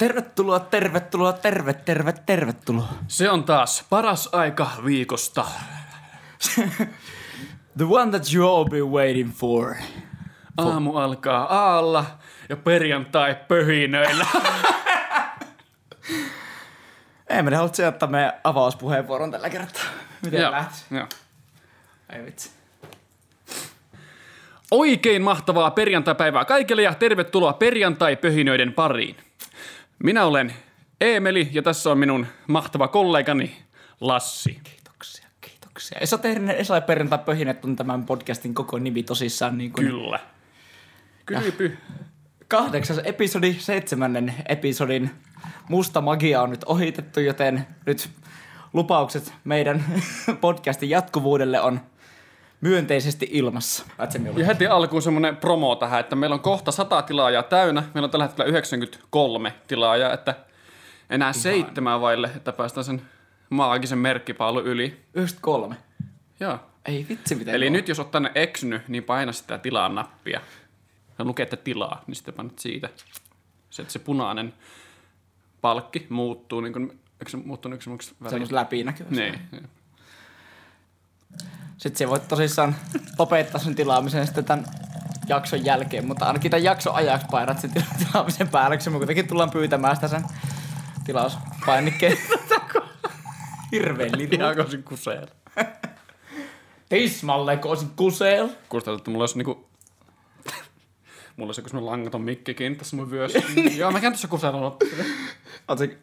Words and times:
Tervetuloa, 0.00 0.60
tervetuloa, 0.60 1.32
terve, 1.32 1.72
terve, 1.72 2.12
tervetuloa. 2.12 2.88
Se 3.08 3.30
on 3.30 3.44
taas 3.44 3.84
paras 3.90 4.28
aika 4.32 4.70
viikosta. 4.84 5.44
The 7.78 7.84
one 7.84 8.10
that 8.10 8.34
you 8.34 8.48
all 8.56 8.64
been 8.64 8.86
waiting 8.86 9.32
for. 9.32 9.74
Aamu 10.56 10.96
alkaa 10.96 11.72
aalla 11.72 12.04
ja 12.48 12.56
perjantai 12.56 13.36
pöhinöillä. 13.48 14.26
Emeli, 17.28 17.56
haluatko 17.56 17.86
ottaa 17.86 18.08
meidän 18.08 18.32
avauspuheenvuoron 18.44 19.30
tällä 19.30 19.50
kertaa? 19.50 19.84
Miten 20.22 20.40
Joo, 20.40 20.50
lähtisi? 20.50 20.84
joo. 20.90 21.06
Ei 22.12 22.24
vitsi. 22.24 22.50
Oikein 24.70 25.22
mahtavaa 25.22 25.70
perjantaipäivää 25.70 26.44
kaikille 26.44 26.82
ja 26.82 26.94
tervetuloa 26.94 27.52
perjantai-pöhinöiden 27.52 28.72
pariin. 28.72 29.29
Minä 30.02 30.24
olen 30.24 30.54
Eemeli 31.00 31.48
ja 31.52 31.62
tässä 31.62 31.90
on 31.90 31.98
minun 31.98 32.26
mahtava 32.46 32.88
kollegani 32.88 33.56
Lassi. 34.00 34.60
Kiitoksia, 34.64 35.26
kiitoksia. 35.40 35.98
Esoteerinen 35.98 36.56
Esa 36.56 36.80
perjantai 36.80 37.18
pöhinet 37.18 37.64
on 37.64 37.76
tämän 37.76 38.04
podcastin 38.04 38.54
koko 38.54 38.78
nimi 38.78 39.02
tosissaan 39.02 39.58
niin 39.58 39.72
kuin 39.72 39.86
Kyllä. 39.86 40.20
Kylpy. 41.26 41.78
kahdeksas 42.48 43.00
episodi, 43.04 43.54
seitsemännen 43.58 44.34
episodin 44.48 45.10
musta 45.68 46.00
magia 46.00 46.42
on 46.42 46.50
nyt 46.50 46.64
ohitettu, 46.64 47.20
joten 47.20 47.66
nyt 47.86 48.10
lupaukset 48.72 49.32
meidän 49.44 49.84
podcastin 50.40 50.90
jatkuvuudelle 50.90 51.60
on 51.60 51.80
myönteisesti 52.60 53.28
ilmassa. 53.30 53.84
Ja 54.36 54.46
heti 54.46 54.66
alkuun 54.66 55.02
semmoinen 55.02 55.36
promo 55.36 55.76
tähän, 55.76 56.00
että 56.00 56.16
meillä 56.16 56.34
on 56.34 56.40
kohta 56.40 56.72
100 56.72 57.02
tilaajaa 57.02 57.42
täynnä. 57.42 57.82
Meillä 57.94 58.04
on 58.04 58.10
tällä 58.10 58.26
hetkellä 58.26 58.48
93 58.48 59.54
tilaajaa, 59.66 60.12
että 60.12 60.34
enää 61.10 61.32
seitsemän 61.32 62.00
vaille, 62.00 62.30
että 62.36 62.52
päästään 62.52 62.84
sen 62.84 63.02
maagisen 63.50 63.98
merkkipaalun 63.98 64.66
yli. 64.66 65.00
93. 65.14 65.76
Joo. 66.40 66.58
Ei 66.86 67.06
vitsi 67.08 67.34
miten 67.34 67.54
Eli 67.54 67.66
kova. 67.66 67.76
nyt 67.76 67.88
jos 67.88 67.98
oot 67.98 68.10
tänne 68.10 68.32
eksynyt, 68.34 68.88
niin 68.88 69.04
paina 69.04 69.32
sitä 69.32 69.58
tilaa 69.58 69.88
nappia. 69.88 70.40
Ja 71.18 71.24
lukee, 71.24 71.42
että 71.42 71.56
tilaa, 71.56 72.04
niin 72.06 72.14
sitten 72.14 72.34
painat 72.34 72.58
siitä. 72.58 72.88
Se, 73.70 73.82
että 73.82 73.92
se 73.92 73.98
punainen 73.98 74.54
palkki 75.60 76.06
muuttuu, 76.08 76.60
niin 76.60 76.72
kuin, 76.72 77.00
eikö 77.20 77.30
se 77.30 77.36
muuttunut 77.36 77.76
yksi 77.76 77.90
väri? 78.22 78.30
Semmoista 78.30 78.56
läpinäkyvästi. 78.56 79.20
Niin, 79.20 79.38
niin. 79.52 79.68
Sitten 81.80 81.98
se 81.98 82.08
voit 82.08 82.28
tosissaan 82.28 82.76
lopettaa 83.18 83.60
sen 83.60 83.74
tilaamisen 83.74 84.26
sitten 84.26 84.44
tämän 84.44 84.64
jakson 85.28 85.64
jälkeen, 85.64 86.06
mutta 86.06 86.26
ainakin 86.26 86.50
tämän 86.50 86.64
jakson 86.64 86.94
ajaksi 86.94 87.26
painat 87.30 87.60
sen 87.60 87.70
tila- 87.70 87.98
tilaamisen 87.98 88.48
päälle, 88.48 88.76
koska 88.76 88.90
me 88.90 88.96
kuitenkin 88.96 89.28
tullaan 89.28 89.50
pyytämään 89.50 89.96
sitä 89.96 90.08
sen 90.08 90.24
tilauspainikkeen. 91.04 92.18
Hirveen 93.72 94.18
liru. 94.18 94.36
Ihan 94.36 94.56
kosin 94.56 94.82
kuseel. 94.82 95.26
Tismalleen, 96.88 97.58
kun 97.58 97.70
olisin 97.70 97.90
kuseel. 97.96 98.48
Kuulostaa, 98.68 98.94
että 98.94 99.10
mulla 99.10 99.22
olisi 99.22 99.36
niinku... 99.36 99.68
mulla 101.36 101.48
olisi 101.48 101.60
joku 101.60 101.68
semmoinen 101.68 101.90
langaton 101.90 102.22
mikkikin 102.22 102.76
tässä 102.76 102.96
mun 102.96 103.10
vyössä. 103.10 103.42
Joo, 103.76 103.90
mä 103.90 104.00
käyn 104.00 104.12
tuossa 104.12 104.28
kuseella 104.28 104.76
Oletko, 105.68 105.96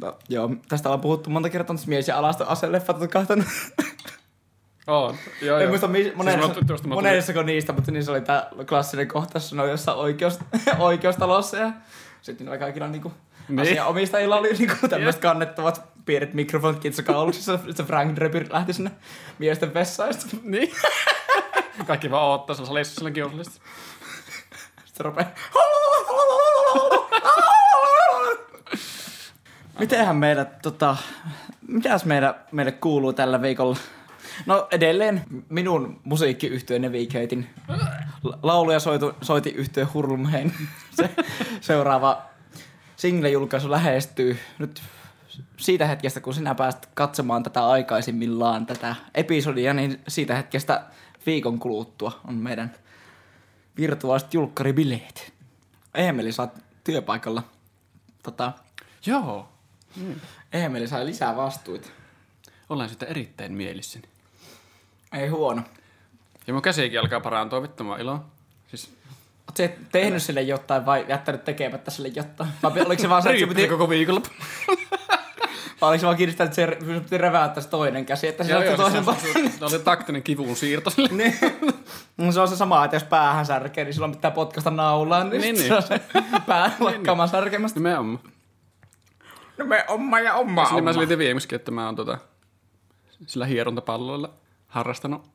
no, 0.00 0.18
joo, 0.28 0.50
tästä 0.68 0.88
ollaan 0.88 1.00
puhuttu 1.00 1.30
monta 1.30 1.50
kertaa, 1.50 1.74
mutta 1.74 1.88
mies 1.88 2.08
ja 2.08 2.18
alasta 2.18 2.44
aseleffat 2.44 3.02
on 3.02 3.08
kahtanut. 3.08 3.46
On. 4.86 5.16
Joo, 5.42 5.56
En 5.58 5.62
joo. 5.62 5.68
muista 5.70 5.88
mi- 5.88 6.12
monessa, 6.14 6.40
Siis 6.54 6.66
tuosta 6.66 6.88
mä 6.88 6.94
tulin- 6.94 7.06
monessako 7.08 7.42
niistä, 7.42 7.72
mutta 7.72 7.90
niissä 7.90 8.12
oli 8.12 8.20
tää 8.20 8.48
klassinen 8.68 9.08
kohtaus, 9.08 9.50
se 9.50 9.60
oli 9.60 9.70
jossain 9.70 9.98
oikeus, 9.98 10.38
oikeustalossa 10.78 11.56
ja 11.56 11.72
sitten 12.22 12.44
niillä 12.46 12.58
kaikilla 12.58 12.88
niinku 12.88 13.12
Niin. 13.48 13.60
asianomistajilla 13.60 14.36
oli 14.36 14.52
niinku 14.52 14.88
tämmöiset 14.88 15.20
kannettavat 15.22 15.82
pienet 16.04 16.34
mikrofonit 16.34 16.80
kitsa 16.80 17.02
kauluksissa, 17.02 17.58
sitten 17.66 17.86
Frank 17.86 18.16
Drebir 18.16 18.46
lähti 18.50 18.72
sinne 18.72 18.90
miesten 19.38 19.74
vessaan 19.74 20.14
Niin. 20.42 20.72
Kaikki 21.86 22.10
vaan 22.10 22.24
oottaa 22.26 22.56
siellä 22.56 22.68
salissa 22.68 22.94
sillä 22.94 23.10
kiusallisesti. 23.10 23.60
sitten 24.84 25.04
rupeaa 25.04 25.28
Mitenhän 29.78 30.16
meillä, 30.16 30.44
tota, 30.44 30.96
mitäs 31.68 32.04
meillä, 32.04 32.34
meille 32.52 32.72
kuuluu 32.72 33.12
tällä 33.12 33.42
viikolla? 33.42 33.76
No 34.46 34.68
edelleen 34.70 35.24
minun 35.48 36.00
musiikkiyhtyön 36.04 36.82
Navigatein 36.82 37.50
lauluja 38.42 38.80
soitu, 38.80 39.12
soiti 39.22 39.50
yhtyö 39.50 39.86
Hurlumhein. 39.94 40.52
Se 40.96 41.10
seuraava 41.60 42.22
single-julkaisu 42.96 43.70
lähestyy 43.70 44.38
nyt 44.58 44.82
siitä 45.56 45.86
hetkestä, 45.86 46.20
kun 46.20 46.34
sinä 46.34 46.54
pääst 46.54 46.86
katsomaan 46.94 47.42
tätä 47.42 47.66
aikaisimmillaan 47.66 48.66
tätä 48.66 48.94
episodia, 49.14 49.74
niin 49.74 50.00
siitä 50.08 50.34
hetkestä 50.34 50.84
viikon 51.26 51.58
kuluttua 51.58 52.20
on 52.28 52.34
meidän 52.34 52.74
virtuaaliset 53.76 54.34
julkkaribileet. 54.34 55.32
Eemeli, 55.94 56.32
sä 56.32 56.42
oot 56.42 56.58
työpaikalla. 56.84 57.42
Tota, 58.22 58.52
Joo. 59.06 59.48
Eemeli 60.52 60.88
sai 60.88 61.06
lisää 61.06 61.36
vastuita. 61.36 61.88
Olen 62.68 62.88
sitä 62.88 63.06
erittäin 63.06 63.52
mielissäni. 63.52 64.11
Ei 65.12 65.28
huono. 65.28 65.62
Ja 66.46 66.52
mun 66.52 66.62
käsikin 66.62 67.00
alkaa 67.00 67.20
parantua, 67.20 67.62
vittu 67.62 67.84
mä 67.84 67.96
ilo. 67.96 68.20
Siis 68.68 68.94
Oot 69.48 69.56
sä 69.56 69.68
tehnyt 69.92 70.22
sille 70.22 70.42
jotain 70.42 70.86
vai 70.86 71.04
jättänyt 71.08 71.44
tekemättä 71.44 71.90
sille 71.90 72.08
jotain? 72.08 72.50
Vai 72.62 72.82
oliko 72.86 73.02
se 73.02 73.08
vaan 73.08 73.22
se, 73.22 73.30
että 73.30 73.40
se 73.40 73.46
piti, 73.46 73.68
koko 73.68 73.88
viikolla. 73.88 74.20
vai 75.80 75.90
oliko 75.90 76.00
se 76.00 76.06
vaan 76.06 76.16
kiinnittää, 76.16 76.44
että 76.44 76.54
se 76.54 76.78
piti 77.02 77.18
reväyttää 77.18 77.62
se 77.62 77.68
toinen 77.68 78.06
käsi, 78.06 78.28
että 78.28 78.44
se 78.44 78.50
Joo, 78.50 78.60
on 78.60 78.66
joo, 78.66 78.76
toisen 78.76 79.04
se, 79.04 79.32
se, 79.32 79.58
se, 79.58 79.64
oli 79.64 79.78
taktinen 79.78 80.22
kivun 80.22 80.56
siirto 80.56 80.90
sille. 80.90 81.08
Niin. 81.22 81.34
No 82.16 82.32
se 82.32 82.40
on 82.40 82.48
se 82.48 82.56
sama, 82.56 82.84
että 82.84 82.96
jos 82.96 83.04
päähän 83.04 83.46
särkee, 83.46 83.84
niin 83.84 83.94
silloin 83.94 84.12
pitää 84.12 84.30
potkasta 84.30 84.70
naulaan, 84.70 85.30
niin, 85.30 85.40
Niin, 85.40 85.54
niin, 85.58 85.58
niin. 85.58 85.68
se 85.68 85.74
on 85.74 85.82
se 85.82 86.00
pää 86.46 86.76
lakkaamaan 86.80 87.28
särkemästä. 87.28 87.80
Nimenomaan. 87.80 88.18
No 89.58 89.64
me 89.64 89.84
omma 89.88 90.20
ja 90.20 90.34
omma, 90.34 90.64
Siis 90.64 90.74
niin 90.74 90.84
mä 90.84 90.92
selitin 90.92 91.18
viimeksi, 91.18 91.54
että 91.54 91.70
mä 91.70 91.86
oon 91.86 91.96
tota, 91.96 92.18
sillä 93.26 93.46
hierontapalloilla 93.46 94.30
harrastanut 94.72 95.30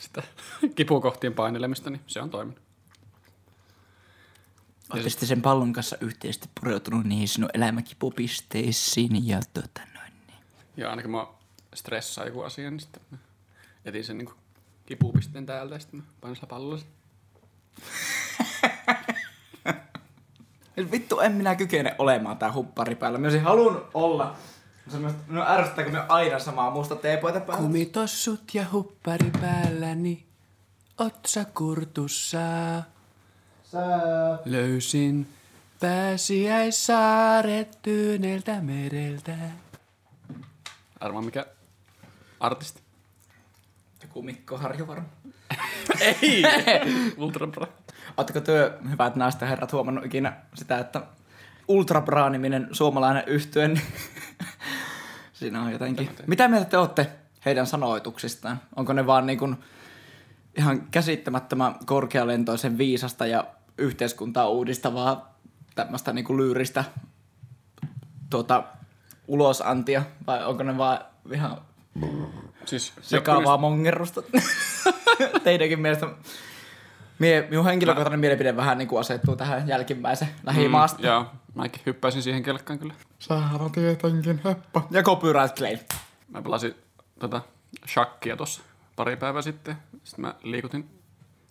sitä 0.00 0.22
kipukohtien 0.76 1.34
painelemista, 1.34 1.90
niin 1.90 2.00
se 2.06 2.20
on 2.20 2.30
toiminut. 2.30 2.62
Oletko 4.90 5.10
sitten 5.10 5.28
sen 5.28 5.42
pallon 5.42 5.72
kanssa 5.72 5.96
yhteisesti 6.00 6.48
pureutunut 6.60 7.04
niihin 7.04 7.28
sinun 7.28 7.50
elämäkipupisteisiin 7.54 9.28
ja 9.28 9.40
tota 9.54 9.80
noin 9.94 10.12
niin. 10.26 10.38
Ja 10.76 10.90
ainakin 10.90 11.10
mä 11.10 11.26
stressaa 11.74 12.24
joku 12.24 12.40
asia, 12.40 12.70
niin 12.70 12.80
sitten 12.80 13.02
mä 13.10 13.18
etin 13.84 14.04
sen 14.04 14.18
niinku 14.18 14.34
kipupisteen 14.86 15.46
täältä 15.46 15.74
ja 15.74 15.78
sitten 15.78 16.00
mä 16.00 16.06
painin 16.20 16.36
sillä 16.36 16.48
pallolla. 16.48 16.78
sen. 16.78 16.88
Vittu, 20.92 21.20
en 21.20 21.32
minä 21.32 21.54
kykene 21.54 21.94
olemaan 21.98 22.38
tää 22.38 22.52
huppari 22.52 22.94
päällä. 22.94 23.18
Mä 23.18 23.26
olisin 23.26 23.42
halunnut 23.42 23.90
olla. 23.94 24.36
No 25.28 25.46
ärsyttääkö 25.46 25.90
me 25.90 26.04
aina 26.08 26.38
samaa 26.38 26.70
musta 26.70 26.96
teepoita 26.96 27.40
päällä? 27.40 27.62
Kumitossut 27.62 28.54
ja 28.54 28.64
huppari 28.72 29.30
päälläni, 29.40 30.26
otsa 30.98 31.44
kurtussa. 31.44 32.38
Sä... 33.64 33.78
Löysin 34.44 35.28
pääsiäissaaret 35.80 37.78
tyyneltä 37.82 38.60
mereltä. 38.60 39.32
Arvaa 41.00 41.22
mikä 41.22 41.46
artisti? 42.40 42.82
Joku 44.02 44.22
Mikko 44.22 44.58
Harju 44.58 44.86
varmaan. 44.86 45.12
Ei! 46.22 46.42
Ultra 47.16 47.46
Bra. 47.46 47.66
Oletteko 48.16 48.40
työ, 48.40 48.78
hyvät 48.90 49.16
naiset 49.16 49.40
ja 49.40 49.46
herrat, 49.46 49.72
huomannut 49.72 50.04
ikinä 50.04 50.36
sitä, 50.54 50.78
että 50.78 51.02
Ultra 51.72 52.00
Bra-niminen 52.00 52.68
suomalainen 52.72 53.24
yhtyen, 53.26 53.74
niin 53.74 53.86
siinä 55.32 55.62
on 55.62 55.72
jotenkin... 55.72 56.10
Mitä 56.26 56.48
mieltä 56.48 56.70
te 56.70 56.78
olette 56.78 57.08
heidän 57.44 57.66
sanoituksistaan? 57.66 58.60
Onko 58.76 58.92
ne 58.92 59.06
vaan 59.06 59.26
niin 59.26 59.38
kuin 59.38 59.56
ihan 60.58 60.82
käsittämättömän 60.90 61.74
korkealentoisen 61.86 62.78
viisasta 62.78 63.26
ja 63.26 63.44
yhteiskuntaa 63.78 64.48
uudistavaa 64.48 65.38
tämmöistä 65.74 66.12
niin 66.12 66.24
kuin 66.24 66.36
lyyristä 66.36 66.84
tuota, 68.30 68.64
ulosantia, 69.28 70.02
vai 70.26 70.44
onko 70.44 70.62
ne 70.62 70.78
vaan 70.78 70.98
ihan 71.32 71.58
Siis 72.64 72.92
sekaavaa 73.00 73.56
mongerrusta. 73.56 74.22
Teidänkin 75.44 75.80
mielestä 75.80 76.06
mie, 77.18 77.46
minun 77.50 77.64
henkilökohtainen 77.64 78.20
mielipide 78.20 78.56
vähän 78.56 78.78
niin 78.78 78.88
kuin 78.88 79.00
asettuu 79.00 79.36
tähän 79.36 79.68
jälkimmäisen 79.68 80.28
lähimaasta. 80.44 80.98
Mm, 80.98 81.04
joo, 81.04 81.26
mäkin 81.54 81.82
hyppäisin 81.86 82.22
siihen 82.22 82.42
kelkkaan 82.42 82.78
kyllä. 82.78 82.94
Sähän 83.18 83.60
on 83.60 83.72
tietenkin 83.72 84.40
heppa. 84.44 84.86
Ja 84.90 85.02
copyright 85.02 85.56
claim. 85.56 85.78
Mä 86.28 86.42
pelasin 86.42 86.74
tota 87.20 87.42
shakkia 87.88 88.36
tuossa 88.36 88.62
pari 88.96 89.16
päivää 89.16 89.42
sitten. 89.42 89.76
Sitten 90.04 90.20
mä 90.24 90.34
liikutin 90.42 90.90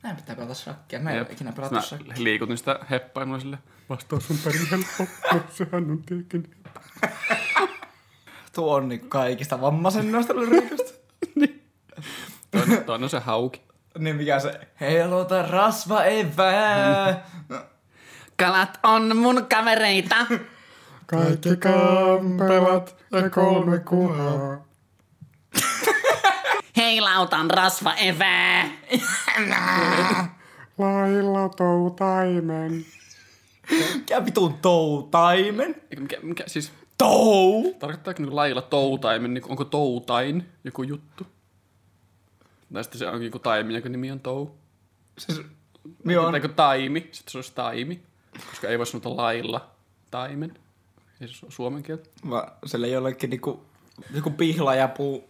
Näin 0.04 0.16
pitää 0.16 0.36
pelata 0.36 0.54
shakkia. 0.54 1.00
Mä 1.00 1.12
en 1.12 1.20
ole 1.20 1.28
ikinä 1.32 1.52
pelattu 1.52 1.76
Mä 1.76 1.82
shakkia. 1.82 2.14
liikutin 2.18 2.58
sitä 2.58 2.80
heppaimella 2.90 3.40
sille. 3.40 3.58
Vastaus 3.90 4.32
on 4.32 4.38
perin 4.44 4.68
helppo, 4.72 5.06
no, 5.34 5.42
sehän 5.50 5.92
on 5.92 6.04
tietenkin. 6.04 6.56
Tuo 8.56 8.76
on 8.76 8.90
niinku 8.90 9.08
kaikista 9.08 9.62
vammaisen 9.62 10.12
noista 10.12 10.36
lyriikosta. 10.36 10.92
Toinen, 12.52 12.84
toinen 12.86 13.04
on 13.04 13.10
se 13.10 13.20
hauki. 13.20 13.62
niin 13.98 14.16
mikä 14.16 14.40
se? 14.40 14.68
Helota 14.80 15.42
rasva 15.42 16.04
evää. 16.04 17.26
Kalat 18.42 18.80
on 18.84 19.18
mun 19.18 19.46
kavereita. 19.50 20.16
Kaikki 21.06 21.58
kampelat 21.58 22.96
ja 23.12 23.30
kolme 23.30 23.80
kuhaa. 23.80 24.66
Heilautan 26.78 27.50
rasva 27.50 27.94
evää. 27.94 28.64
Lailla 30.78 31.50
toutaimen. 31.50 32.86
Mikä 33.96 34.26
vitun 34.26 34.54
toutaimen? 34.54 35.76
Mikä, 36.00 36.18
mikä 36.22 36.44
siis, 36.48 36.72
Tou! 36.98 37.74
tarkoittaako 37.80 38.24
niin 38.24 38.36
lailla 38.36 38.62
toutaimen, 38.62 39.34
niin 39.34 39.44
onko 39.50 39.66
toutain 39.66 40.50
joku 40.64 40.84
juttu? 40.84 41.28
Tai 42.74 42.84
sitten 42.84 43.00
se 43.00 43.08
on 43.08 43.24
joku 43.24 43.40
taimi, 43.40 43.74
jonka 43.74 43.90
nimi 43.90 44.12
on 44.12 44.20
tou. 44.20 44.52
Siis, 45.18 45.42
mi 46.04 46.18
on, 46.18 46.32
Tai 46.32 46.50
taimi, 46.56 47.00
sitten 47.12 47.32
se 47.32 47.38
olisi 47.38 47.56
taimi. 47.56 48.11
Koska 48.50 48.68
ei 48.68 48.78
voi 48.78 48.86
sanoa 48.86 49.18
lailla 49.18 49.70
taimen. 50.12 50.54
Ei 51.22 51.28
se 51.28 51.46
ole 51.46 51.52
suomen 51.52 51.84
kieltä. 51.84 52.10
mä, 52.24 52.48
sille 52.66 52.88
jollekin 52.88 53.30
niinku, 53.30 53.66
joku 54.14 54.30
pihlajapuu 54.32 55.30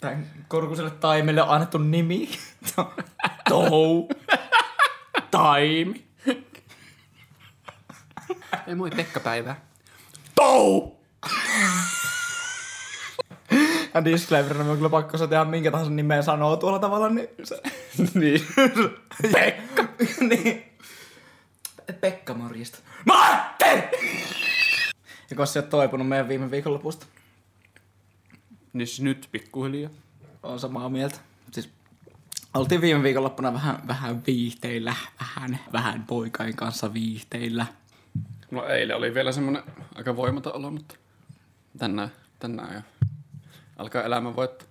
tämän 0.00 0.26
korkuselle 0.48 0.90
taimelle 0.90 1.42
on 1.42 1.48
annettu 1.48 1.78
nimi. 1.78 2.28
Tou. 3.48 4.08
Taimi. 5.30 6.04
Ei 8.66 8.74
moi 8.74 8.90
Pekka-päivää. 8.90 9.60
Tou! 10.34 11.00
Ja 13.94 14.04
disclaimerina 14.04 14.70
on 14.70 14.76
kyllä 14.76 14.90
pakko 14.90 15.18
se 15.18 15.26
tehdä 15.26 15.44
minkä 15.44 15.70
tahansa 15.70 15.92
nimeä 15.92 16.22
sanoo 16.22 16.56
tuolla 16.56 16.78
tavalla, 16.78 17.08
niin 17.08 17.28
se... 17.44 17.62
niin. 18.14 18.46
Pekka! 19.32 19.84
niin. 20.20 20.69
Pekka 22.00 22.34
morjesta. 22.34 22.78
Matti! 23.06 23.64
Ja 25.30 25.36
koska 25.36 25.46
sä 25.46 25.60
oot 25.60 25.68
toipunut 25.68 26.08
meidän 26.08 26.28
viime 26.28 26.50
viikonlopusta, 26.50 27.06
niin 28.72 28.86
siis 28.86 29.00
nyt 29.00 29.28
pikkuhiljaa. 29.32 29.90
on 30.42 30.60
samaa 30.60 30.88
mieltä. 30.88 31.18
Siis 31.52 31.70
oltiin 32.54 32.80
viime 32.80 33.02
viikonloppuna 33.02 33.52
vähän, 33.52 33.82
vähän 33.86 34.22
viihteillä, 34.26 34.94
vähän, 35.20 35.58
vähän 35.72 36.04
poikain 36.06 36.56
kanssa 36.56 36.94
viihteillä. 36.94 37.66
No 38.50 38.66
eilen 38.66 38.96
oli 38.96 39.14
vielä 39.14 39.32
semmonen 39.32 39.62
aika 39.94 40.16
voimaton 40.16 40.54
olo, 40.54 40.70
mutta 40.70 40.94
tänään, 41.78 42.12
tänään 42.38 42.74
jo 42.74 42.80
alkaa 43.76 44.02
elämä 44.02 44.36
voittaa. 44.36 44.68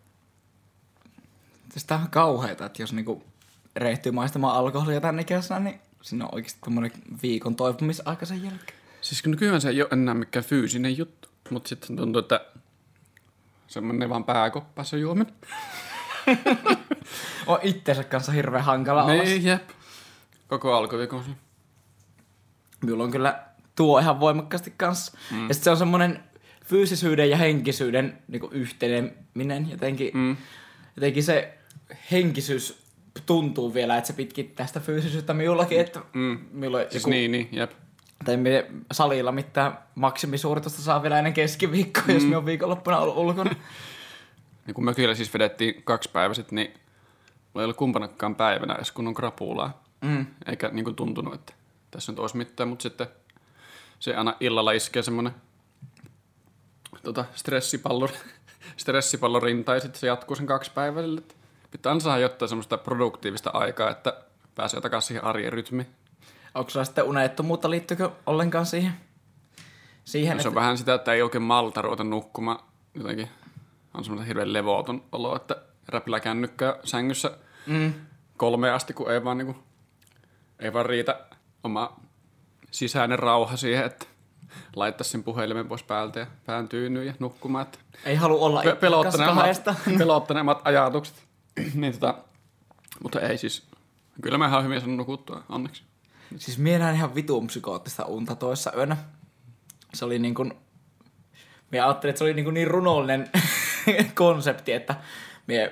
Siis 1.72 1.86
tää 1.86 1.98
on 1.98 2.10
kauheeta, 2.10 2.66
että 2.66 2.82
jos 2.82 2.94
niinku 2.94 3.24
rehtyy 3.76 4.12
maistamaan 4.12 4.56
alkoholia 4.56 5.02
tän 5.02 5.20
ikäisenä, 5.20 5.60
niin 5.60 5.82
siinä 6.02 6.26
on 6.26 6.36
oikeesti 6.36 6.60
tommonen 6.64 6.92
viikon 7.24 7.56
toipumisaika 7.56 8.26
sen 8.26 8.44
jälkeen. 8.44 8.80
Siis 9.02 9.22
kun 9.22 9.32
nykyään 9.32 9.62
se 9.62 9.70
ei 9.70 9.82
ole 9.82 9.90
enää 9.92 10.14
mikään 10.14 10.46
fyysinen 10.46 10.98
juttu, 10.98 11.30
mutta 11.50 11.70
sitten 11.70 11.96
tuntuu, 11.96 12.20
että 12.20 12.46
semmonen 13.68 14.10
vaan 14.10 14.24
pääkoppaassa 14.24 14.98
juominen. 14.98 15.34
On 17.48 17.60
itteensä 17.62 18.04
kanssa 18.04 18.32
hirveän 18.32 18.64
hankala 18.64 19.04
olla. 19.04 19.24
Niin, 19.24 19.44
jep. 19.44 19.70
Koko 20.48 20.74
alkuviikon. 20.74 21.36
Minulla 22.82 23.04
on 23.04 23.12
kyllä 23.12 23.44
tuo 23.76 24.00
ihan 24.00 24.20
voimakkaasti 24.20 24.74
kanssa. 24.78 25.18
Mm. 25.32 25.48
Ja 25.48 25.54
sit 25.54 25.64
se 25.64 25.70
on 25.70 25.78
semmonen 25.78 26.24
fyysisyyden 26.66 27.30
ja 27.30 27.38
henkisyyden 27.38 28.18
niinku 28.28 28.50
yhteneminen 28.52 29.70
jotenkin. 29.70 30.12
Mm. 30.14 30.38
Jotenkin 30.96 31.24
se 31.24 31.58
henkisyys 32.12 32.89
tuntuu 33.26 33.74
vielä, 33.74 33.98
että 33.98 34.08
se 34.08 34.14
pitkittää 34.14 34.68
sitä 34.68 34.80
fyysisyyttä 34.80 35.34
minullakin, 35.34 35.80
että 35.80 36.02
Mm. 36.14 36.40
minulla 36.52 36.78
on 36.78 36.84
Siis 36.90 36.96
joku, 37.04 37.10
niin, 37.10 37.32
niin, 37.32 37.50
jep. 37.52 37.72
tai 38.26 38.38
me 38.38 38.72
salilla 38.92 39.32
mitään 39.32 39.78
maksimisuoritusta 39.96 40.82
saa 40.82 41.02
vielä 41.04 41.18
ennen 41.18 41.34
keskiviikkoa, 41.34 42.04
mm. 42.08 42.14
jos 42.14 42.24
me 42.24 42.38
on 42.38 42.46
viikonloppuna 42.46 43.00
ollut 43.00 43.18
ulkona. 43.18 43.56
Ja 44.68 44.74
kun 44.74 44.84
mökillä 44.86 45.16
siis 45.16 45.34
vedettiin 45.34 45.84
kaksi 45.84 46.10
päiväiset, 46.14 46.52
niin 46.52 46.68
mulla 46.68 47.62
ei 47.62 47.64
ollut 47.64 47.78
kumpanakaan 47.78 48.36
päivänä 48.36 48.74
edes 48.76 48.92
kunnon 48.92 49.14
krapulaa. 49.14 49.84
Mm. 50.02 50.26
Eikä 50.46 50.70
niin 50.70 50.84
kuin 50.86 50.96
tuntunut, 50.96 51.34
että 51.34 51.54
tässä 51.92 52.12
nyt 52.12 52.20
olisi 52.20 52.38
mitään, 52.38 52.70
mutta 52.70 52.84
sitten 52.84 53.08
se 54.00 54.16
aina 54.16 54.36
illalla 54.40 54.72
iskee 54.72 55.04
semmoinen 55.04 55.34
tota, 57.04 57.26
stressipallo, 57.36 58.10
stressipallo 58.78 59.40
rinta 59.40 59.74
ja 59.74 59.80
sitten 59.80 60.00
se 60.00 60.08
jatkuu 60.08 60.36
sen 60.36 60.46
kaksi 60.46 60.72
päivää. 60.76 61.04
että 61.18 61.36
Pitää 61.72 62.00
saada 62.00 62.20
jotain 62.20 62.50
semmoista 62.50 62.78
produktiivista 62.78 63.50
aikaa, 63.54 63.90
että 63.90 64.14
pääsee 64.56 64.82
takaisin 64.82 65.08
siihen 65.08 65.24
arjen 65.24 65.54
rytmiin. 65.54 65.88
Onko 66.56 66.70
sulla 66.70 66.86
sitten 66.86 67.04
unettomuutta, 67.04 67.70
liittyykö 67.70 68.10
ollenkaan 68.26 68.66
siihen? 68.66 68.94
Siihen, 70.06 70.42
Se 70.42 70.48
on 70.48 70.56
vähän 70.56 70.78
sitä, 70.78 70.94
että 70.94 71.14
ei 71.14 71.22
oikein 71.22 71.42
malta 71.42 71.82
ruveta 71.82 72.04
nukkumaan. 72.04 72.60
Jotenkin 72.94 73.30
on 73.94 74.04
semmoinen 74.04 74.28
hirveän 74.28 74.54
levoton 74.54 75.04
olo, 75.12 75.36
että 75.36 75.56
räpillä 75.88 76.20
kännykkää 76.20 76.76
sängyssä 76.84 77.32
mm, 77.66 77.94
kolme 78.38 78.72
asti, 78.72 78.94
kun 78.94 79.12
ei 79.12 79.24
vaan, 79.24 79.38
niin 79.38 79.46
kuin, 79.46 79.58
ei 80.60 80.74
vaan 80.74 80.86
riitä 80.86 81.20
oma 81.64 82.00
sisäinen 82.72 83.20
rauha 83.20 83.58
siihen, 83.58 83.86
että 83.86 84.06
laittaisi 84.76 85.12
sen 85.12 85.24
puhelimen 85.24 85.68
pois 85.68 85.84
päältä 85.84 86.20
ja 86.20 86.28
pään 86.46 86.70
tyynyyn 86.70 87.08
ja 87.08 87.14
nukkumaan. 87.20 87.66
Että 87.66 87.80
ei 88.06 88.16
halua 88.16 88.46
olla 88.46 88.62
pe- 88.64 88.78
kahdesta. 89.18 89.76
pelottaneemmat 89.98 90.62
ajatukset. 90.64 91.29
niin, 91.74 91.94
tota, 91.94 92.18
mutta 93.04 93.20
ei 93.20 93.38
siis. 93.38 93.68
Kyllä 94.22 94.38
mä 94.38 94.48
ihan 94.48 94.64
hyvin 94.64 94.80
saanut 94.80 94.98
nukuttua, 94.98 95.44
onneksi. 95.50 95.84
Siis 96.38 96.58
minä 96.58 96.92
ihan 96.92 97.16
vitun 97.16 97.48
psykoottista 97.48 98.06
unta 98.06 98.36
toissa 98.36 98.72
yönä. 98.78 98.98
Se 99.94 100.06
oli 100.06 100.20
niin 100.20 100.36
kuin... 100.36 100.54
Minä 101.72 101.86
ajattelin, 101.86 102.10
että 102.10 102.18
se 102.18 102.24
oli 102.24 102.34
niin, 102.34 102.44
kuin 102.44 102.54
niin 102.54 102.68
runollinen 102.68 103.30
konsepti, 104.16 104.74
että 104.74 104.96
minä 105.48 105.72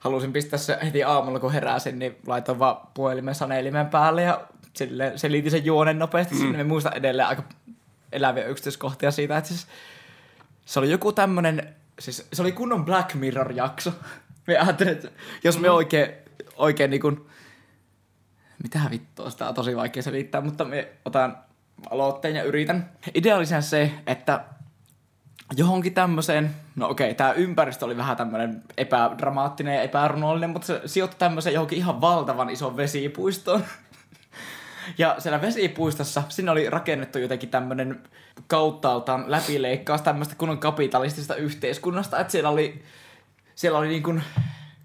halusin 0.00 0.32
pistää 0.32 0.58
se 0.58 0.78
heti 0.84 1.04
aamulla, 1.04 1.40
kun 1.40 1.52
heräsin, 1.52 1.98
niin 1.98 2.16
laitoin 2.26 2.58
vaan 2.58 2.76
puhelimen 2.94 3.34
sanelimen 3.34 3.86
päälle 3.86 4.22
ja 4.22 4.46
sille 4.74 5.12
selitin 5.16 5.50
sen 5.50 5.64
juonen 5.64 5.98
nopeasti 5.98 6.34
mm. 6.34 6.40
sinne. 6.40 6.58
Me 6.58 6.64
muistan 6.64 6.96
edelleen 6.96 7.28
aika 7.28 7.42
eläviä 8.12 8.46
yksityiskohtia 8.46 9.10
siitä, 9.10 9.36
että 9.36 9.48
siis 9.48 9.66
se 10.64 10.78
oli 10.78 10.90
joku 10.90 11.12
tämmönen, 11.12 11.74
siis 11.98 12.28
se 12.32 12.42
oli 12.42 12.52
kunnon 12.52 12.84
Black 12.84 13.14
Mirror-jakso. 13.14 13.92
Me 14.46 14.58
ajattelin, 14.58 14.92
että 14.92 15.08
jos 15.44 15.58
me 15.58 15.70
oikein, 15.70 16.08
oikein 16.56 16.90
niin 16.90 17.00
kuin, 17.00 17.26
mitä 18.62 18.80
vittua, 18.90 19.30
sitä 19.30 19.48
on 19.48 19.54
tosi 19.54 19.76
vaikea 19.76 20.02
selittää, 20.02 20.40
mutta 20.40 20.64
me 20.64 20.88
otan 21.04 21.38
aloitteen 21.90 22.36
ja 22.36 22.42
yritän. 22.42 22.90
Idea 23.14 23.36
oli 23.36 23.46
sen 23.46 23.62
se, 23.62 23.92
että 24.06 24.44
johonkin 25.56 25.94
tämmöiseen, 25.94 26.50
no 26.76 26.88
okei, 26.88 27.14
tämä 27.14 27.32
ympäristö 27.32 27.84
oli 27.84 27.96
vähän 27.96 28.16
tämmöinen 28.16 28.62
epädramaattinen 28.76 29.74
ja 29.74 29.82
epärunollinen, 29.82 30.50
mutta 30.50 30.66
se 30.66 30.80
sijoittui 30.86 31.18
tämmöiseen 31.18 31.54
johonkin 31.54 31.78
ihan 31.78 32.00
valtavan 32.00 32.50
ison 32.50 32.76
vesipuistoon. 32.76 33.64
Ja 34.98 35.16
siellä 35.18 35.42
vesipuistossa, 35.42 36.22
siinä 36.28 36.52
oli 36.52 36.70
rakennettu 36.70 37.18
jotenkin 37.18 37.48
tämmöinen 37.48 38.02
kauttaaltaan 38.46 39.24
läpileikkaus 39.26 40.02
tämmöistä 40.02 40.34
kunnon 40.38 40.58
kapitalistisesta 40.58 41.34
yhteiskunnasta, 41.34 42.18
että 42.18 42.30
siellä 42.30 42.50
oli, 42.50 42.82
siellä 43.56 43.78
oli 43.78 43.88
niin 43.88 44.02
kuin, 44.02 44.22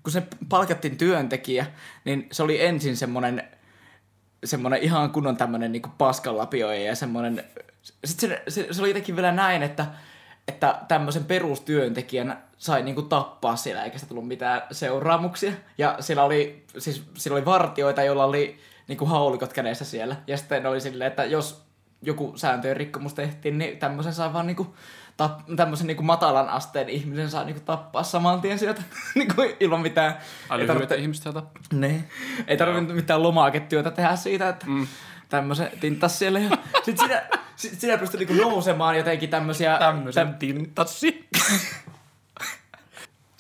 kun 0.04 0.12
se 0.12 0.24
palkattiin 0.50 0.98
työntekijä, 0.98 1.66
niin 2.06 2.28
se 2.32 2.44
oli 2.44 2.66
ensin 2.66 2.98
semmoinen 2.98 3.44
semmoinen 4.44 4.82
ihan 4.82 5.12
kunnon 5.12 5.38
tämmöinen 5.38 5.72
niinku 5.72 5.90
paskanlapioija 5.98 6.86
ja 6.86 6.96
semmoinen... 6.96 7.44
Sitten 8.06 8.30
se, 8.30 8.44
se, 8.48 8.74
se, 8.74 8.82
oli 8.82 8.90
jotenkin 8.90 9.16
vielä 9.16 9.32
näin, 9.32 9.64
että, 9.64 9.86
että 10.48 10.82
tämmöisen 10.88 11.26
perustyöntekijän 11.26 12.44
sai 12.58 12.84
niinku 12.84 13.02
tappaa 13.02 13.56
siellä 13.56 13.84
eikä 13.84 13.98
sitä 13.98 14.10
tullut 14.10 14.28
mitään 14.28 14.62
seuraamuksia. 14.72 15.52
Ja 15.78 15.98
siellä 16.00 16.24
oli, 16.24 16.66
siis, 16.78 17.04
siellä 17.18 17.38
oli 17.38 17.46
vartioita, 17.46 18.04
joilla 18.04 18.26
oli 18.26 18.60
niinku 18.88 19.06
haulikot 19.06 19.54
kädessä 19.54 19.86
siellä. 19.86 20.16
Ja 20.28 20.38
sitten 20.38 20.66
oli 20.66 20.82
silleen, 20.82 21.08
että 21.08 21.26
jos 21.26 21.66
joku 22.02 22.34
sääntöjen 22.36 22.78
rikkomus 22.78 23.14
tehtiin, 23.14 23.58
niin 23.58 23.78
tämmöisen 23.78 24.14
saa 24.14 24.34
vaan 24.34 24.48
niinku 24.48 24.76
tap, 25.18 25.40
tämmöisen 25.56 25.88
niinku 25.88 26.04
matalan 26.04 26.50
asteen 26.50 26.90
ihmisen 26.90 27.30
saa 27.30 27.44
niinku 27.44 27.62
tappaa 27.66 28.04
saman 28.04 28.42
tien 28.42 28.60
sieltä 28.60 28.82
niinku 29.16 29.42
ilman 29.60 29.82
mitään. 29.82 30.12
ei 30.12 30.18
Älyhyötä 30.50 30.96
ihmistä 30.96 31.24
sieltä. 31.24 31.44
niin. 31.74 32.10
Ei 32.48 32.58
tarvinnut 32.58 32.96
mitään 32.96 33.24
lomaaketyötä 33.24 33.92
tehdä 33.92 34.16
siitä, 34.16 34.50
että 34.50 34.66
mm. 34.66 34.88
tämmöisen 35.30 35.72
tinttas 35.80 36.20
siellä. 36.20 36.40
Ja 36.40 36.50
sit 36.86 36.98
siinä, 36.98 37.22
sit 37.56 37.80
siinä 37.80 37.98
pystyi 37.98 38.26
niinku 38.26 38.44
nousemaan 38.44 38.98
jotenkin 38.98 39.30
tämmösiä... 39.30 39.78
Tämmöisen 39.78 40.34
tintassi. 40.34 41.30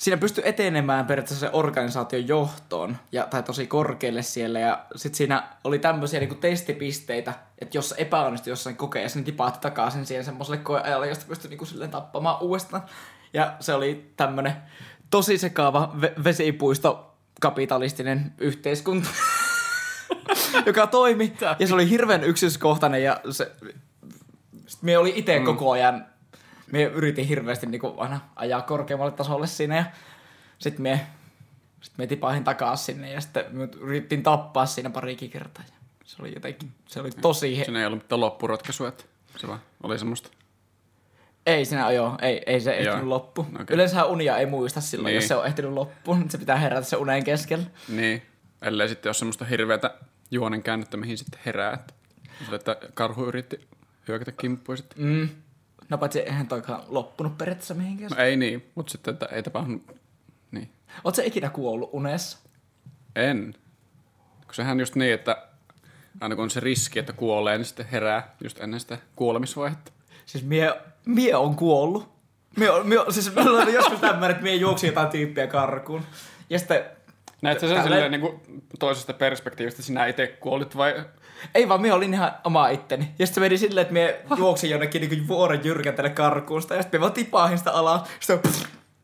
siinä 0.01 0.17
pystyi 0.17 0.43
etenemään 0.47 1.05
periaatteessa 1.05 1.47
se 1.47 1.53
organisaation 1.53 2.27
johtoon, 2.27 2.97
ja, 3.11 3.27
tai 3.29 3.43
tosi 3.43 3.67
korkealle 3.67 4.21
siellä, 4.21 4.59
ja 4.59 4.85
sitten 4.95 5.17
siinä 5.17 5.43
oli 5.63 5.79
tämmöisiä 5.79 6.19
niinku 6.19 6.35
testipisteitä, 6.35 7.33
että 7.59 7.77
jos 7.77 7.93
epäonnistui 7.97 8.51
jossain 8.51 8.77
kokeessa, 8.77 9.19
niin 9.19 9.25
tipaatti 9.25 9.59
takaisin 9.59 10.05
siihen 10.05 10.25
semmoiselle 10.25 10.57
koeajalle, 10.57 11.07
josta 11.07 11.25
pystyi 11.27 11.49
niinku 11.49 11.65
silleen 11.65 11.91
tappamaan 11.91 12.41
uudestaan. 12.41 12.83
Ja 13.33 13.55
se 13.59 13.73
oli 13.73 14.13
tämmönen 14.17 14.53
tosi 15.09 15.37
sekaava 15.37 15.95
ve- 16.01 16.23
vesipuisto 16.23 17.15
kapitalistinen 17.41 18.33
yhteiskunta, 18.37 19.09
joka 20.65 20.87
toimi, 20.87 21.33
ja 21.59 21.67
se 21.67 21.73
oli 21.73 21.89
hirveän 21.89 22.23
yksityiskohtainen, 22.23 23.03
ja 23.03 23.21
se, 23.29 23.51
sitten 24.67 24.85
me 24.85 24.97
oli 24.97 25.13
itse 25.15 25.39
mm. 25.39 25.45
koko 25.45 25.71
ajan, 25.71 26.05
me 26.71 26.83
yritin 26.83 27.27
hirveästi 27.27 27.65
niinku 27.65 27.93
aina 27.97 28.19
ajaa 28.35 28.61
korkeammalle 28.61 29.11
tasolle 29.11 29.47
siinä 29.47 29.75
ja 29.75 29.85
sitten 30.59 30.83
me, 30.83 31.07
sit 31.81 31.97
me 31.97 32.07
tipahin 32.07 32.43
takaisin 32.43 32.85
sinne 32.85 33.11
ja 33.11 33.21
sitten 33.21 33.45
me 33.51 33.69
yritin 33.79 34.23
tappaa 34.23 34.65
siinä 34.65 34.89
parikin 34.89 35.29
kertaa. 35.29 35.63
Ja 35.67 35.75
se 36.05 36.15
oli 36.19 36.33
jotenkin, 36.33 36.71
se 36.87 36.99
oli 36.99 37.11
tosi... 37.11 37.57
He... 37.59 37.65
Siinä 37.65 37.79
ei 37.79 37.85
ollut 37.85 38.03
mitään 38.03 38.21
loppuratkaisua, 38.21 38.87
että 38.87 39.03
se 39.37 39.47
vaan 39.47 39.61
oli 39.83 39.99
semmoista. 39.99 40.29
Ei 41.45 41.65
siinä 41.65 41.91
joo, 41.91 42.17
ei, 42.21 42.43
ei 42.45 42.61
se 42.61 42.71
ehtinyt 42.71 42.99
Joo. 42.99 43.09
loppu. 43.09 43.41
Okay. 43.41 43.65
Yleensä 43.69 44.05
unia 44.05 44.37
ei 44.37 44.45
muista 44.45 44.81
silloin, 44.81 45.05
niin. 45.05 45.13
Niin. 45.13 45.21
jos 45.21 45.27
se 45.27 45.35
on 45.35 45.45
ehtinyt 45.45 45.71
loppuun. 45.71 46.29
Se 46.29 46.37
pitää 46.37 46.57
herätä 46.57 46.87
se 46.87 46.95
unen 46.95 47.23
keskellä. 47.23 47.65
Niin. 47.87 48.21
Ellei 48.61 48.89
sitten 48.89 49.09
ole 49.09 49.13
semmoista 49.13 49.45
hirveätä 49.45 49.95
juonen 50.31 50.63
käännettä, 50.63 50.97
mihin 50.97 51.17
sitten 51.17 51.39
herää. 51.45 51.85
Sille, 52.43 52.55
että 52.55 52.75
karhu 52.93 53.25
yritti 53.25 53.67
hyökätä 54.07 54.31
kimppuun 54.31 54.77
sitten. 54.77 55.03
Mm. 55.03 55.29
No 55.91 55.97
paitsi 55.97 56.19
eihän 56.19 56.47
toikaan 56.47 56.83
loppunut 56.87 57.37
periaatteessa 57.37 57.73
mihinkään. 57.73 58.11
No 58.11 58.23
ei 58.23 58.37
niin, 58.37 58.71
mutta 58.75 58.91
sitten, 58.91 59.13
että 59.13 59.25
ei 59.25 59.43
tapahtunut. 59.43 59.95
Niin. 60.51 60.69
Oot 61.03 61.15
se 61.15 61.25
ikinä 61.25 61.49
kuollut 61.49 61.89
unessa? 61.93 62.37
En. 63.15 63.55
Kun 64.45 64.55
sehän 64.55 64.79
just 64.79 64.95
niin, 64.95 65.13
että 65.13 65.47
aina 66.21 66.35
kun 66.35 66.43
on 66.43 66.49
se 66.49 66.59
riski, 66.59 66.99
että 66.99 67.13
kuolee, 67.13 67.57
niin 67.57 67.65
sitten 67.65 67.85
herää 67.85 68.35
just 68.43 68.59
ennen 68.59 68.79
sitä 68.79 68.97
kuolemisvaihetta. 69.15 69.91
Siis 70.25 70.43
mie, 70.43 70.73
mie 71.05 71.35
on 71.35 71.55
kuollut. 71.55 72.09
Mie, 72.57 72.69
on- 72.69 72.87
mie, 72.87 72.99
siis 73.09 73.35
meillä 73.35 73.63
oli 73.63 73.73
joskus 73.73 73.99
tämmöinen, 73.99 74.31
että 74.31 74.43
mie 74.43 74.55
juoksin 74.55 74.87
jotain 74.87 75.09
tyyppiä 75.09 75.47
karkuun. 75.47 76.01
Ja 76.49 76.59
sitten, 76.59 76.85
Näet 77.41 77.59
sä 77.59 77.67
sen 77.67 77.83
silleen 77.83 78.11
niin 78.11 78.21
kuin 78.21 78.63
toisesta 78.79 79.13
perspektiivistä, 79.13 79.81
sinä 79.81 80.05
itse 80.05 80.27
kuolit 80.27 80.77
vai... 80.77 81.05
ei 81.55 81.69
vaan 81.69 81.81
mie 81.81 81.93
olin 81.93 82.13
ihan 82.13 82.31
oma 82.43 82.67
itteni. 82.67 83.03
Ja 83.19 83.25
sitten 83.25 83.33
se 83.33 83.39
meni 83.39 83.57
silleen, 83.57 83.81
että 83.81 83.93
mie 83.93 84.21
juoksin 84.37 84.69
jonnekin 84.69 85.09
niin 85.09 85.27
vuoren 85.27 85.61
jyrkäntälle 85.63 86.09
karkuusta. 86.09 86.75
Ja 86.75 86.81
sitten 86.81 86.99
me 86.99 87.01
vaan 87.01 87.13
tipahin 87.13 87.57
sitä 87.57 87.71
alas. 87.71 88.01
Sitten 88.19 88.51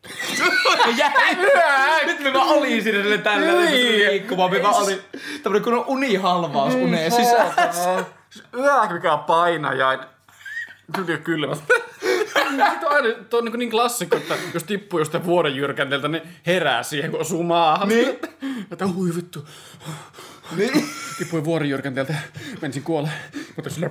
jäi. 0.97 1.35
Nyt 2.05 2.19
me 2.19 2.33
vaan 2.33 2.47
olin 2.47 2.83
siinä 2.83 3.01
silleen 3.01 3.21
tällä 3.21 3.61
niin. 3.61 4.09
liikkumaan. 4.09 4.51
Me 4.51 4.63
vaan 4.63 4.83
oli 4.83 5.01
tämmönen 5.43 5.63
kunnon 5.63 5.85
unihalvaus 5.87 6.73
uneen 6.73 7.11
sisässä. 7.11 8.05
Yää, 8.57 8.93
mikä 8.93 9.17
painajain. 9.17 9.99
Tuli 10.95 11.17
kylmä. 11.17 11.55
Sitten 11.55 11.81
on 12.85 12.93
aina, 12.93 13.13
tuo 13.29 13.39
on 13.39 13.45
niin, 13.45 13.59
niin 13.59 13.71
klassikko, 13.71 14.17
että 14.17 14.35
jos 14.53 14.63
tippuu 14.63 14.99
jostain 14.99 15.25
vuoden 15.25 15.55
jyrkänteeltä, 15.55 16.07
niin 16.07 16.23
herää 16.45 16.83
siihen, 16.83 17.11
kun 17.11 17.19
osuu 17.19 17.43
maahan. 17.43 17.87
Niin. 17.87 18.19
Että 18.71 18.87
hui 18.87 19.15
vittu. 19.15 19.45
Niin. 20.55 20.89
Tippuin 21.17 21.45
vuoren 21.45 21.69
jyrkänteeltä, 21.69 22.15
menisin 22.61 22.83
kuolle. 22.83 23.09
Mutta 23.55 23.69
sillä 23.69 23.89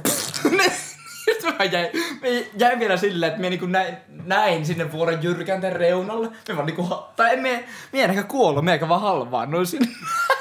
Sitten 1.24 1.54
mä 1.58 1.64
jäin, 1.64 1.88
mä 2.20 2.26
jäin 2.58 2.78
vielä 2.78 2.96
silleen, 2.96 3.32
että 3.32 3.42
mä 3.42 3.50
niinku 3.50 3.66
näin, 3.66 3.96
näin 4.08 4.66
sinne 4.66 4.92
vuoren 4.92 5.22
jyrkänteen 5.22 5.76
reunalle. 5.76 6.30
Me 6.48 6.56
vaan 6.56 6.66
niinku, 6.66 6.88
tai 7.16 7.36
me, 7.36 7.64
me 7.92 8.02
en 8.02 8.10
ehkä 8.10 8.22
kuollut, 8.22 8.64
me 8.64 8.72
eikä 8.72 8.88
vaan 8.88 9.00
halvaannuin 9.00 9.66
sinne. 9.66 9.88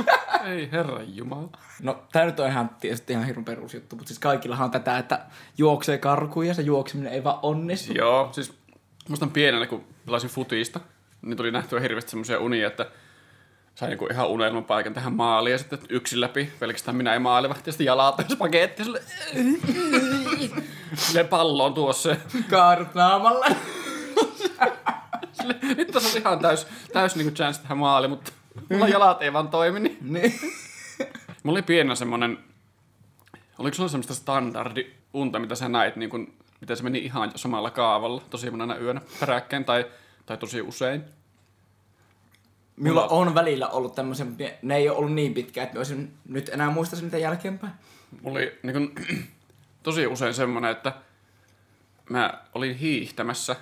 Ei 0.45 0.69
herran 0.71 1.15
jumala. 1.15 1.49
No, 1.81 2.03
tää 2.11 2.25
nyt 2.25 2.39
on 2.39 2.47
ihan 2.47 2.69
tietysti 2.79 3.13
ihan 3.13 3.25
hirveän 3.25 3.45
perusjuttu, 3.45 3.95
mutta 3.95 4.07
siis 4.07 4.19
kaikillahan 4.19 4.65
on 4.65 4.71
tätä, 4.71 4.97
että 4.97 5.19
juoksee 5.57 5.97
karkuun 5.97 6.47
ja 6.47 6.53
se 6.53 6.61
juokseminen 6.61 7.13
ei 7.13 7.23
vaan 7.23 7.39
onnistu. 7.41 7.93
Joo, 7.93 8.29
siis 8.31 8.53
muistan 9.09 9.31
pienenä, 9.31 9.65
kun 9.65 9.85
pelasin 10.05 10.29
futista, 10.29 10.79
niin 11.21 11.37
tuli 11.37 11.51
nähtyä 11.51 11.79
hirveästi 11.79 12.09
semmoisia 12.11 12.39
unia, 12.39 12.67
että 12.67 12.85
sain 13.75 13.89
niinku 13.89 14.07
ihan 14.11 14.27
unelmapaikan 14.27 14.93
tähän 14.93 15.13
maaliin 15.13 15.51
ja 15.51 15.57
sitten 15.57 15.79
yksin 15.89 16.21
läpi, 16.21 16.51
pelkästään 16.59 16.97
minä 16.97 17.13
ja 17.13 17.19
maalivahti 17.19 17.69
ja 17.69 17.71
sitten 17.71 17.85
jalat 17.85 18.17
ja 18.17 18.25
spagetti 18.29 18.81
ja 18.81 18.85
sille, 18.85 19.01
sille 20.95 21.23
pallo 21.23 21.65
on 21.65 21.73
tuossa. 21.73 22.15
Kaadut 22.49 22.93
naamalla. 22.93 23.45
Sille, 25.31 25.55
nyt 25.61 25.87
tässä 25.87 26.09
on 26.09 26.21
ihan 26.21 26.39
täys, 26.39 26.67
täys 26.93 27.15
niinku 27.15 27.33
chance 27.33 27.61
tähän 27.61 27.77
maaliin, 27.77 28.09
mutta 28.09 28.31
mulla 28.69 28.87
jalat 28.87 29.21
ei 29.21 29.33
vaan 29.33 29.47
toimi. 29.47 29.79
Niin. 29.79 29.97
niin. 30.01 30.33
Mulla 31.43 31.57
oli 31.57 31.61
pienenä 31.61 31.95
semmonen, 31.95 32.37
oliko 33.57 33.75
sulla 33.75 33.89
semmoista 33.89 34.13
standardi 34.13 34.91
unta, 35.13 35.39
mitä 35.39 35.55
sä 35.55 35.69
näit, 35.69 35.95
niin 35.95 36.09
kun, 36.09 36.33
mitä 36.61 36.75
se 36.75 36.83
meni 36.83 36.99
ihan 36.99 37.31
samalla 37.35 37.71
kaavalla, 37.71 38.21
tosi 38.29 38.51
monena 38.51 38.77
yönä 38.77 39.01
peräkkäin 39.19 39.65
tai, 39.65 39.85
tai 40.25 40.37
tosi 40.37 40.61
usein? 40.61 41.03
Minulla 42.75 43.07
on 43.07 43.35
välillä 43.35 43.67
ollut 43.67 43.95
tämmöisiä, 43.95 44.25
mutta 44.25 44.43
ne 44.61 44.75
ei 44.75 44.89
ole 44.89 44.97
ollut 44.97 45.13
niin 45.13 45.33
pitkä, 45.33 45.63
että 45.63 45.79
olisin 45.79 46.13
nyt 46.29 46.49
enää 46.49 46.69
muistaisin 46.69 47.05
niitä 47.05 47.17
jälkeenpäin. 47.17 47.73
Mulla 48.21 48.39
oli 48.39 48.59
niin 48.63 48.73
kun, 48.73 49.05
tosi 49.83 50.07
usein 50.07 50.33
semmonen, 50.33 50.71
että 50.71 50.93
mä 52.09 52.33
olin 52.53 52.75
hiihtämässä. 52.75 53.55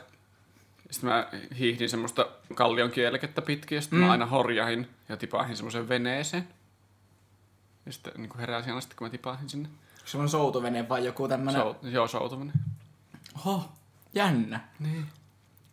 Sitten 0.91 1.09
mä 1.09 1.27
hiihdin 1.59 1.89
semmoista 1.89 2.27
kallion 2.55 2.91
kielekettä 2.91 3.41
pitkin 3.41 3.75
ja 3.75 3.81
sitten 3.81 3.99
mm. 3.99 4.05
mä 4.05 4.11
aina 4.11 4.25
horjahin 4.25 4.89
ja 5.09 5.17
tipahin 5.17 5.55
semmoiseen 5.55 5.89
veneeseen. 5.89 6.47
Ja 7.85 7.93
sitten 7.93 8.13
niin 8.17 8.37
heräsin 8.37 8.71
aina 8.71 8.81
sitten, 8.81 8.97
kun 8.97 9.07
mä 9.07 9.11
tipahin 9.11 9.49
sinne. 9.49 9.69
Se 10.05 10.17
on 10.17 10.29
soutuvene 10.29 10.89
vai 10.89 11.05
joku 11.05 11.27
tämmönen. 11.27 11.61
Sou, 11.61 11.75
joo, 11.81 12.07
soutuminen. 12.07 12.53
Oho, 13.45 13.69
jännä. 14.13 14.59
Niin. 14.79 15.05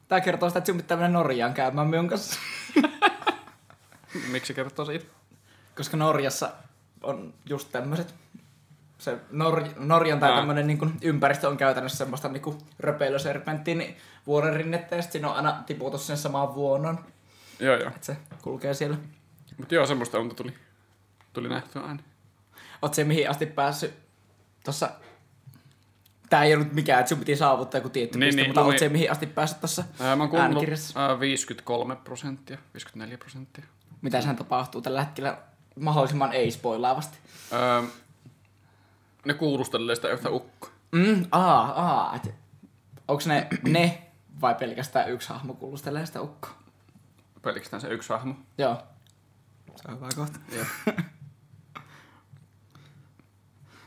Tää 0.08 0.20
kertoo 0.20 0.48
sitä, 0.48 0.58
että 0.58 0.66
sinun 0.66 0.82
pitää 0.82 0.96
mennä 0.96 1.18
Norjaan 1.18 1.54
käymään 1.54 1.86
minun 1.86 2.08
kanssa. 2.08 2.40
Miksi 4.30 4.54
kertoo 4.54 4.84
siitä? 4.84 5.04
Koska 5.76 5.96
Norjassa 5.96 6.52
on 7.02 7.34
just 7.48 7.68
tämmöiset. 7.72 8.14
Se 8.98 9.18
Nor- 9.30 9.68
Norjan 9.76 10.20
tai 10.20 10.30
Aa. 10.30 10.38
tämmönen 10.38 10.66
niin 10.66 10.92
ympäristö 11.02 11.48
on 11.48 11.56
käytännössä 11.56 11.98
semmoista 11.98 12.28
niin 12.28 12.58
röpeilyserpenttiin 12.78 13.96
vuoren 14.26 14.54
rinnettä 14.54 14.96
ja 14.96 15.02
sit 15.02 15.12
siinä 15.12 15.28
on 15.30 15.36
aina 15.36 15.62
tiputus 15.66 16.06
sen 16.06 16.16
samaan 16.18 16.54
vuonon. 16.54 17.04
Joo, 17.60 17.76
joo. 17.76 17.88
Että 17.88 18.06
se 18.06 18.16
kulkee 18.42 18.74
siellä. 18.74 18.96
Mutta 19.58 19.74
joo, 19.74 19.86
semmoista 19.86 20.18
unta 20.18 20.34
tuli, 20.34 20.54
tuli 21.32 21.48
nähtyä 21.48 21.82
aina. 21.82 22.02
Oot 22.82 22.94
se 22.94 23.04
mihin 23.04 23.30
asti 23.30 23.46
päässyt 23.46 23.94
tossa... 24.64 24.90
Tää 26.30 26.44
ei 26.44 26.54
ollut 26.54 26.72
mikään, 26.72 27.00
että 27.00 27.08
sun 27.08 27.18
piti 27.18 27.36
saavuttaa 27.36 27.78
joku 27.78 27.88
tietty 27.88 28.18
Niin, 28.18 28.26
piste, 28.28 28.40
niin, 28.42 28.48
mutta 28.48 28.60
lumi- 28.60 28.66
oot 28.72 28.78
se 28.78 28.88
mihin 28.88 29.10
asti 29.10 29.26
päässyt 29.26 29.60
tossa 29.60 29.84
Ää, 30.00 30.16
mä 30.16 30.24
oon 30.24 30.36
äänikirjassa? 30.40 31.06
ää, 31.06 31.20
53 31.20 31.96
prosenttia, 31.96 32.58
54 32.74 33.18
prosenttia. 33.18 33.64
Mitä 34.02 34.20
sen 34.20 34.36
tapahtuu 34.36 34.82
tällä 34.82 35.04
hetkellä 35.04 35.38
mahdollisimman 35.80 36.32
ei-spoilaavasti? 36.32 37.18
Öö, 37.52 37.82
ne 39.24 39.34
kuulustelee 39.34 39.94
sitä 39.94 40.08
yhtä 40.08 40.30
ukkoa. 40.30 40.70
Mm, 40.92 41.26
aa, 41.32 41.62
aa. 41.82 42.16
Et, 42.16 42.34
onks 43.08 43.26
ne 43.26 43.46
ne 43.68 44.02
vai 44.40 44.54
pelkästään 44.54 45.10
yksi 45.10 45.28
hahmo 45.28 45.54
kuulustelee 45.54 46.06
sitä 46.06 46.20
ukkoa? 46.20 46.50
Pelkästään 47.42 47.80
se 47.80 47.88
yksi 47.88 48.08
hahmo. 48.08 48.34
Joo. 48.58 48.82
Se 49.76 49.88
on 49.88 49.96
hyvä 49.96 50.08
kohta. 50.16 50.38
Joo. 50.56 50.66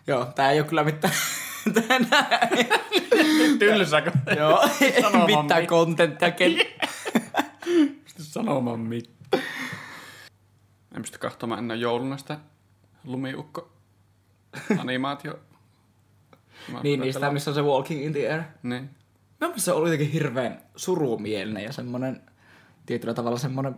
Joo, 0.07 0.25
tää 0.25 0.51
ei 0.51 0.59
oo 0.61 0.67
kyllä 0.67 0.83
mitään... 0.83 1.13
Tää 2.09 2.49
Tylsäkö? 3.59 4.11
Joo, 4.37 4.69
ei 4.81 4.93
mitään 5.25 5.61
mit- 5.61 5.69
kontenttia 5.69 6.31
ken... 6.31 6.51
Sanomaan 8.17 8.79
mitään. 8.79 9.13
En 10.93 11.01
pysty 11.01 11.17
katsomaan 11.17 11.59
ennen 11.59 11.79
jouluna 11.79 12.17
sitä 12.17 12.37
lumiukko 13.03 13.69
animaatio. 14.77 15.39
niin, 16.83 16.99
niistä, 16.99 17.31
missä 17.31 17.51
on 17.51 17.55
se 17.55 17.61
Walking 17.61 18.05
in 18.05 18.13
the 18.13 18.31
Air. 18.31 18.41
Niin. 18.63 18.89
Mä 19.39 19.53
se 19.57 19.71
oli 19.71 19.89
jotenkin 19.89 20.11
hirveän 20.11 20.61
surumielinen 20.75 21.63
ja 21.63 21.73
semmonen 21.73 22.21
tietyllä 22.85 23.13
tavalla 23.13 23.37
semmonen... 23.37 23.75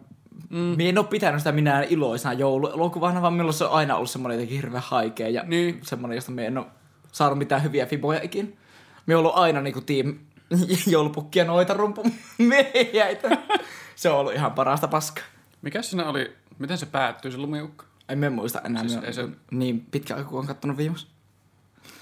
Mm. 0.49 0.57
Mie 0.57 0.89
en 0.89 0.97
oo 0.97 1.03
pitänyt 1.03 1.39
sitä 1.39 1.51
minä 1.51 1.81
iloisena 1.81 2.33
jouluelokuvana, 2.33 3.21
vaan 3.21 3.33
minulla 3.33 3.51
se 3.51 3.65
on 3.65 3.71
aina 3.71 3.95
ollut 3.95 4.09
semmonen 4.09 4.35
jotenkin 4.35 4.57
hirveän 4.57 4.83
haikea 4.85 5.29
ja 5.29 5.43
Niin. 5.43 5.79
semmonen, 5.83 6.15
josta 6.15 6.31
mie 6.31 6.45
en 6.47 6.57
oo 6.57 6.67
saanut 7.11 7.37
mitään 7.37 7.63
hyviä 7.63 7.85
fiboja 7.85 8.19
ikin. 8.23 8.57
Mie 9.05 9.15
oon 9.15 9.25
ollut 9.25 9.37
aina 9.37 9.61
niinku 9.61 9.81
team 9.81 10.15
joulupukkia 10.87 11.45
noita 11.45 11.73
rumpun 11.73 12.11
miehiäitä. 12.37 13.29
Se 13.95 14.09
on 14.09 14.19
ollut 14.19 14.33
ihan 14.33 14.51
parasta 14.51 14.87
paskaa. 14.87 15.23
Mikä 15.61 15.81
siinä 15.81 16.09
oli, 16.09 16.35
miten 16.59 16.77
se 16.77 16.85
päättyi 16.85 17.31
se 17.31 17.37
lumiukko? 17.37 17.85
En 18.09 18.17
mä 18.19 18.29
muista 18.29 18.61
enää, 18.61 18.81
Siis 18.81 18.93
siis 18.93 19.05
ei 19.05 19.13
se- 19.13 19.29
niin 19.51 19.81
pitkä 19.91 20.15
aika, 20.15 20.29
kun 20.29 20.39
on 20.39 20.47
kattonut 20.47 20.77
viimeksi. 20.77 21.07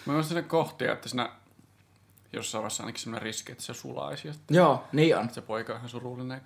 Mä 0.06 0.14
muistan 0.14 0.28
sinne 0.30 0.42
kohtia, 0.44 0.94
että 0.94 1.10
siinä 1.10 1.30
jossain 2.34 2.62
vaiheessa 2.62 2.84
ainakin 2.84 3.02
semmoinen 3.02 3.22
riski, 3.22 3.52
että 3.52 3.64
se 3.64 3.74
sulaisi 3.74 4.34
sitten 4.34 4.58
Joo, 4.58 4.84
niin 4.92 5.18
on. 5.18 5.30
se 5.30 5.42
poika 5.42 5.74
on 5.74 5.78
ihan 5.78 5.90
surullinen. 5.90 6.42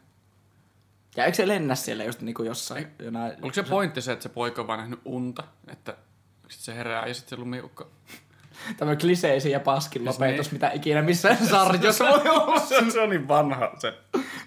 Ja 1.15 1.25
eikö 1.25 1.35
se 1.35 1.47
lennä 1.47 1.75
siellä 1.75 2.03
just 2.03 2.21
niinku 2.21 2.43
jossain? 2.43 2.87
Jonain, 2.99 3.31
Oliko 3.41 3.53
se 3.53 3.63
pointti 3.63 4.01
se, 4.01 4.11
että 4.11 4.23
se 4.23 4.29
poika 4.29 4.61
on 4.61 4.67
vaan 4.67 4.79
nähnyt 4.79 4.99
unta, 5.05 5.43
että 5.67 5.97
sit 6.49 6.61
se 6.61 6.75
herää 6.75 7.07
ja 7.07 7.13
sitten 7.13 7.29
se 7.29 7.35
lumiukko. 7.41 7.91
Tämmöinen 8.77 9.01
kliseisiin 9.01 9.51
ja 9.51 9.59
paskin 9.59 10.05
lopetus, 10.05 10.45
Niin. 10.47 10.53
mitä 10.55 10.71
ikinä 10.71 11.01
missään 11.01 11.47
sarjassa 11.47 12.05
voi 12.09 12.29
olla. 12.29 12.59
se, 12.59 12.91
se 12.91 13.01
on 13.01 13.09
niin 13.09 13.27
vanha 13.27 13.71
se. 13.79 13.93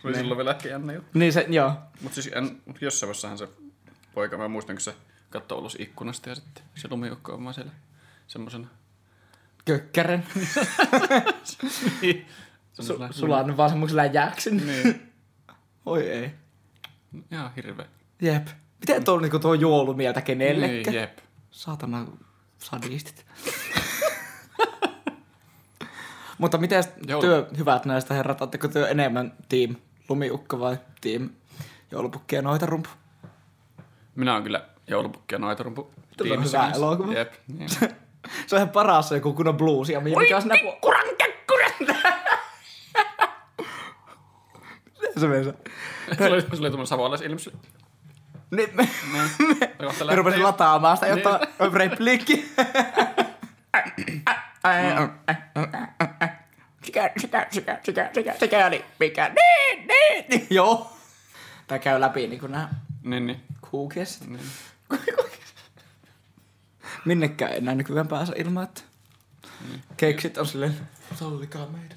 Oli 0.05 0.15
silloin 0.15 0.37
vielä 0.37 0.51
ehkä 0.51 0.69
jännä 0.69 0.93
juttu. 0.93 1.19
Niin 1.19 1.33
se, 1.33 1.47
joo. 1.49 1.73
Mutta 2.01 2.15
siis 2.15 2.31
en, 2.35 2.63
jossain 2.81 3.09
vaiheessahan 3.09 3.39
se 3.39 3.49
poika, 4.15 4.39
mä 4.39 4.49
muistan, 4.49 4.77
kun 4.77 4.81
se 4.81 4.95
katsoo 5.31 5.59
ulos 5.59 5.77
ikkunasta 5.81 6.29
ja 6.29 6.35
sitten 6.35 6.63
se 6.75 6.89
lumiukko 6.91 7.33
on 7.33 7.45
vaan 7.45 7.55
siellä 7.55 7.73
semmosena. 8.27 8.69
Kökkären. 9.65 10.27
Niin. 12.03 12.27
Su- 12.83 13.13
sulannut 13.13 13.57
vaan 13.57 13.71
semmoisella 13.71 14.03
läjäksi. 14.03 14.51
Niin. 14.51 15.13
Oi 15.87 16.11
ei. 16.11 16.31
Ihan 17.31 17.55
hirveä. 17.57 17.87
Jep. 18.23 18.47
Miten 18.81 19.05
tuo, 19.05 19.21
niinku, 19.21 19.39
tuo 19.39 19.55
joulumieltä 19.55 20.21
kenellekään? 20.21 20.83
Niin, 20.83 20.95
jep. 20.95 21.19
Saatana 21.51 22.07
sadistit. 22.59 23.27
Mutta 26.39 26.59
miten 26.59 26.85
työ, 27.21 27.49
hyvät 27.59 27.85
näistä 27.85 28.15
herrat, 28.15 28.41
oletteko 28.41 28.69
työ 28.69 28.89
enemmän 28.89 29.33
team 29.49 29.77
lumiukko 30.11 30.61
vai 30.61 30.77
team 31.01 31.31
joulupukki 31.91 32.37
ja 32.37 32.43
noita 32.43 32.67
rumpu? 32.67 32.89
Minä 34.15 34.35
on 34.35 34.43
kyllä 34.43 34.65
joulupukki 34.87 35.35
ja 35.35 35.39
noitarumpu. 35.39 35.91
Tuo 36.17 36.27
on 36.37 36.45
hyvä 36.45 36.73
elokuva. 36.77 37.13
Jep. 37.13 37.33
Niin. 37.59 37.71
Se 38.47 38.57
on 38.57 38.59
ihan 38.59 38.69
paras 38.69 39.09
se 39.09 39.15
joku 39.15 39.33
kunnon 39.33 39.57
bluesi 39.57 39.93
ja 39.93 40.01
mikä 40.01 40.37
on 40.37 40.43
siinä... 40.43 40.55
Kekkuran! 41.19 41.73
se 45.21 45.27
meni 45.29 45.45
se? 45.45 45.55
Se 46.19 46.25
oli, 46.25 46.43
tuommoinen 46.43 46.87
savolaisilmys. 46.87 47.51
Nyt 48.51 48.75
me, 48.75 48.89
Ja 49.79 49.87
kohta 49.87 50.05
me 50.05 50.17
rupesin 50.17 50.43
lataamaan 50.43 50.97
sitä, 50.97 51.07
Niin. 51.07 51.17
jotta 51.25 51.41
on 51.59 51.73
repliikki. 51.73 52.53
Sikä, 56.91 57.13
sikä, 57.21 57.47
sikä, 57.51 57.81
sikä, 57.85 58.11
sikä, 58.15 58.35
sikäli, 58.41 58.85
mikä, 59.01 59.29
niin, 59.29 59.87
niin, 59.89 60.25
niin. 60.29 60.47
Joo. 60.57 60.93
Tää 61.67 61.79
käy 61.79 62.01
läpi 62.01 62.27
niinku 62.27 62.47
nää 62.47 62.75
Niin, 63.03 63.27
niin. 63.27 63.41
kuukes. 63.71 64.21
niin. 64.27 64.41
Minnekään 67.05 67.53
enää 67.53 67.75
nykyään 67.75 68.09
pääse 68.09 68.33
ilman, 68.37 68.65
että 68.65 68.81
keksit 69.97 70.39
on 70.39 70.47
silleen, 70.47 70.89
sallikaa 71.15 71.67
meidät. 71.67 71.97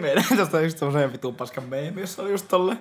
Meidän 0.00 0.24
tästä 0.36 0.60
just 0.60 0.78
semmoisen 0.78 1.12
vitun 1.12 1.34
paskan 1.34 1.64
meemi, 1.64 2.00
jossa 2.00 2.22
oli 2.22 2.30
just 2.30 2.48
tolle. 2.48 2.74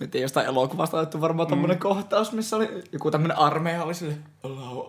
Mä 0.00 0.06
tiedän, 0.06 0.22
jostain 0.24 0.46
elokuvasta 0.46 0.96
otettu 0.96 1.20
varmaan 1.20 1.48
tommonen 1.48 1.78
kohtaus, 1.78 2.32
missä 2.32 2.56
oli 2.56 2.82
joku 2.92 3.10
tämmönen 3.10 3.38
armeija 3.38 3.84
oli 3.84 3.94
silleen, 3.94 4.24
allow 4.42 4.86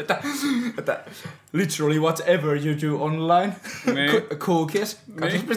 että, 0.00 0.18
että 0.78 1.00
literally 1.52 2.00
whatever 2.00 2.66
you 2.66 2.76
do 2.82 3.04
online, 3.04 3.52
Niin. 3.94 4.22
Cookies. 4.38 5.00
Niin. 5.06 5.48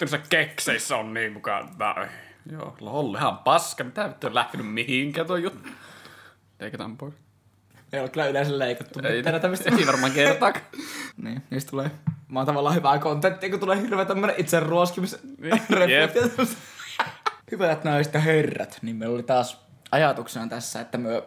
Niissä 0.00 0.18
kekseissä 0.28 0.96
on 0.96 1.14
niin 1.14 1.32
mukaan. 1.32 1.68
Joo, 2.52 2.76
lol, 2.80 3.14
ihan 3.14 3.38
paska. 3.38 3.84
Mitä 3.84 4.08
vittu 4.08 4.26
on 4.26 4.34
lähtenyt 4.34 4.72
mihinkään 4.72 5.26
tuo 5.26 5.36
juttu? 5.36 5.68
Leikataan 6.60 6.96
pois. 6.96 7.14
Ei 7.92 8.00
ole 8.00 8.08
kyllä 8.08 8.26
yleensä 8.26 8.58
leikattu. 8.58 9.00
Ei, 9.04 9.16
mitään 9.16 9.40
tämmöistä. 9.40 9.70
ei 9.78 9.86
varmaan 9.86 10.12
kertaakaan. 10.12 10.64
Niin, 11.22 11.42
niistä 11.50 11.70
tulee 11.70 11.90
mä 12.32 12.38
oon 12.38 12.46
tavallaan 12.46 12.74
hyvää 12.74 12.98
kontenttia, 12.98 13.50
kun 13.50 13.60
tulee 13.60 13.82
hirveä 13.82 14.04
tämmönen 14.04 14.36
itse 14.38 14.60
ruoskimis 14.60 15.18
Niin. 15.38 15.62
Hyvät 17.50 17.84
naiset 17.84 18.14
ja 18.14 18.20
herrat, 18.20 18.78
niin 18.82 18.96
meillä 18.96 19.14
oli 19.14 19.22
taas 19.22 19.61
ajatuksena 19.92 20.48
tässä, 20.48 20.80
että 20.80 20.98
me 20.98 21.22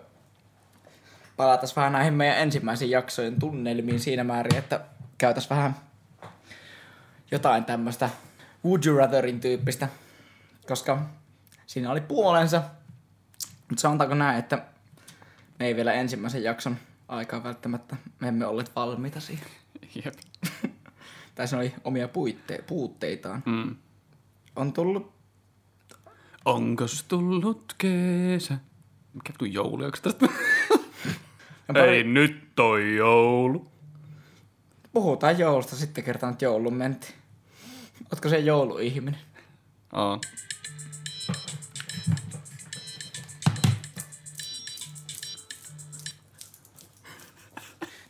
palataan 1.38 1.68
vähän 1.76 1.92
näihin 1.92 2.14
meidän 2.14 2.38
ensimmäisiin 2.38 2.92
jaksojen 2.92 3.40
tunnelmiin 3.40 4.00
siinä 4.00 4.24
määrin, 4.24 4.56
että 4.58 4.82
käytäis 5.18 5.50
vähän 5.50 5.76
jotain 7.32 7.66
tämmöistä 7.66 8.10
Would 8.66 8.86
you 8.86 8.98
ratherin 8.98 9.40
tyyppistä, 9.40 9.88
koska 10.68 11.00
siinä 11.66 11.92
oli 11.92 12.02
puolensa, 12.02 12.64
mutta 13.70 13.82
sanotaanko 13.82 14.16
näin, 14.16 14.40
että 14.40 14.62
me 15.60 15.66
ei 15.66 15.76
vielä 15.76 15.94
ensimmäisen 15.94 16.44
jakson 16.44 16.78
aikaa 17.08 17.44
välttämättä, 17.44 17.96
me 18.20 18.28
emme 18.28 18.46
olleet 18.46 18.76
valmiita 18.76 19.20
siihen. 19.20 19.48
Jep. 20.06 20.14
Se 21.46 21.56
oli 21.56 21.74
omia 21.84 22.08
puitte- 22.08 22.64
puutteitaan. 22.68 23.44
Mm. 23.46 23.76
On 24.56 24.74
tullut... 24.74 25.15
Onkos 26.46 27.04
tullut 27.04 27.76
kesä? 27.78 28.58
Mikä 29.14 29.34
tuu 29.38 29.48
joulu, 29.48 29.84
onko 29.84 29.98
tästä? 30.02 30.26
Ei 31.76 32.04
nyt 32.04 32.56
toi 32.56 32.96
joulu. 32.96 33.72
Puhutaan 34.94 35.40
joulusta 35.40 35.76
sitten 35.76 36.04
kertaan, 36.04 36.34
että 36.34 36.46
joulun 36.46 36.74
menti. 36.74 37.14
Ootko 38.12 38.30
se 38.30 38.40
jouluihminen? 38.40 39.20
On. 39.94 40.22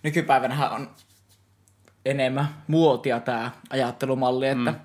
Nykypäivänähän 0.04 0.72
on 0.72 0.90
enemmän 2.06 2.64
muotia 2.68 3.20
tämä 3.20 3.52
ajattelumalli, 3.70 4.48
että 4.48 4.72
mm. 4.72 4.80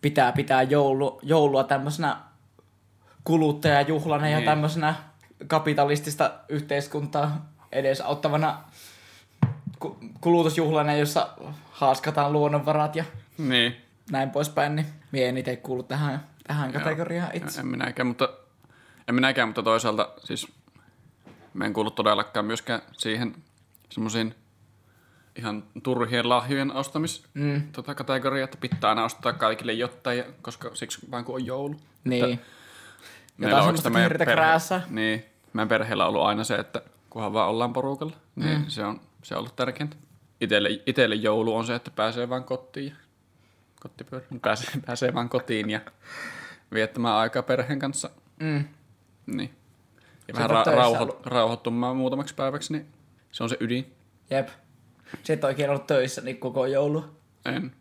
pitää 0.00 0.32
pitää 0.32 0.62
joulu, 0.62 1.20
joulua 1.22 1.64
tämmöisenä 1.64 2.29
kuluttajajuhlana 3.24 4.28
ja 4.28 4.36
Niin. 4.36 4.46
tämmöisenä 4.46 4.94
kapitalistista 5.46 6.30
yhteiskuntaa 6.48 7.46
edesauttavana 7.72 8.58
ku- 9.78 9.98
kulutusjuhlana, 10.20 10.94
jossa 10.94 11.28
haaskataan 11.70 12.32
luonnonvarat 12.32 12.96
ja 12.96 13.04
Niin. 13.38 13.76
näin 14.10 14.30
poispäin, 14.30 14.76
niin 14.76 14.86
mie 15.12 15.28
en 15.28 15.36
itse 15.36 15.56
kuulu 15.56 15.82
tähän, 15.82 16.24
tähän 16.46 16.72
kategoriaan 16.72 17.30
itse. 17.34 17.60
En 17.60 17.66
minäkään, 17.66 18.06
mutta, 18.06 18.28
en 19.08 19.14
minäkään, 19.14 19.48
mutta 19.48 19.62
toisaalta 19.62 20.08
siis 20.24 20.48
mä 21.54 21.64
en 21.64 21.72
kuulu 21.72 21.90
todellakaan 21.90 22.46
myöskään 22.46 22.82
siihen 22.92 23.34
semmoisiin 23.90 24.34
ihan 25.36 25.64
turhien 25.82 26.28
lahjojen 26.28 26.72
ostamis 26.72 27.24
mm. 27.34 27.62
tota 27.72 27.94
kategoriaa, 27.94 28.44
että 28.44 28.56
pitää 28.60 28.90
aina 28.90 29.04
ostaa 29.04 29.32
kaikille 29.32 29.72
jotain, 29.72 30.24
koska 30.42 30.70
siksi 30.74 30.98
vaan 31.10 31.24
kun 31.24 31.34
on 31.34 31.46
joulu. 31.46 31.80
Niin. 32.04 32.24
Että 32.24 32.44
Jotain 33.40 33.56
on 33.56 33.64
semmoista 33.64 33.90
kirjata 33.90 34.24
perhe- 34.24 34.32
krääsää. 34.34 34.82
Niin, 34.90 35.24
meidän 35.52 35.68
perheellä 35.68 36.04
on 36.04 36.08
ollut 36.08 36.22
aina 36.26 36.44
se, 36.44 36.54
että 36.54 36.82
kunhan 37.10 37.32
vaan 37.32 37.48
ollaan 37.48 37.72
porukalla, 37.72 38.16
niin 38.36 38.58
Mm. 38.58 38.64
se, 38.68 38.84
on, 38.84 39.00
se 39.22 39.34
on 39.34 39.38
ollut 39.38 39.56
tärkeintä. 39.56 39.96
Itelle, 40.40 40.68
itelle 40.86 41.14
joulu 41.14 41.56
on 41.56 41.66
se, 41.66 41.74
että 41.74 41.90
pääsee 41.90 42.28
vaan 42.28 42.44
kotiin 42.44 42.86
ja 42.86 42.94
kottipyörä. 43.80 44.24
Pääsee, 44.42 44.70
pääsee 44.86 45.14
vaan 45.14 45.28
kotiin 45.28 45.70
ja 45.70 45.80
viettämään 46.74 47.14
aikaa 47.16 47.42
perheen 47.42 47.78
kanssa. 47.78 48.10
Mm. 48.40 48.64
Niin. 49.26 49.54
Ja 50.28 50.34
vähän 50.34 50.50
ra- 50.50 50.64
rauho- 50.66 51.20
rauhoittumaan 51.24 51.96
muutamaksi 51.96 52.34
päiväksi, 52.34 52.72
niin 52.72 52.86
se 53.32 53.42
on 53.42 53.48
se 53.48 53.56
ydin. 53.60 53.94
Jep. 54.30 54.48
Se 55.22 55.32
et 55.32 55.44
oikein 55.44 55.70
ollut 55.70 55.86
töissä 55.86 56.20
niin 56.20 56.38
koko 56.38 56.66
joulu. 56.66 57.04
En. 57.44 57.72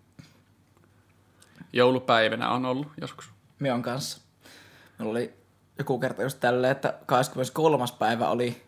Joulupäivänä 1.73 2.49
on 2.49 2.65
ollut 2.65 2.87
joskus. 3.01 3.29
Mion 3.59 3.81
kanssa. 3.81 4.21
Meillä 4.99 5.11
oli 5.11 5.33
joku 5.79 5.99
kerta 5.99 6.23
just 6.23 6.39
tälleen, 6.39 6.71
että 6.71 6.93
23. 7.05 7.85
päivä 7.99 8.29
oli, 8.29 8.61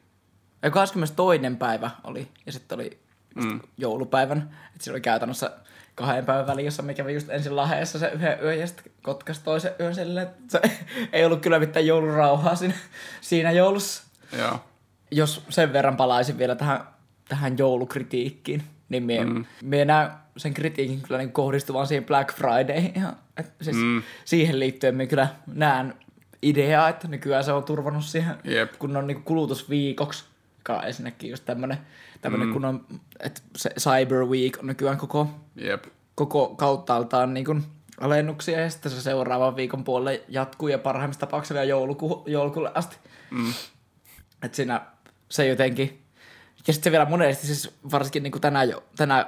ei 0.64 0.72
22. 0.72 1.40
päivä 1.60 1.92
oli, 2.04 2.28
ja 2.46 2.52
sitten 2.52 2.76
oli 2.76 3.00
mm. 3.36 3.60
joulupäivän. 3.78 4.38
Että 4.68 4.84
siinä 4.84 4.94
oli 4.94 5.02
käytännössä 5.02 5.52
kahden 5.96 6.26
päivän 6.26 6.48
väliin, 6.48 6.66
jossa 6.66 6.84
me 6.84 6.94
kävi 6.94 7.14
just 7.14 7.30
ensin 7.30 7.56
Laheessa 7.56 8.00
se 8.00 8.12
yhden 8.14 8.38
yön 8.42 8.60
ja 8.60 8.68
sitten 8.68 8.92
Kotkas 9.02 9.40
toisen 9.40 9.72
yön 9.80 9.96
silleen, 9.96 10.28
että 10.28 10.42
se 10.48 10.62
ei 11.14 11.26
ollut 11.26 11.42
kyllä 11.42 11.60
mitään 11.60 11.88
joulurauhaa 11.88 12.56
siinä, 12.56 12.74
siinä 13.22 13.52
joulussa. 13.52 14.04
Joo. 14.38 14.60
jos 15.12 15.46
sen 15.50 15.74
verran 15.74 15.98
palaisin 15.98 16.38
vielä 16.38 16.56
tähän, 16.56 16.88
tähän 17.30 17.58
joulukritiikkiin, 17.58 18.64
niin 18.90 19.04
mie, 19.04 19.26
mm. 19.26 19.46
mie 19.62 19.86
näen 19.86 20.12
sen 20.38 20.54
kritiikin 20.54 21.02
kyllä 21.02 21.18
niin 21.18 21.32
kohdistuvan 21.32 21.88
siihen 21.88 22.06
Black 22.06 22.34
Fridayhin. 22.34 22.94
Et 23.38 23.54
siis 23.62 23.78
mm. 23.78 24.04
Siihen 24.26 24.60
liittyen 24.60 24.96
mie 24.96 25.08
kyllä 25.08 25.28
näen 25.48 25.94
ideaa, 26.42 26.90
että 26.90 27.08
nykyään 27.08 27.44
se 27.44 27.52
on 27.52 27.64
turvannut 27.64 28.06
siihen 28.06 28.36
Jep. 28.44 28.74
kunnon 28.80 29.08
niin 29.08 29.24
kulutusviikoksi, 29.24 30.26
joka 30.58 30.78
on 30.78 30.88
ensinnäkin 30.88 31.30
just 31.30 31.46
tämmönen, 31.46 31.78
tämmönen 32.22 32.48
mm. 32.48 32.54
kunnon, 32.54 32.86
että 33.20 33.42
se 33.56 33.70
Cyber 33.80 34.26
Week 34.26 34.58
on 34.60 34.68
nykyään 34.68 34.98
koko, 34.98 35.28
Jep. 35.56 35.84
koko 36.16 36.56
kauttaaltaan 36.56 37.34
niin 37.34 37.46
kuin 37.46 37.64
alennuksia 38.00 38.60
ja 38.60 38.70
sitten 38.70 38.92
se 38.92 39.02
seuraavan 39.02 39.56
viikon 39.56 39.84
puolelle 39.84 40.24
jatkuu 40.28 40.68
ja 40.68 40.78
parhaimmissa 40.78 41.20
tapauksissa 41.20 41.54
vielä 41.54 41.66
jouluku, 41.66 42.24
joulukuulle 42.28 42.72
asti. 42.74 42.98
Mm. 43.32 43.54
Että 44.44 44.56
siinä 44.56 44.82
se 45.30 45.48
jotenkin... 45.48 45.98
Ja 46.68 46.74
sitten 46.74 46.84
se 46.84 46.92
vielä 46.92 47.06
monesti, 47.06 47.48
siis 47.48 47.76
varsinkin 47.92 48.24
niin 48.24 48.32
kuin 48.32 48.42
tänä, 48.42 48.64
jo, 48.64 48.84
tänä 48.96 49.26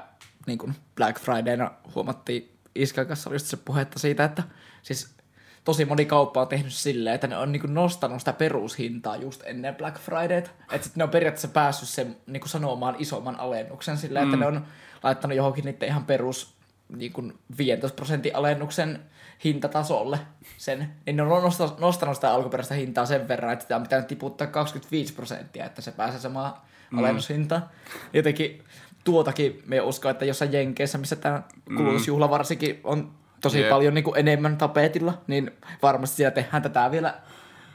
niin 0.48 0.58
kuin 0.58 0.76
Black 0.96 1.20
Fridayna 1.20 1.72
huomattiin 1.96 2.54
Iskan 2.76 3.08
kanssa 3.08 3.30
oli 3.30 3.36
just 3.36 3.46
se 3.46 3.58
puhetta 3.58 4.00
siitä, 4.00 4.24
että 4.24 4.44
siis 4.82 5.16
tosi 5.64 5.86
moni 5.86 6.06
kauppa 6.06 6.42
on 6.42 6.48
tehnyt 6.48 6.74
silleen, 6.74 7.16
että 7.16 7.28
ne 7.28 7.38
on 7.38 7.52
niin 7.52 7.74
nostanut 7.74 8.20
sitä 8.20 8.34
perushintaa 8.34 9.16
just 9.16 9.42
ennen 9.46 9.76
Black 9.76 10.00
Fridayta. 10.00 10.50
Että 10.72 10.84
sitten 10.84 10.92
ne 10.96 11.04
on 11.04 11.10
periaatteessa 11.10 11.48
päässyt 11.48 11.90
sen 11.90 12.18
niin 12.28 12.50
sanomaan 12.50 12.96
isomman 13.00 13.40
alennuksen 13.40 13.98
silleen, 13.98 14.28
mm. 14.28 14.34
että 14.34 14.46
ne 14.46 14.58
on 14.58 14.66
laittanut 15.04 15.38
johonkin 15.38 15.66
niiden 15.66 15.90
ihan 15.90 16.06
perus 16.06 16.54
niin 16.90 17.14
kuin 17.14 17.34
15 17.58 17.96
prosentin 17.96 18.36
alennuksen 18.36 19.00
hintatasolle 19.44 20.20
sen, 20.58 20.90
niin 21.06 21.18
ne 21.18 21.24
on 21.24 21.44
nostanut, 21.44 21.80
nostanut 21.80 22.16
sitä 22.16 22.34
alkuperäistä 22.34 22.76
hintaa 22.76 23.06
sen 23.06 23.28
verran, 23.28 23.54
että 23.54 23.64
sitä 23.64 23.76
on 23.76 23.84
pitänyt 23.84 24.08
tiputtaa 24.08 24.48
25 24.48 25.14
prosenttia, 25.14 25.66
että 25.66 25.82
se 25.82 25.92
pääsee 25.92 26.20
samaan 26.20 26.54
mm. 26.92 27.00
alennushintaan. 27.00 27.70
Jotenkin 28.14 28.64
tuotakin 29.04 29.64
me 29.66 29.82
uskon, 29.82 30.12
että 30.12 30.26
jossain 30.26 30.54
Jenkeissä, 30.54 30.98
missä 30.98 31.16
tämä 31.16 31.42
kulutusjuhla 31.78 32.30
varsinkin 32.30 32.80
on 32.84 33.12
tosi 33.44 33.60
Jep. 33.60 33.70
paljon 33.70 33.94
niin 33.94 34.04
kuin 34.04 34.20
enemmän 34.20 34.58
tapetilla, 34.58 35.22
niin 35.28 35.52
varmasti 35.82 36.16
siellä 36.16 36.32
tehdään 36.32 36.64
tätä 36.64 36.92
vielä 36.92 37.14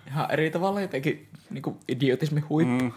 ihan 0.07 0.31
eri 0.31 0.51
tavalla 0.51 0.81
jotenkin 0.81 1.29
niin 1.51 1.63
kuin 1.63 1.81
idiotismi 1.89 2.41
huippu. 2.41 2.85
Mm. 2.85 2.93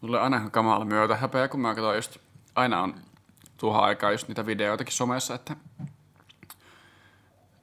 Mulle 0.00 0.16
on 0.16 0.24
aina 0.24 0.36
ihan 0.36 0.50
kamala 0.50 0.84
myötä 0.84 1.16
häpeä, 1.16 1.48
kun 1.48 1.60
mä 1.60 1.74
katson 1.74 1.94
just, 1.96 2.16
aina 2.54 2.82
on 2.82 2.94
tuohon 3.56 3.84
aikaan 3.84 4.12
just 4.12 4.28
niitä 4.28 4.46
videoitakin 4.46 4.94
somessa, 4.94 5.34
että 5.34 5.56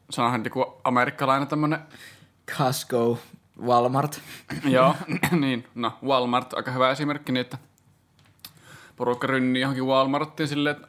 se 0.10 0.22
onhan 0.22 0.44
joku 0.44 0.82
amerikkalainen 0.84 1.48
tämmönen, 1.48 1.80
Costco, 2.58 3.20
Walmart. 3.62 4.22
joo, 4.76 4.96
niin, 5.40 5.68
no 5.76 5.94
Walmart, 6.06 6.54
aika 6.54 6.72
hyvä 6.72 6.92
esimerkki, 6.92 7.32
niin 7.32 7.42
että 7.42 7.58
porukka 8.96 9.28
rynnii 9.28 9.62
johonkin 9.62 9.86
Walmarttiin 9.86 10.48
silleen, 10.48 10.76
että 10.76 10.88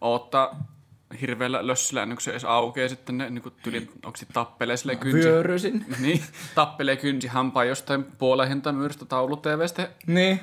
odottaa 0.00 0.75
hirveällä 1.20 1.66
lössillä 1.66 2.02
ennen 2.02 2.16
kuin 2.16 2.22
se 2.22 2.30
edes 2.30 2.44
aukeaa 2.44 2.88
sitten 2.88 3.18
ne 3.18 3.30
niin 3.30 3.52
tyli, 3.62 3.88
onko 4.04 4.16
se 4.16 4.26
tappelee 4.32 4.76
silleen 4.76 4.98
kynsi. 4.98 5.28
Vyörysin. 5.28 5.84
Niin, 6.00 6.22
tappelee 6.54 6.96
kynsi 6.96 7.28
hampaa 7.28 7.64
jostain 7.64 8.04
puolen 8.04 8.48
hintamyyristä 8.48 9.04
taulu 9.04 9.36
TVstä. 9.36 9.88
Niin. 10.06 10.40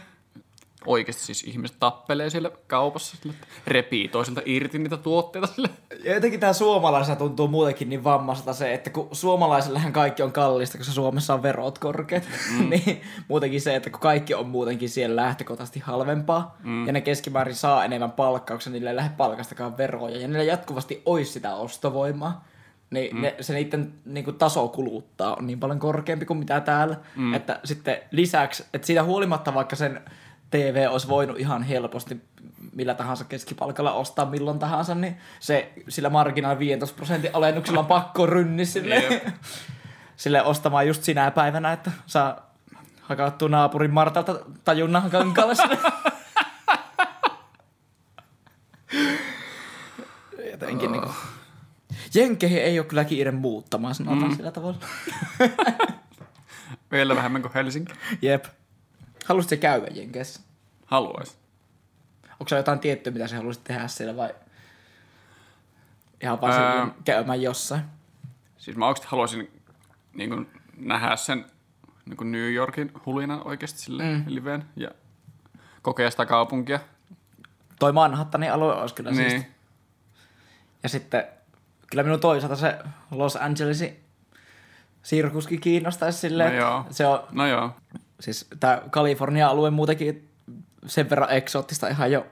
Oikeasti 0.86 1.24
siis 1.24 1.44
ihmiset 1.44 1.78
tappelee 1.80 2.30
siellä 2.30 2.52
kaupassa, 2.68 3.18
sille, 3.18 3.34
että 3.34 3.48
repii 3.68 4.08
toiselta 4.08 4.42
irti 4.46 4.80
niitä 4.80 4.98
tuotteita 4.98 5.48
sille. 5.48 5.70
Ja 6.04 6.14
jotenkin 6.14 6.40
tämä 6.40 6.54
suomalaisella 6.54 7.16
tuntuu 7.16 7.48
muutenkin 7.48 7.90
niin 7.90 8.04
vammasta 8.04 8.54
se, 8.54 8.74
että 8.74 8.90
kun 8.90 9.08
suomalaisellähän 9.12 9.94
kaikki 9.94 10.24
on 10.24 10.32
kallista, 10.32 10.78
koska 10.78 10.94
Suomessa 10.94 11.34
on 11.34 11.44
verot 11.44 11.80
korkeat, 11.80 12.24
mm. 12.58 12.70
niin 12.70 13.02
muutenkin 13.28 13.62
se, 13.62 13.76
että 13.76 13.90
kun 13.90 14.00
kaikki 14.00 14.34
on 14.34 14.48
muutenkin 14.48 14.90
siellä 14.90 15.16
lähtökohtaisesti 15.16 15.80
halvempaa, 15.80 16.58
mm. 16.64 16.88
ja 16.88 16.94
ne 16.94 17.02
keskimäärin 17.02 17.56
saa 17.56 17.86
enemmän 17.86 18.12
palkkaa, 18.12 18.58
koska 18.58 18.70
niille 18.70 18.90
ei 18.90 18.96
lähde 18.96 19.16
palkastakaan 19.18 19.78
veroja, 19.78 20.18
ja 20.18 20.28
niillä 20.28 20.44
jatkuvasti 20.44 21.02
olisi 21.06 21.32
sitä 21.32 21.56
ostovoimaa, 21.56 22.46
niin 22.94 23.16
mm. 23.16 23.22
ne, 23.22 23.36
se 23.42 23.54
niiden 23.54 23.94
niin 24.06 24.24
kuin, 24.26 24.38
taso 24.38 24.68
kuluttaa 24.68 25.36
on 25.36 25.48
niin 25.48 25.60
paljon 25.60 25.80
korkeampi 25.80 26.26
kuin 26.26 26.40
mitä 26.40 26.62
täällä, 26.62 26.96
mm. 27.16 27.34
että 27.34 27.60
sitten 27.64 27.98
lisäksi, 28.12 28.66
että 28.74 28.88
siitä 28.88 29.04
huolimatta 29.04 29.54
vaikka 29.54 29.76
sen 29.76 30.02
TV 30.54 30.88
olisi 30.90 31.08
voinut 31.08 31.40
ihan 31.40 31.64
helposti 31.64 32.22
millä 32.76 32.94
tahansa 32.94 33.26
keskipalkalla 33.26 33.94
ostaa 33.94 34.26
milloin 34.26 34.60
tahansa, 34.60 34.96
niin 34.96 35.18
se 35.40 35.74
sillä 35.90 36.10
marginaal 36.10 36.60
15 36.60 36.96
prosentin 36.96 37.30
alennuksella 37.34 37.80
on 37.80 37.86
pakko 37.86 38.26
rynni 38.26 38.66
sille, 38.66 39.22
sille 40.16 40.44
ostamaan 40.44 40.88
just 40.88 41.04
sinä 41.04 41.32
päivänä, 41.32 41.72
että 41.72 41.92
saa 42.06 42.54
hakattua 43.02 43.50
naapurin 43.50 43.94
Martalta 43.94 44.40
tajunnan 44.66 45.10
kankaalle 45.12 45.56
sille. 45.56 45.78
Jotenkin 50.52 50.92
niin 50.92 51.02
kuin. 51.02 51.14
Jenkeihin 52.16 52.64
ei 52.64 52.80
ole 52.80 52.88
kyllä 52.88 53.06
kiire 53.06 53.32
muuttamaan, 53.32 53.96
sanotaan 53.96 54.32
mm. 54.32 54.36
sillä 54.36 54.52
tavalla. 54.52 54.78
Vielä 56.92 57.16
vähemmän 57.16 57.42
kuin 57.42 57.54
Helsinki. 57.54 57.94
Jep. 58.22 58.46
Haluaisitko 59.26 59.62
käydä 59.62 59.88
Jenkeissä? 59.92 60.42
Haluais. 60.86 61.38
Onko 62.32 62.50
se 62.50 62.56
jotain 62.56 62.80
tiettyä, 62.80 63.14
mitä 63.14 63.28
sä 63.28 63.36
haluaisit 63.36 63.64
tehdä 63.64 63.88
siellä 63.88 64.18
vai 64.18 64.36
ihan 66.22 66.42
vaan 66.42 66.54
silleen 66.54 66.94
käymään 67.06 67.42
jossain? 67.42 67.82
Siis 68.58 68.78
mä 68.78 68.88
oikeasti 68.88 69.08
haluaisin 69.12 69.62
niin 70.14 70.30
kuin, 70.30 70.50
nähdä 70.78 71.16
sen 71.16 71.46
niin 72.06 72.18
kuin 72.18 72.32
New 72.32 72.54
Yorkin 72.54 72.92
hulinan 73.06 73.48
oikeasti 73.48 73.80
silleen 73.80 74.18
mm. 74.18 74.24
liveen 74.28 74.66
ja 74.76 74.90
kokea 75.82 76.12
sitä 76.12 76.26
kaupunkia. 76.26 76.80
Toi 77.80 77.94
Manhattanin 77.94 78.52
alue 78.52 78.74
olisi 78.76 78.96
kyllä 78.96 79.12
niin. 79.12 79.30
Siisti. 79.30 79.52
Ja 80.84 80.90
sitten 80.90 81.24
kyllä 81.88 82.04
minun 82.04 82.20
toisaalta 82.20 82.56
se 82.56 82.78
Los 83.12 83.36
Angelesin 83.36 84.00
sirkuskin 85.04 85.62
kiinnostaisi 85.62 86.20
silleen, 86.20 86.52
No 86.52 86.60
joo. 86.60 86.86
se 86.92 87.06
on, 87.08 87.24
No 87.32 87.48
joo. 87.48 87.76
Siis 88.24 88.48
tämä 88.60 88.82
Kalifornia-alue 88.92 89.72
muutenkin 89.72 90.30
sen 90.86 91.10
verran 91.10 91.32
eksoottista 91.32 91.88
ihan 91.88 92.12
jo 92.12 92.28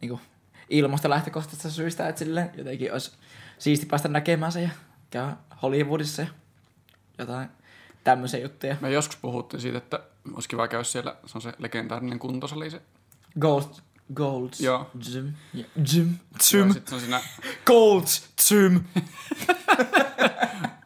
niin 0.00 0.08
kuin, 0.08 0.20
ilmasta 0.68 1.10
lähtökohtaisesta 1.10 1.70
syistä, 1.70 2.08
että 2.08 2.18
silleen 2.18 2.50
jotenkin 2.56 2.92
olisi 2.92 3.12
siisti 3.58 3.86
päästä 3.86 4.08
näkemään 4.08 4.52
se 4.52 4.62
ja 4.62 4.68
käydä 5.10 5.36
Hollywoodissa 5.62 6.22
ja 6.22 6.28
jotain 7.18 7.48
tämmöisiä 8.04 8.40
juttuja. 8.40 8.76
Me 8.80 8.90
joskus 8.90 9.16
puhuttiin 9.16 9.60
siitä, 9.60 9.78
että 9.78 10.00
olisi 10.34 10.48
kiva 10.48 10.68
käydä 10.68 10.84
siellä, 10.84 11.16
se 11.26 11.38
on 11.38 11.42
se 11.42 11.52
legendaarinen 11.58 12.18
kuntosali 12.18 12.70
se. 12.70 12.82
Gold, 13.40 13.62
Golds, 14.14 14.60
Joo. 14.60 14.90
Gym, 15.12 15.32
ja, 15.54 15.64
Gym, 15.92 16.14
Gym, 16.50 16.64
Ja 16.68 16.72
sit 16.72 16.92
on 16.92 17.00
siinä 17.00 17.20
Golds, 17.66 18.28
Gym, 18.48 18.80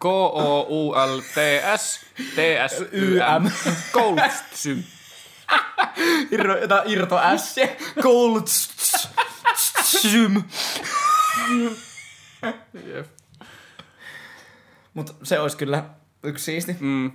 K-O-U-L-T-S 0.00 2.00
T-S-Y-M 2.34 3.50
Goldsym. 3.92 4.84
Irro, 6.30 6.54
irto 6.86 7.20
Golds, 8.02 8.70
Gym. 10.12 10.42
Jep. 12.94 13.06
Mutta 14.94 15.12
se 15.22 15.40
olisi 15.40 15.56
kyllä 15.56 15.84
yksi 16.22 16.44
siisti. 16.44 16.76
Mm. 16.80 17.12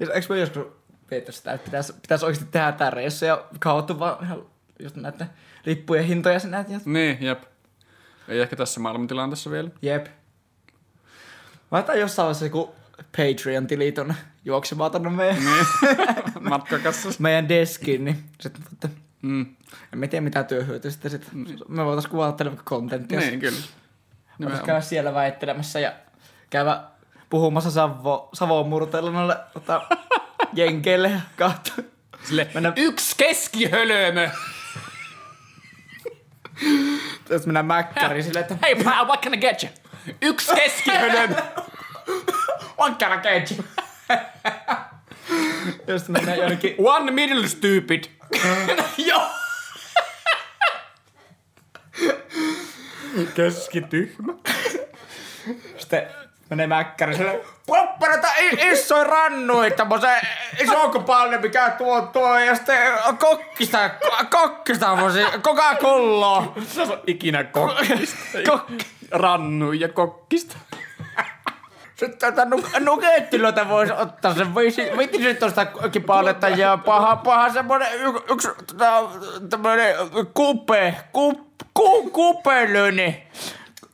Eikö 0.00 0.26
me 0.28 0.40
joskus 0.40 0.66
miettinyt 1.10 1.34
sitä, 1.34 1.52
että 1.52 1.64
pitäisi, 1.64 1.92
pitäisi 1.92 2.24
oikeasti 2.24 2.48
tehdä 2.50 2.72
tämä 2.72 2.90
reissu 2.90 3.24
ja 3.24 3.44
kautta 3.60 3.98
vaan 3.98 4.24
ihan 4.24 4.46
just 4.78 4.96
näiden 4.96 5.30
lippujen 5.66 6.04
hintoja 6.04 6.40
sinä. 6.40 6.64
Ja 6.68 6.80
Niin, 6.84 7.18
jep. 7.20 7.42
Ei 8.28 8.40
ehkä 8.40 8.56
tässä 8.56 8.80
maailmantilanteessa 8.80 9.50
vielä. 9.50 9.70
jep. 9.82 10.06
Laitetaan 11.70 12.00
jossain 12.00 12.24
vaiheessa 12.24 12.44
joku 12.44 12.74
Patreon-tili 13.16 13.92
tonne 13.92 14.14
juoksemaan 14.44 14.90
tonne 14.90 15.10
meidän, 15.10 15.36
Niin. 15.44 15.66
Matkakassassa. 16.50 17.22
meidän 17.22 17.48
deskiin, 17.48 18.04
niin 18.04 18.24
sitten 18.40 18.64
voitte, 18.64 18.88
Mm. 19.22 19.46
en 19.92 20.08
tiedä 20.10 20.20
mitä 20.24 20.44
työhyötyä 20.44 20.90
sitten 20.90 21.10
sit. 21.10 21.28
Me 21.68 21.84
voitaisiin 21.84 22.10
kuvata 22.10 22.32
teille 22.32 22.50
vaikka 22.50 22.64
kontenttia. 22.76 23.20
Niin, 23.20 23.40
kyllä. 23.40 23.58
Voitaisiin 24.40 24.66
käydä 24.66 24.80
siellä 24.80 25.14
väittelemässä 25.14 25.80
ja 25.80 25.92
käydä 26.50 26.80
puhumassa 27.30 27.70
Savo, 27.70 28.28
Savon 28.34 28.68
murteella 28.68 29.10
noille 29.10 29.36
tota, 29.54 29.82
jenkeille 30.54 31.08
ja 31.10 31.20
katsoa. 31.36 31.84
Sille, 32.22 32.48
Mennä- 32.54 32.72
yksi 32.76 33.14
keskihölömö. 33.16 34.28
Jos 37.30 37.46
mennään 37.46 37.66
mäkkäriin 37.66 38.24
silleen, 38.24 38.42
että 38.52 38.56
Hey 38.66 38.84
pal, 38.84 39.06
what 39.06 39.20
can 39.22 39.34
I 39.34 39.36
get 39.36 39.62
you? 39.62 39.72
Yksi 40.22 40.52
get 43.22 43.50
you? 43.50 43.64
Ja 45.86 45.98
sitten 45.98 46.12
mennään 46.12 46.38
jonnekin... 46.38 46.74
One 46.78 47.10
middle 47.10 47.48
stupid. 47.48 48.04
Joo! 48.98 49.30
Keskityhmä. 53.34 54.32
Sitten 55.78 56.06
menee 56.50 56.66
mäkkäri 56.66 57.16
silleen, 57.16 57.40
popparata 57.66 58.28
isoja 58.72 59.04
rannuita, 59.04 59.76
tämmösen 59.76 60.20
iso 60.60 60.88
paljon 61.06 61.40
mikä 61.42 61.70
tuo 61.70 62.02
tuo, 62.02 62.38
ja 62.38 62.54
sitten 62.54 62.78
kokkista, 63.18 63.90
kokkista 64.30 64.96
Coca-Colaa. 65.42 66.54
Ikinä 67.06 67.44
kokkista. 67.44 68.38
Kokki. 68.46 68.95
Rannu 69.10 69.72
ja 69.72 69.88
kokkista. 69.88 70.56
Sitten 71.96 72.18
tätä 72.18 72.44
nu- 72.44 72.64
nukettilöitä 72.80 73.68
voisi 73.68 73.92
ottaa, 73.92 74.34
se 74.34 74.54
voisi, 74.54 74.82
viittisi 74.98 75.34
tuosta 75.34 75.66
kipaletta 75.92 76.48
ja 76.48 76.76
paha, 76.76 77.16
paha 77.16 77.50
semmonen 77.50 77.94
y- 77.94 78.32
yksi, 78.32 78.48
tota, 78.66 79.02
tämmönen 79.50 79.94
kupe, 80.34 80.94
ku, 81.12 81.50
ku, 81.74 82.10
kupelöni. 82.10 83.26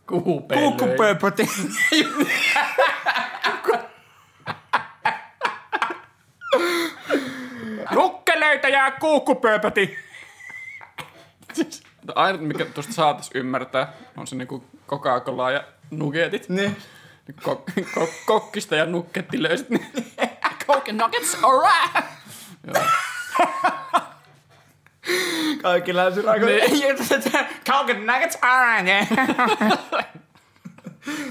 Kukkupöpöti. 0.07 1.49
Nukkeleita 7.91 8.69
ja 8.69 8.91
kuukkupööpäti. 8.91 9.97
Ainut, 12.15 12.41
mikä 12.41 12.65
tuosta 12.65 12.93
saatais 12.93 13.31
ymmärtää, 13.35 13.93
on 14.17 14.27
se 14.27 14.37
niinku 14.37 14.65
Coca-Cola 14.93 15.51
ja 15.51 15.65
nugetit. 15.91 16.49
Niin. 16.49 16.77
Kok, 17.43 17.71
kok, 17.95 18.11
kokkista 18.27 18.77
ja 18.77 18.87
nukketti 18.87 19.43
löysit. 19.43 19.69
Coke 20.67 20.93
nuggets, 20.93 21.37
alright! 21.43 22.07
Joo. 22.67 22.85
Kaikki 25.63 25.97
länsiraiko. 25.97 26.47
Niin. 26.47 26.97
Kauken 27.67 28.07
nuggets 28.07 28.39
are 28.43 28.83
yeah. 28.83 29.09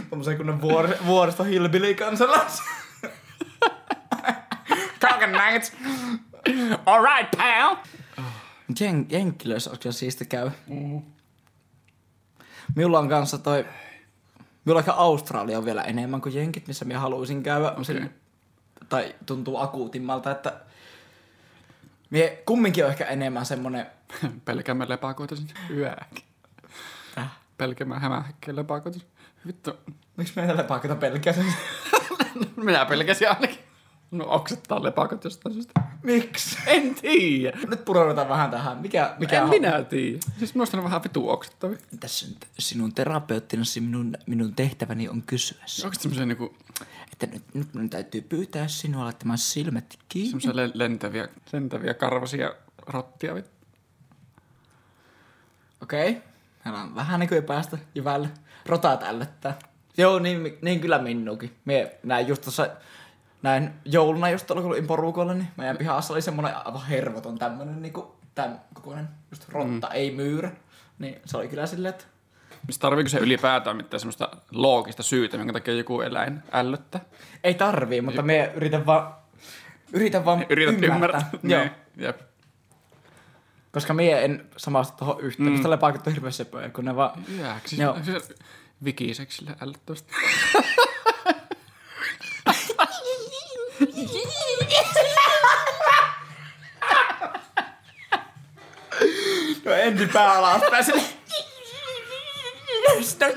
Tommosen 0.10 0.38
kunnon 0.38 0.62
vuor, 0.62 0.89
vuoristo 1.06 1.43
hillbilly 1.43 1.93
kansalais. 1.93 2.62
Kauken 5.00 5.32
nuggets. 5.32 5.74
Alright, 6.86 7.32
pal! 7.38 7.76
Jen, 8.80 9.06
Jenkkilöissä 9.10 9.69
olisi 9.69 9.82
kyllä 9.82 9.93
siisti 9.93 10.26
käy. 10.26 10.52
Minulla 12.75 12.99
on 12.99 13.10
kanssa 13.10 13.38
toi... 13.38 13.65
Minulla 14.65 14.79
ehkä 14.79 14.93
Australia 14.93 15.57
on 15.57 15.65
vielä 15.65 15.81
enemmän 15.81 16.21
kuin 16.21 16.36
Jenkit, 16.36 16.67
missä 16.67 16.86
minä 16.86 16.99
haluaisin 16.99 17.43
käydä. 17.43 17.71
Okay. 17.71 18.10
Tai 18.89 19.15
tuntuu 19.25 19.57
akuutimmalta, 19.57 20.31
että... 20.31 20.53
Mie 22.10 22.43
kumminkin 22.45 22.86
on 22.86 22.91
ehkä 22.91 23.05
enemmän 23.05 23.45
semmonen... 23.45 23.86
Pelkäämme 24.45 24.89
lepakoita 24.89 25.36
sinne 25.36 25.53
yöäkin. 25.69 26.23
Äh. 27.17 27.31
Pelkäämme 27.57 27.99
hämähäkkeen 27.99 28.55
lepakoita. 28.55 28.99
Vittu, 29.47 29.73
Miksi 30.17 30.34
meitä 30.36 30.57
lepakota 30.57 30.95
pelkää 30.95 31.34
sen? 31.34 31.45
minä 32.55 32.86
pelkäsin 32.86 33.29
ainakin. 33.29 33.70
No 34.12 34.26
oksettaa 34.28 34.84
lepakot 34.84 35.24
jostain 35.24 35.54
syystä. 35.54 35.82
Miksi? 36.04 36.58
En 36.67 36.95
tiedä. 36.95 37.58
Nyt 37.69 37.86
pureudutaan 37.86 38.30
vähän 38.30 38.52
tähän. 38.52 38.78
Mikä, 38.78 39.15
mikä 39.19 39.38
en 39.38 39.43
on- 39.43 39.50
minä 39.50 39.84
tiedä. 39.84 40.19
Siis 40.39 40.56
minusta 40.56 40.78
on 40.78 40.84
vähän 40.84 41.04
vitu 41.04 41.30
oksettavia. 41.30 41.78
Tässä 42.00 42.28
nyt 42.28 42.47
sinun 42.60 42.93
terapeuttina 42.93 43.63
minun, 43.80 44.13
minun 44.28 44.56
tehtäväni 44.56 45.10
on 45.10 45.21
kysyä 45.21 45.58
Onko 45.84 45.95
semmoisia 46.00 46.26
niinku, 46.26 46.56
että 47.12 47.28
nyt, 47.28 47.43
nyt 47.54 47.74
minun 47.74 47.89
täytyy 47.89 48.21
pyytää 48.21 48.67
sinua 48.67 49.04
laittamaan 49.04 49.38
silmät 49.38 50.00
kiinni. 50.10 50.30
semmoisia 50.30 50.56
le- 50.56 50.71
lentäviä, 50.74 51.28
lentäviä 51.54 51.93
karvasia 51.93 52.54
rottia? 52.88 53.34
Okei. 55.82 56.10
Okay. 56.10 56.21
Meillä 56.65 56.82
on 56.82 56.95
vähän 56.95 57.19
näkyy 57.19 57.41
päästä 57.41 57.78
jyvälle. 57.95 58.30
Rotat 58.65 59.04
ällöttää. 59.04 59.60
Joo, 59.97 60.19
niin, 60.19 60.58
niin 60.62 60.80
kyllä 60.80 61.00
minuukin. 61.00 61.56
Mie 61.65 62.00
näin 62.04 62.28
just 62.28 62.41
tossa, 62.41 62.69
näin 63.41 63.73
jouluna 63.86 64.30
just 64.30 64.47
tuolla 64.47 64.62
kun 64.62 64.71
olin 64.71 64.88
porukolla, 64.88 65.34
niin 65.34 65.47
meidän 65.58 65.77
pihassa 65.77 66.13
oli 66.13 66.21
semmonen 66.21 66.56
aivan 66.58 66.86
hervoton 66.86 67.38
tämmönen 67.38 67.82
niinku, 67.82 68.15
tämän 68.36 68.62
kokoinen 68.73 69.10
just 69.32 69.49
rotta, 69.49 69.88
mm. 69.88 69.93
ei 69.93 70.12
myyrä. 70.12 70.51
Niin 70.99 71.21
se 71.25 71.38
oli 71.38 71.47
kyllä 71.47 71.65
silleen, 71.65 71.93
että 71.93 72.06
Siis 72.65 72.80
tarviiko 72.80 73.10
se 73.10 73.19
ylipäätään 73.19 73.77
mitään 73.77 73.99
semmoista 73.99 74.30
loogista 74.51 75.04
syytä, 75.04 75.38
minkä 75.38 75.54
takia 75.54 75.73
joku 75.73 76.01
eläin 76.01 76.43
ällöttää? 76.51 77.01
ei 77.43 77.54
tarvii, 77.54 78.01
mutta 78.01 78.21
me 78.21 78.51
yritän 78.56 78.86
vaan, 78.86 79.13
yritän 79.93 80.25
vaan 80.25 80.45
Yrität 80.49 80.84
ymmärtää. 80.84 81.30
Joo. 81.43 81.60
Niin, 81.60 81.71
jep. 81.97 82.21
Koska 83.71 83.93
mie 83.93 84.25
en 84.25 84.45
samastu 84.58 84.97
tohon 84.97 85.21
yhtään, 85.21 85.49
mm. 85.49 85.56
koska 85.56 85.69
lepakot 85.69 86.08
on 86.08 86.13
hirveän 86.13 86.34
söpöjä, 86.34 86.69
kun 86.69 86.86
ne 86.86 86.95
vaan... 86.95 87.23
Jääks? 87.39 87.73
Joo. 87.73 87.95
Siis, 88.04 88.06
siis 88.06 88.39
vikiseksille 88.84 89.56
ällöttävästi. 89.62 90.13
No 99.65 99.71
ensin 99.71 100.10
pää 100.10 100.34
alaspäin 100.34 100.86
sille. 100.86 101.02
Sitten... 103.02 103.34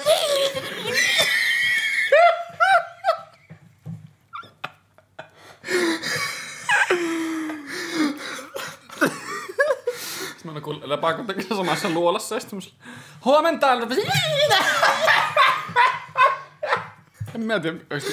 Sitten 10.20 10.44
meillä 10.44 10.56
on 10.56 10.62
kun 10.62 10.88
lepakot 10.88 11.26
tekee 11.26 11.44
samassa 11.48 11.88
luolassa 11.88 12.34
ja 12.34 12.40
sitten 12.40 12.60
huomenta! 13.24 13.72
En 17.34 17.40
mä 17.40 17.60
tiedä, 17.60 17.78
onks 17.92 18.04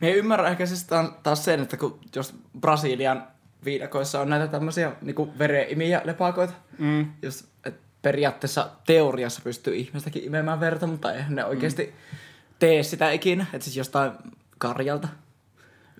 Me 0.00 0.08
ei 0.08 0.14
ymmärrä 0.14 0.48
ehkä 0.48 0.66
siis 0.66 0.86
taas 1.22 1.44
sen, 1.44 1.62
että 1.62 1.76
kun 1.76 2.00
jos 2.16 2.34
Brasilian 2.60 3.28
viidakoissa 3.64 4.20
on 4.20 4.28
näitä 4.28 4.46
tämmöisiä 4.48 4.92
niinku 5.02 5.38
verenimiä 5.38 6.02
lepakoita, 6.04 6.52
mm. 6.78 7.06
jos 7.22 7.48
et 7.64 7.80
periaatteessa 8.02 8.70
teoriassa 8.86 9.40
pystyy 9.44 9.76
ihmistäkin 9.76 10.24
imemään 10.24 10.60
verta, 10.60 10.86
mutta 10.86 11.12
eihän 11.12 11.34
ne 11.34 11.44
oikeasti 11.44 11.84
mm. 11.84 12.18
tee 12.58 12.82
sitä 12.82 13.10
ikinä, 13.10 13.46
että 13.52 13.64
siis 13.64 13.76
jostain 13.76 14.12
karjalta 14.58 15.08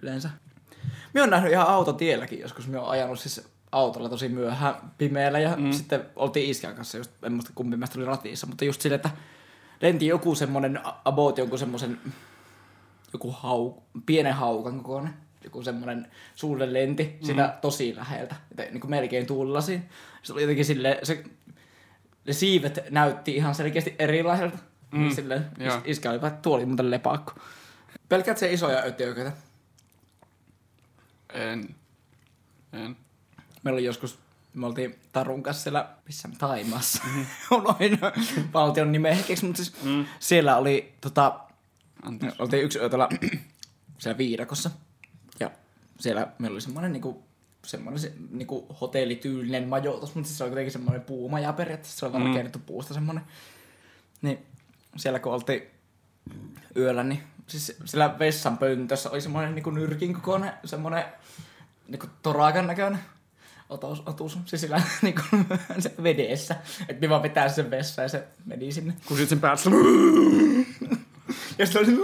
yleensä. 0.02 0.30
Minä 1.14 1.22
olen 1.22 1.30
nähnyt 1.30 1.52
ihan 1.52 1.68
autotielläkin 1.68 2.40
joskus, 2.40 2.66
minä 2.66 2.80
olen 2.80 2.90
ajanut 2.90 3.20
siis 3.20 3.48
autolla 3.72 4.08
tosi 4.08 4.28
myöhään 4.28 4.74
pimeällä 4.98 5.38
ja 5.38 5.56
mm. 5.56 5.72
sitten 5.72 6.06
oltiin 6.16 6.50
iskän 6.50 6.74
kanssa, 6.74 6.98
just, 6.98 7.10
en 7.22 7.32
muista 7.32 7.52
kumpi 7.54 7.76
meistä 7.76 7.98
oli 7.98 8.06
ratissa, 8.06 8.46
mutta 8.46 8.64
just 8.64 8.80
silleen, 8.80 8.96
että 8.96 9.10
lenti 9.80 10.06
joku 10.06 10.34
semmonen 10.34 10.86
a- 10.86 11.00
about 11.04 11.38
jonkun 11.38 11.58
semmosen 11.58 12.00
joku 13.12 13.30
hau, 13.30 13.72
pienen 14.06 14.34
haukan 14.34 14.76
kokoinen, 14.76 15.14
joku 15.44 15.62
semmoinen 15.62 16.06
suulle 16.34 16.72
lenti 16.72 17.04
mm. 17.20 17.26
sitä 17.26 17.58
tosi 17.60 17.96
läheltä, 17.96 18.36
että 18.50 18.62
niin 18.62 18.80
kuin 18.80 18.90
melkein 18.90 19.26
tuulilasiin. 19.26 19.88
Se 20.22 20.32
oli 20.32 20.42
jotenkin 20.42 20.64
silleen, 20.64 21.06
se, 21.06 21.24
ne 22.26 22.32
siivet 22.32 22.78
näytti 22.90 23.36
ihan 23.36 23.54
selkeästi 23.54 23.94
erilaiselta. 23.98 24.58
Mm. 24.92 25.10
Silleen, 25.10 25.46
Joo. 25.58 25.76
is, 25.76 25.82
iskä 25.84 26.10
oli 26.10 26.16
että 26.16 26.30
tuo 26.30 26.56
oli 26.56 26.66
muuten 26.66 26.90
lepakko. 26.90 27.32
Pelkäät 28.08 28.38
se 28.38 28.52
isoja 28.52 28.78
ötiököitä. 28.78 29.32
En. 31.32 31.74
En. 32.72 32.96
Meillä 33.62 33.76
oli 33.76 33.84
joskus, 33.84 34.18
me 34.54 34.66
oltiin 34.66 34.98
Tarun 35.12 35.42
kanssa 35.42 35.62
siellä, 35.62 35.88
missä 36.06 36.28
Taimassa, 36.38 37.02
unoin 37.56 37.98
valtion 38.52 38.92
nimen 38.92 39.16
hetkeksi, 39.16 39.44
mutta 39.44 39.64
siis 39.64 39.82
mm. 39.82 40.06
siellä 40.18 40.56
oli 40.56 40.94
tota, 41.00 41.40
Anteeksi. 42.02 42.42
oltiin 42.42 42.64
yksi 42.64 42.78
yö 42.78 42.88
siellä 43.98 44.18
viidakossa. 44.18 44.70
Siellä 45.98 46.28
meillä 46.38 46.54
oli 46.54 46.60
semmoinen 46.60 46.92
niinku, 46.92 47.22
semmoinen 47.66 48.00
se, 48.00 48.12
niinku 48.30 48.66
hotellityylinen 48.80 49.68
majoitus, 49.68 50.14
mutta 50.14 50.28
siis 50.28 50.38
se 50.38 50.44
oli 50.44 50.50
kuitenkin 50.50 50.72
semmoinen 50.72 51.00
puumaja 51.02 51.52
periaatteessa. 51.52 51.98
Se 51.98 52.06
oli 52.06 52.18
Mm. 52.18 52.26
rakennettu 52.26 52.58
puusta 52.66 52.94
semmoinen. 52.94 53.24
Niin 54.22 54.46
siellä 54.96 55.18
kun 55.18 55.32
oltiin 55.32 55.62
yöllä, 56.76 57.04
niin 57.04 57.22
siis 57.46 57.76
siellä 57.84 58.18
vessan 58.18 58.58
pöntössä 58.58 59.10
oli 59.10 59.20
semmoinen 59.20 59.54
niinku 59.54 59.70
nyrkin 59.70 60.14
kokoinen, 60.14 60.52
semmoinen 60.64 61.04
niinku 61.88 62.06
torakan 62.22 62.66
näköinen 62.66 62.98
otus, 63.68 64.02
otus 64.06 64.38
siis 64.44 64.60
sillä 64.60 64.82
niinku 65.02 65.22
se 65.78 65.94
vedessä. 66.02 66.56
Että 66.88 67.00
me 67.00 67.08
vaan 67.08 67.22
pitää 67.22 67.48
sen 67.48 67.70
vessa 67.70 68.02
ja 68.02 68.08
se 68.08 68.24
meni 68.44 68.72
sinne. 68.72 68.94
Kusit 69.06 69.28
sen 69.28 69.40
päässä. 69.40 69.70
Ja 71.58 71.66
sitten 71.66 71.82
oli. 71.82 71.96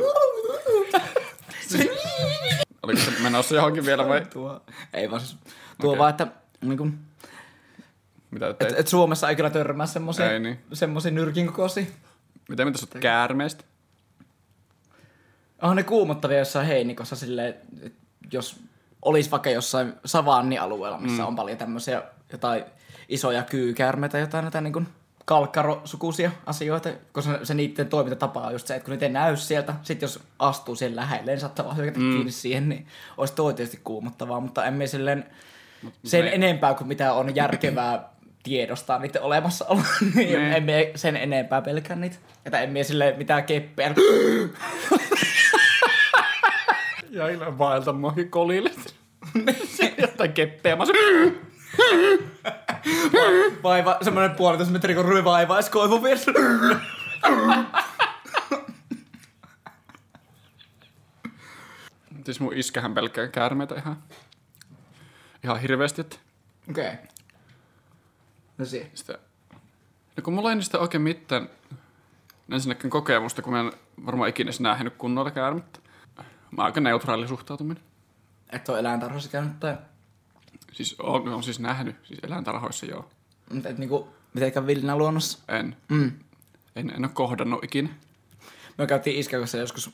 Oliko 2.85 3.01
se 3.01 3.23
menossa 3.23 3.55
johonkin 3.55 3.87
vielä 3.87 4.09
vai? 4.09 4.27
tuo, 4.33 4.61
ei 4.93 5.11
vaan 5.11 5.21
siis, 5.21 5.37
tuo 5.81 5.91
Okei. 5.91 5.99
vaan, 5.99 6.11
että 6.11 6.27
niin 6.61 6.79
kun, 6.79 6.99
Mitä 8.31 8.49
et, 8.61 8.75
et 8.77 8.89
Suomessa 8.89 9.29
ei 9.29 9.37
kyllä 9.37 9.51
törmää 9.51 9.87
semmoisia 9.87 10.33
Ei 10.33 10.41
niin. 10.41 10.59
semmosia 10.73 11.11
nyrkin 11.11 11.47
kokoisia. 11.47 11.85
Mitä 12.49 12.65
mitä 12.65 12.79
sä 12.79 12.87
oot 12.95 13.03
käärmeestä? 13.03 13.65
Onhan 15.63 15.77
ne 15.77 15.83
kuumottavia 15.83 16.39
jossain 16.39 16.67
heinikossa 16.67 17.17
silleen, 17.17 17.55
että 17.83 18.01
jos 18.33 18.61
olisi 19.03 19.31
vaikka 19.31 19.51
jossain 19.51 19.93
savannialueella, 20.05 20.99
missä 20.99 21.23
mm. 21.23 21.29
on 21.29 21.37
paljon 21.37 21.59
tämmöisiä 21.59 22.03
jotain 22.33 22.65
isoja 23.09 23.43
kyykäärmeitä, 23.43 24.19
jotain 24.19 24.43
näitä 24.43 24.61
niin 24.61 24.73
kuin 24.73 24.89
kalkkarosukuisia 25.25 26.31
asioita, 26.47 26.91
koska 27.13 27.33
se, 27.33 27.45
se 27.45 27.55
niiden 27.55 27.89
toimintatapa 27.89 28.41
on 28.41 28.53
just 28.53 28.67
se, 28.67 28.75
että 28.75 28.85
kun 28.85 28.93
niitä 28.93 29.07
ei 29.07 29.13
näy 29.13 29.37
sieltä, 29.37 29.75
sit 29.83 30.03
jos 30.03 30.21
astuu 30.39 30.77
siihen 30.77 30.97
lähelle, 30.97 31.31
niin 31.33 31.41
saattaa 31.41 31.65
vaan 31.65 31.77
hyökätä 31.77 32.01
mm. 32.01 32.13
kiinni 32.13 32.33
siihen, 32.33 32.69
niin 32.69 32.87
olisi 33.17 33.35
toi 33.35 33.55
tietysti 33.55 33.81
kuumottavaa, 33.85 34.41
mutta 34.41 34.65
emme 34.65 34.87
silleen 34.87 35.25
sen 36.05 36.25
ne- 36.25 36.35
enempää 36.35 36.75
kuin 36.75 36.89
mitä 36.89 37.13
on 37.13 37.37
järkevää 37.37 38.09
tiedostaa 38.43 38.99
niiden 38.99 39.23
olemassaolo, 39.23 39.81
niin 40.15 40.39
Ne. 40.39 40.57
emme 40.57 40.91
sen 40.95 41.17
enempää 41.17 41.63
pelkää 41.63 41.97
niitä. 41.97 42.17
Että 42.47 42.61
emme 42.61 42.85
silleen 42.85 43.19
mitään 43.19 43.45
keppeä. 43.45 43.95
Ja 47.11 47.29
ilman 47.29 47.59
vaelta 47.59 47.93
muakin 47.93 48.31
kolille. 48.31 48.71
Jotain 49.99 50.33
keppeä. 50.33 50.77
Mä 50.77 50.85
Vaiva, 53.63 53.99
semmoinen 54.03 54.37
puolitoista 54.37 54.73
metri 54.73 54.95
kun 54.95 55.05
ryvaivaisi 55.05 55.71
koivun 55.71 56.03
vieressä. 56.03 56.33
Siis 62.25 62.41
mun 62.41 62.55
iskähän 62.55 62.95
pelkää 62.95 63.29
käärmeitä 63.29 63.75
ihan, 63.75 63.97
ihan 65.45 65.61
hirveästi, 65.61 66.03
Okei. 66.71 66.89
Okay. 66.89 66.97
No 68.59 68.65
si. 68.65 68.91
Sitä, 68.95 69.19
no 70.17 70.23
kun 70.23 70.35
mulla 70.35 70.51
ei 70.51 70.57
niistä 70.57 70.79
oikein 70.79 71.03
mitään 71.03 71.49
ensinnäkin 72.53 72.91
kokemusta, 72.91 73.43
kun 73.43 73.53
mä 73.53 73.61
en 73.61 73.73
varmaan 74.07 74.29
ikinä 74.31 74.51
nähnyt 74.61 74.95
kunnolla 74.99 75.31
käärmettä. 75.31 75.79
Mä 76.17 76.63
oon 76.63 76.67
aika 76.67 76.81
neutraali 76.81 77.29
suhtautuminen. 77.29 77.83
Et 78.53 78.69
ole 78.69 78.79
eläintarhassa 78.79 79.31
käynyt 79.31 79.61
tai... 79.61 79.77
Siis 80.73 80.97
on, 80.99 81.29
on 81.29 81.43
siis 81.43 81.61
nähnyt, 81.61 81.97
siis 82.05 82.21
eläintarhoissa 82.23 82.87
joo. 82.87 83.11
Mutta 83.53 83.69
et 83.69 83.79
niinku 83.79 84.09
mitenkään 84.35 84.67
villinä 84.67 84.97
luonnossa. 84.97 85.39
En, 85.49 85.77
Mm. 85.89 86.13
en, 86.77 86.91
en 86.91 87.05
ole 87.05 87.11
kohdannut 87.15 87.65
ikinä. 87.65 87.89
Me 88.79 88.87
käytiin 88.87 89.17
iskän 89.17 89.41
kanssa 89.41 89.59
joskus 89.59 89.91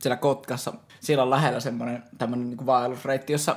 siellä 0.00 0.16
Kotkassa. 0.16 0.72
Siellä 1.00 1.22
on 1.24 1.30
lähellä 1.30 1.60
semmoinen 1.60 2.02
tämmönen 2.18 2.48
niinku 2.48 2.66
vaellusreitti, 2.66 3.32
jossa, 3.32 3.56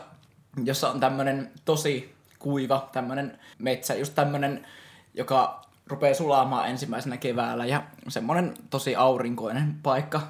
jossa 0.64 0.90
on 0.90 1.00
tämmönen 1.00 1.52
tosi 1.66 2.16
kuiva 2.40 2.90
tämmönen 2.92 3.40
metsä. 3.60 3.96
Just 3.96 4.16
tämmönen, 4.16 4.68
joka 5.14 5.62
rupeaa 5.88 6.14
sulaamaan 6.16 6.70
ensimmäisenä 6.70 7.18
keväällä 7.18 7.66
ja 7.66 7.84
semmoinen 8.08 8.54
tosi 8.70 8.96
aurinkoinen 8.96 9.76
paikka. 9.84 10.22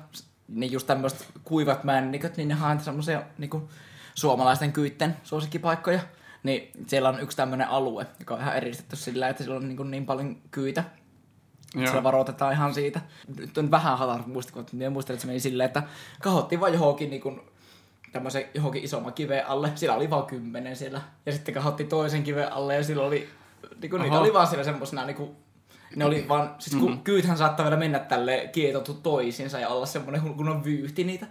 Niin 0.47 0.71
just 0.71 0.87
tämmöiset 0.87 1.27
kuivat 1.43 1.83
männiköt, 1.83 2.37
niin 2.37 2.47
ne 2.47 2.53
haen 2.53 2.79
semmoisia 2.79 3.23
niinku 3.37 3.69
suomalaisten 4.15 4.73
kyytten 4.73 5.17
suosikkipaikkoja. 5.23 5.99
Niin 6.43 6.71
siellä 6.87 7.09
on 7.09 7.19
yksi 7.19 7.37
tämmöinen 7.37 7.67
alue, 7.67 8.05
joka 8.19 8.33
on 8.33 8.41
ihan 8.41 8.57
eristetty 8.57 8.95
sillä, 8.95 9.29
että 9.29 9.43
siellä 9.43 9.57
on 9.57 9.69
niin, 9.69 9.91
niin 9.91 10.05
paljon 10.05 10.37
kyitä, 10.51 10.83
Joo. 11.75 11.85
siellä 11.85 12.03
varoitetaan 12.03 12.53
ihan 12.53 12.73
siitä. 12.73 13.01
Nyt 13.37 13.57
on 13.57 13.71
vähän 13.71 13.97
hatar 13.97 14.21
muistikuvat, 14.27 14.73
mutta 14.73 14.89
muistelin, 14.89 15.15
että 15.15 15.21
se 15.21 15.27
meni 15.27 15.39
silleen, 15.39 15.67
että 15.67 15.83
kahottiin 16.21 16.61
vaan 16.61 16.73
johonkin 16.73 17.09
niin 17.09 17.21
kuin, 17.21 17.41
tämmöisen 18.11 18.45
johonkin 18.53 18.83
isomman 18.83 19.13
kiven 19.13 19.47
alle. 19.47 19.71
Sillä 19.75 19.95
oli 19.95 20.09
vaan 20.09 20.25
kymmenen 20.25 20.75
siellä. 20.75 21.01
Ja 21.25 21.31
sitten 21.31 21.53
kahottiin 21.53 21.89
toisen 21.89 22.23
kiven 22.23 22.53
alle 22.53 22.75
ja 22.75 22.83
sillä 22.83 23.03
oli, 23.03 23.29
niin 23.81 23.89
kuin, 23.89 24.01
niitä 24.01 24.19
oli 24.19 24.33
vaan 24.33 24.47
siellä 24.47 24.63
semmosena 24.63 25.05
niin 25.05 25.17
kuin, 25.17 25.35
ne 25.95 26.05
oli 26.05 26.25
vaan, 26.27 26.55
siis 26.59 26.75
kun 26.75 26.89
mm-hmm. 26.89 27.03
kyythän 27.03 27.37
saattaa 27.37 27.63
vielä 27.63 27.77
mennä 27.77 27.99
tälle 27.99 28.49
kietoutu 28.51 28.93
toisiinsa 28.93 29.59
ja 29.59 29.69
olla 29.69 29.85
semmonen 29.85 30.21
kun 30.21 30.49
on 30.49 30.63
vyyhti 30.63 31.03
niitä. 31.03 31.27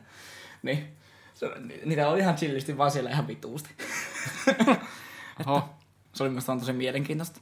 Niin, 0.62 0.96
niitä 1.85 2.09
oli 2.09 2.18
ihan 2.18 2.37
chillisti 2.37 2.79
vaan 2.79 2.90
siellä 2.90 3.11
ihan 3.11 3.29
vituusti. 3.29 3.70
Oho. 5.46 5.68
Se 6.12 6.22
oli 6.22 6.31
mielestäni 6.31 6.61
tosi 6.61 6.72
mielenkiintoista. 6.72 7.40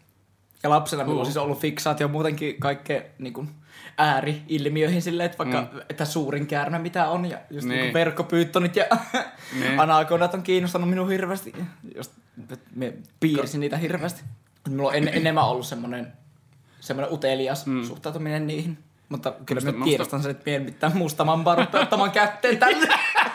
Ja 0.62 0.70
lapsena 0.70 1.04
minulla 1.04 1.20
on 1.20 1.24
Joo. 1.24 1.24
siis 1.24 1.36
ollut 1.36 1.60
fiksaatio 1.60 2.08
muutenkin 2.08 2.60
kaikkeen 2.60 3.04
niin 3.18 3.32
kuin, 3.32 3.48
ääri-ilmiöihin 3.98 5.02
silleen, 5.02 5.26
että 5.26 5.38
vaikka 5.38 5.60
mm. 5.60 5.80
että 5.88 6.04
suurin 6.04 6.46
käärme 6.46 6.78
mitä 6.78 7.08
on 7.08 7.30
ja 7.30 7.38
just 7.50 7.68
niin. 7.68 7.80
Niin. 7.80 7.94
verkkopyyttonit 7.94 8.76
ja 8.76 8.84
Niin. 9.60 9.80
anakondat 9.80 10.34
on 10.34 10.42
kiinnostanut 10.42 10.90
minua 10.90 11.06
hirveästi. 11.06 11.54
Just, 11.96 12.12
me 12.74 12.92
piirsin 13.20 13.60
niitä 13.60 13.76
hirveästi. 13.76 14.22
Minulla 14.68 14.88
on 14.88 14.94
en, 14.94 15.08
enemmän 15.08 15.44
ollut 15.44 15.66
semmoinen, 15.66 16.12
semmoinen 16.80 17.14
utelias 17.14 17.66
mm. 17.66 17.84
suhtautuminen 17.84 18.46
niihin. 18.46 18.78
Mutta 19.08 19.32
kyllä 19.46 19.60
Musta- 19.60 19.78
mä 19.78 19.84
tiedostan 19.84 20.22
sen, 20.22 20.30
että 20.30 20.50
en 20.50 20.62
mitään 20.62 20.92
rupea 21.58 21.80
ottamaan 21.80 22.10
kätteen 22.10 22.58
tänne. 22.58 22.88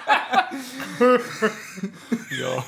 Joo. 2.42 2.64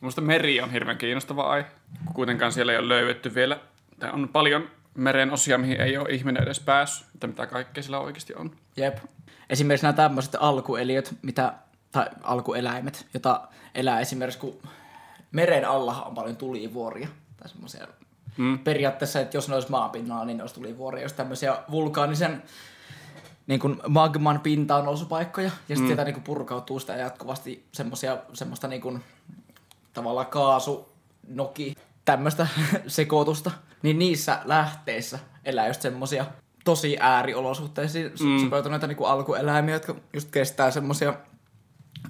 Musta 0.00 0.20
meri 0.20 0.60
on 0.60 0.70
hirveän 0.70 0.98
kiinnostava 0.98 1.42
aihe. 1.42 1.68
kun 2.04 2.14
Kuitenkaan 2.14 2.52
siellä 2.52 2.72
ei 2.72 2.78
ole 2.78 2.88
löydetty 2.88 3.34
vielä. 3.34 3.60
Tai 3.98 4.10
on 4.10 4.28
paljon 4.28 4.68
meren 4.94 5.30
osia, 5.30 5.58
mihin 5.58 5.80
ei 5.80 5.96
ole 5.96 6.08
ihminen 6.10 6.42
edes 6.42 6.60
päässyt. 6.60 7.06
Että 7.14 7.26
mitä 7.26 7.46
kaikkea 7.46 7.82
sillä 7.82 7.98
oikeasti 7.98 8.34
on. 8.34 8.56
Jep. 8.76 8.98
Esimerkiksi 9.50 9.86
nämä 9.86 9.92
tämmöiset 9.92 10.36
alkueliöt, 10.40 11.14
mitä, 11.22 11.52
tai 11.92 12.06
alkueläimet, 12.22 13.06
jota 13.14 13.48
elää 13.74 14.00
esimerkiksi, 14.00 14.40
kun 14.40 14.62
meren 15.32 15.68
alla 15.68 16.02
on 16.02 16.14
paljon 16.14 16.36
tulivuoria. 16.36 17.08
Tai 17.36 17.48
semmoisia 17.48 17.86
mm. 18.36 18.58
periaatteessa, 18.58 19.20
että 19.20 19.36
jos 19.36 19.48
ne 19.48 19.54
olisi 19.54 19.70
maanpinnalla, 19.70 20.24
niin 20.24 20.36
ne 20.36 20.42
olisi 20.42 20.54
tulivuoria. 20.54 21.02
Jos 21.02 21.12
tämmöisiä 21.12 21.56
vulkaanisen 21.70 22.42
niin 23.50 23.60
kuin 23.60 23.80
magman 23.88 24.40
pintaan 24.40 24.84
nousupaikkoja, 24.84 25.46
ja 25.46 25.50
sitten 25.58 25.82
mm. 25.82 25.86
sieltä 25.86 26.04
niin 26.04 26.14
kuin 26.14 26.24
purkautuu 26.24 26.80
sitä 26.80 26.92
jatkuvasti 26.92 27.64
semmosia, 27.72 28.18
semmoista 28.32 28.68
niin 28.68 28.82
kuin, 28.82 29.02
tavallaan 29.92 30.26
kaasu, 30.26 30.88
noki, 31.28 31.76
tämmöistä 32.04 32.46
sekoitusta, 32.86 33.50
niin 33.82 33.98
niissä 33.98 34.38
lähteissä 34.44 35.18
elää 35.44 35.66
just 35.66 35.82
semmosia 35.82 36.26
tosi 36.64 36.96
ääriolosuhteisiin 37.00 38.12
mm. 38.20 38.44
sopeutuneita 38.44 38.86
niin 38.86 38.96
kuin 38.96 39.10
alkueläimiä, 39.10 39.74
jotka 39.74 39.94
just 40.12 40.30
kestää 40.30 40.70
semmosia 40.70 41.14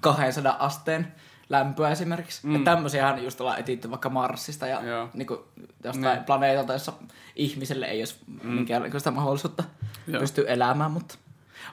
200 0.01 0.57
asteen 0.59 1.13
lämpöä 1.49 1.91
esimerkiksi. 1.91 2.47
Mm. 2.47 2.55
Ja 2.55 2.61
tämmöisiähän 2.65 3.25
just 3.25 3.41
ollaan 3.41 3.61
etitty 3.61 3.91
vaikka 3.91 4.09
Marsista 4.09 4.67
ja 4.67 4.83
Joo. 4.83 5.09
niin 5.15 5.27
kuin 5.27 5.41
jostain 5.85 6.15
Niin. 6.17 6.25
planeetalta, 6.25 6.73
jossa 6.73 6.93
ihmiselle 7.37 7.87
ei 7.87 8.01
olisi 8.01 8.17
mm. 8.27 8.49
minkäänlaista 8.49 9.11
mahdollisuutta 9.11 9.65
Joo. 10.07 10.21
pystyä 10.21 10.49
elämään, 10.49 10.91
mutta 10.91 11.19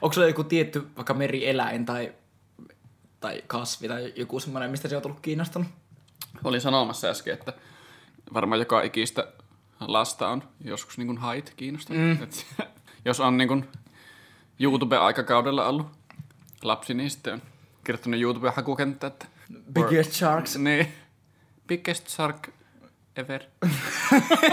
onko 0.02 0.12
sulla 0.12 0.26
joku 0.26 0.44
tietty 0.44 0.86
vaikka 0.96 1.14
merieläin 1.14 1.86
tai, 1.86 2.12
tai 3.20 3.42
kasvi 3.46 3.88
tai 3.88 4.12
joku 4.16 4.40
semmoinen, 4.40 4.70
mistä 4.70 4.88
se 4.88 4.96
on 4.96 5.02
tullut 5.02 5.20
kiinnostunut? 5.20 5.68
Olin 6.44 6.60
sanomassa 6.60 7.08
äsken, 7.08 7.34
että 7.34 7.52
varmaan 8.34 8.58
joka 8.58 8.82
ikistä 8.82 9.26
lasta 9.80 10.28
on 10.28 10.42
joskus 10.64 10.98
niin 10.98 11.06
kuin 11.06 11.18
hait 11.18 11.52
kiinnostunut. 11.56 12.02
Mm. 12.02 12.22
Et, 12.22 12.46
jos 13.04 13.20
on 13.20 13.36
niin 13.36 13.48
kuin 13.48 13.68
YouTube-aikakaudella 14.60 15.66
ollut 15.66 15.86
lapsi, 16.62 16.94
niin 16.94 17.10
sitten 17.10 17.34
on 17.34 17.42
kirjoittanut 17.84 18.20
YouTube-hakukenttä, 18.20 19.06
että 19.06 19.26
Biggest 19.72 20.12
Sharks. 20.12 20.56
niin, 20.56 20.92
biggest 21.66 22.08
shark 22.08 22.48
ever. 23.16 23.42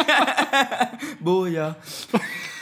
Buja. 1.23 1.73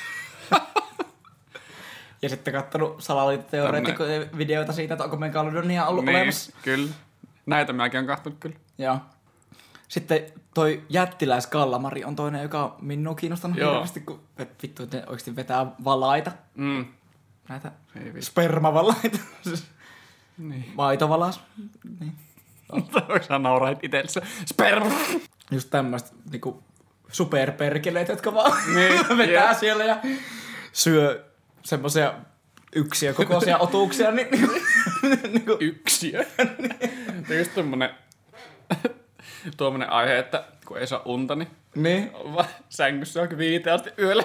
ja 2.23 2.29
sitten 2.29 2.53
kattonut 2.53 3.01
salaliittoteoreetikkojen 3.03 4.29
videoita 4.37 4.73
siitä, 4.73 4.93
että 4.93 5.03
onko 5.03 5.17
Megalodonia 5.17 5.85
ollut 5.85 6.05
niin, 6.05 6.17
olemassa. 6.17 6.51
kyllä. 6.61 6.89
Näitä 7.45 7.73
mäkin 7.73 7.99
on 7.99 8.05
kahtonut 8.05 8.39
kyllä. 8.39 8.55
Joo. 8.77 8.97
Sitten 9.87 10.25
toi 10.53 10.83
jättiläiskallamari 10.89 12.03
on 12.03 12.15
toinen, 12.15 12.41
joka 12.43 12.63
on 12.63 12.75
minua 12.81 13.15
kiinnostanut 13.15 13.57
Joo. 13.57 13.71
hirveästi, 13.71 13.99
kun 13.99 14.21
vittu, 14.63 14.83
ne 14.93 15.03
oikeasti 15.07 15.35
vetää 15.35 15.65
valaita. 15.83 16.31
Mm. 16.55 16.85
Näitä 17.49 17.71
Ei 17.95 18.21
spermavalaita. 18.21 19.17
Niin. 20.37 20.71
Maitovalas. 20.75 21.41
Niin. 21.99 22.13
Onko 22.69 22.89
nauraa 23.39 23.75
itsellensä? 23.81 24.21
Sperm! 24.45 24.91
Just 25.51 25.69
tämmöistä 25.69 26.09
niinku 26.31 26.63
superperkeleet, 27.11 28.07
jotka 28.07 28.33
vaan 28.33 28.57
Niin, 28.75 29.07
vetää 29.17 29.49
jep. 29.49 29.59
siellä 29.59 29.83
ja 29.83 29.97
syö 30.73 31.32
semmoisia 31.63 32.13
yksiä 32.75 33.13
kokoisia 33.13 33.57
otuksia, 33.57 34.11
niin 34.11 34.27
niinku, 34.31 34.53
niinku, 35.31 35.57
Yksiö. 35.59 36.25
Tämä 37.27 37.39
just 37.39 37.53
tommonen, 37.55 37.89
tuommoinen 39.57 39.89
aihe, 39.89 40.17
että 40.19 40.43
kun 40.65 40.77
ei 40.77 40.87
saa 40.87 41.01
unta, 41.05 41.35
niin 41.35 41.47
niin. 41.75 42.11
on 42.13 42.35
vaan 42.35 42.47
sängyssä 42.69 43.21
onkin 43.21 43.37
viiteen 43.37 43.75
asti 43.75 43.89
yöllä. 43.99 44.23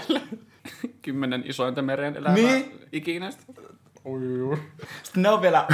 Kymmenen 1.03 1.43
isointa 1.47 1.83
meren 1.83 2.17
elämää 2.17 2.35
Niin. 2.35 2.81
ikinä. 2.93 3.31
Sitten 3.31 5.23
ne 5.23 5.29
on 5.29 5.43
vielä 5.43 5.67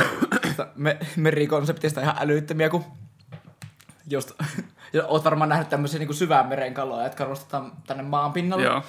me, 0.74 0.98
merikonseptista 1.16 2.00
ihan 2.00 2.16
älyttömiä, 2.20 2.68
kun 2.70 2.84
just, 4.10 4.30
ja 4.92 5.06
oot 5.06 5.24
varmaan 5.24 5.48
nähnyt 5.48 5.68
tämmöisiä 5.68 5.98
niin 5.98 6.14
syvän 6.14 6.46
meren 6.46 6.74
kaloja, 6.74 7.04
jotka 7.04 7.24
nostetaan 7.24 7.72
tänne 7.86 8.02
maan 8.02 8.32
pinnalle. 8.32 8.64
Joo. 8.64 8.82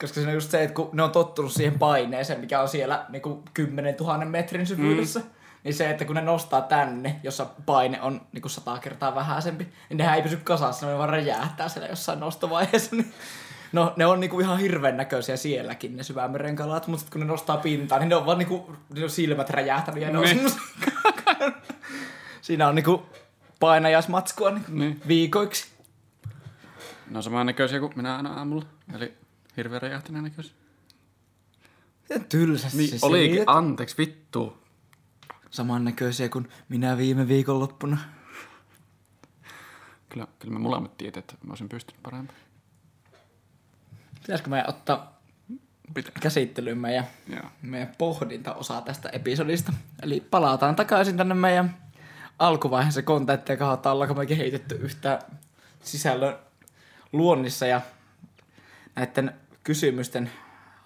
Koska 0.00 0.20
se 0.20 0.26
on 0.26 0.34
just 0.34 0.50
se, 0.50 0.62
että 0.62 0.74
kun 0.74 0.90
ne 0.92 1.02
on 1.02 1.10
tottunut 1.10 1.52
siihen 1.52 1.78
paineeseen, 1.78 2.40
mikä 2.40 2.60
on 2.60 2.68
siellä 2.68 3.06
niin 3.08 3.22
kuin 3.22 3.42
10 3.54 3.94
000 4.00 4.24
metrin 4.24 4.66
syvyydessä, 4.66 5.20
mm. 5.20 5.26
niin 5.64 5.74
se, 5.74 5.90
että 5.90 6.04
kun 6.04 6.16
ne 6.16 6.22
nostaa 6.22 6.60
tänne, 6.60 7.20
jossa 7.22 7.46
paine 7.66 8.02
on 8.02 8.20
niin 8.32 8.42
kuin 8.42 8.52
sata 8.52 8.78
kertaa 8.78 9.14
vähäisempi, 9.14 9.68
niin 9.88 9.96
nehän 9.96 10.16
ei 10.16 10.22
pysy 10.22 10.36
kasassa, 10.36 10.86
ne 10.86 10.98
vaan 10.98 11.08
räjähtää 11.08 11.68
siellä 11.68 11.88
jossain 11.88 12.20
nostovaiheessa. 12.20 12.96
Niin 12.96 13.12
No, 13.72 13.92
ne 13.96 14.06
on 14.06 14.20
niinku 14.20 14.40
ihan 14.40 14.58
hirveän 14.58 14.96
näköisiä 14.96 15.36
sielläkin, 15.36 15.96
ne 15.96 16.02
syvämeren 16.02 16.56
kalat, 16.56 16.86
mutta 16.86 17.06
kun 17.12 17.20
ne 17.20 17.26
nostaa 17.26 17.56
pintaan, 17.56 18.00
niin 18.00 18.08
ne 18.08 18.16
on 18.16 18.26
vaan 18.26 18.38
niinku, 18.38 18.76
ne 18.94 19.04
on 19.04 19.10
silmät 19.10 19.50
räjähtänyt 19.50 20.02
ja 20.02 20.10
ne 20.10 20.18
on 20.18 20.24
Niin. 20.24 20.52
Siinä 22.40 22.68
on 22.68 22.74
niinku 22.74 23.06
painajaismatskua 23.60 24.50
niin 24.50 24.64
Niin. 24.68 25.00
viikoiksi. 25.08 25.68
Ne 27.10 27.16
on 27.16 27.22
saman 27.22 27.46
näköisiä 27.46 27.80
kuin 27.80 27.92
minä 27.96 28.16
aina 28.16 28.34
aamulla. 28.34 28.64
Eli 28.94 29.14
hirveän 29.60 29.82
räjähtäneen 29.82 30.24
näköisiä. 30.24 30.52
Ja 32.08 32.18
tylsästi 32.18 32.78
Niin, 32.78 32.98
se 32.98 33.06
olikin. 33.06 33.28
selität. 33.30 33.48
Anteeksi, 33.56 33.98
vittu. 33.98 34.58
Samannäköisiä 35.50 36.28
kuin 36.28 36.48
minä 36.68 36.96
viime 36.96 37.28
viikonloppuna. 37.28 37.98
Kyllä, 40.08 40.26
kyllä 40.38 40.52
me 40.54 40.58
molemmat 40.60 40.96
tiedät, 40.98 41.16
että 41.16 41.34
mä 41.46 41.50
olisin 41.50 41.68
pystynyt 41.68 42.02
parempaan. 42.02 42.38
Pitäisikö 44.20 44.50
meidän 44.50 44.68
ottaa 44.68 45.20
Pitää. 45.94 46.12
käsittelyyn 46.20 46.78
meidän, 46.78 47.04
Joo. 47.28 47.42
meidän 47.62 47.94
pohdintaosa 47.98 48.80
tästä 48.80 49.08
episodista? 49.08 49.72
Eli 50.02 50.20
palataan 50.30 50.76
takaisin 50.76 51.16
tänne 51.16 51.34
meidän 51.34 51.76
alkuvaiheessa 52.38 53.02
kontenttia 53.02 53.56
kautta, 53.56 53.92
ollaanko 53.92 54.14
me 54.14 54.26
kehitetty 54.26 54.74
yhtään 54.74 55.20
sisällön 55.82 56.36
luonnissa 57.12 57.66
ja 57.66 57.80
näiden 58.96 59.34
kysymysten 59.64 60.30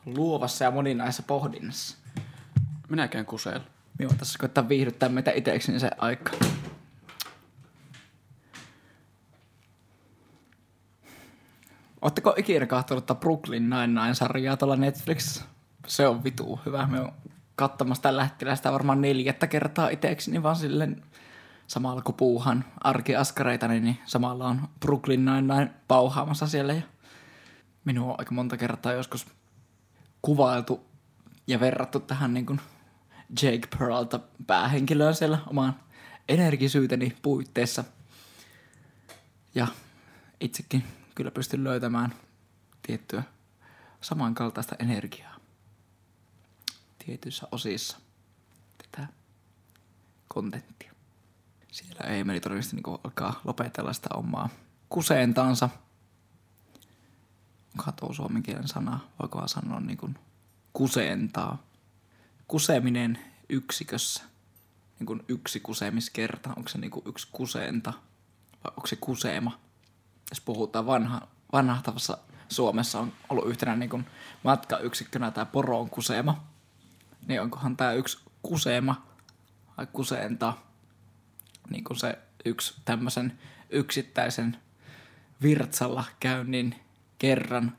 luovassa 0.07 0.65
ja 0.65 0.71
moninaisessa 0.71 1.23
pohdinnassa. 1.23 1.97
Minä 2.89 3.09
käyn 3.09 3.27
kuseella. 3.27 3.65
Minä 3.99 4.15
tässä 4.19 4.39
koittaa 4.39 4.69
viihdyttää 4.69 5.09
meitä 5.09 5.31
itsekseni 5.31 5.81
se 5.81 5.91
aika. 5.99 6.31
Oletteko 12.01 12.35
ikinä 12.37 12.67
katsonut 12.67 13.07
tätä 13.07 13.21
Brooklyn 13.21 13.71
Nine-Nine-sarjaa 13.71 14.57
tuolla 14.57 14.77
Netflixissä? 14.77 15.45
Se 15.87 16.09
on 16.09 16.25
vitu 16.25 16.61
hyvä. 16.67 16.87
Me 16.87 17.01
on 17.01 17.13
katsomassa 17.57 18.03
tällä 18.03 18.25
hetkellä 18.25 18.57
sitä 18.57 18.73
varmaan 18.73 19.01
neljättä 19.01 19.47
kertaa 19.47 19.89
itsekseni, 19.89 20.43
vaan 20.43 20.57
silleen 20.57 21.03
samalla 21.67 22.03
kun 22.03 22.15
puuhan 22.15 22.65
arkiaskareita, 22.81 23.69
niin 23.69 23.99
samalla 24.05 24.49
on 24.49 24.69
Brooklyn 24.81 25.25
Nine-Nine 25.25 25.71
pauhaamassa 25.89 26.47
siellä. 26.47 26.73
Ja 26.73 26.83
minua 27.85 28.13
on 28.13 28.17
aika 28.19 28.35
monta 28.35 28.57
kertaa 28.57 28.93
joskus 28.93 29.27
kuvailtu 30.23 30.87
ja 31.47 31.61
verrattu 31.61 32.01
tähän 32.01 32.35
niin 32.35 32.47
kuin 32.47 32.61
Jake 33.43 33.69
Peralta 33.79 34.21
päähenkilöön 34.47 35.15
siellä 35.15 35.39
oman 35.47 35.81
energisyyteni 36.29 37.17
puitteissa. 37.23 37.85
Ja 39.55 39.67
itsekin 40.41 40.85
kyllä 41.15 41.31
pystyn 41.31 41.65
löytämään 41.65 42.15
tiettyä 42.83 43.23
samankaltaista 44.01 44.77
energiaa 44.79 45.35
tietyissä 47.07 47.49
osissa 47.53 47.99
tätä 48.79 49.09
kontenttia. 50.29 50.93
Siellä 51.73 52.01
Eemeli 52.01 52.41
todennäköisesti 52.41 52.77
niin 52.77 52.99
alkaa 53.05 53.41
lopetella 53.45 53.93
sitä 53.93 54.09
omaa 54.15 54.49
kuseentaansa. 54.89 55.69
Tuo 57.97 58.13
suomen 58.13 58.43
kielen 58.43 58.69
sana, 58.69 59.01
voiko 59.23 59.49
sanoa 59.49 59.81
niin 59.81 59.97
kuin 59.97 60.19
kusentaa. 60.73 61.63
Kuseminen 62.49 63.19
yksikössä, 63.49 64.25
niin 64.99 65.07
kuin 65.07 65.25
yksi 65.29 65.61
kusemiskerta, 65.61 66.51
onko 66.57 66.69
se 66.69 66.79
niin 66.79 66.91
kuin 66.91 67.09
yksi 67.09 67.29
kuseenta 67.33 67.93
vai 68.65 68.73
onko 68.77 68.87
se 68.87 68.97
kuseema? 68.97 69.59
Jos 70.31 70.41
puhutaan 70.41 70.87
vanha, 70.87 71.29
vanhahtavassa 71.53 72.19
Suomessa 72.49 73.01
on 73.01 73.13
ollut 73.29 73.49
yhtenä 73.49 73.77
niin 73.77 73.91
kuin 73.91 74.07
matkayksikkönä 74.43 75.31
tämä 75.31 75.47
poron 75.47 75.91
kuseema, 75.91 76.45
niin 77.27 77.43
onkohan 77.43 77.77
tämä 77.77 77.93
yksi 77.93 78.19
kuseema 78.43 79.07
vai 79.79 79.87
kuseenta, 79.93 80.53
niin 81.71 81.85
kuin 81.85 81.97
se 81.97 82.19
yksi 82.45 82.75
tämmöisen 82.85 83.39
yksittäisen 83.71 84.57
virtsalla 85.43 86.05
käynnin 86.21 86.84
kerran 87.25 87.73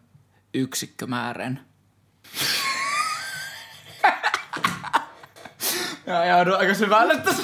yksikkömäärän. 0.54 1.60
Ja 6.08 6.26
joudun 6.26 6.56
aika 6.58 6.74
syvälle 6.74 7.18
tässä. 7.18 7.44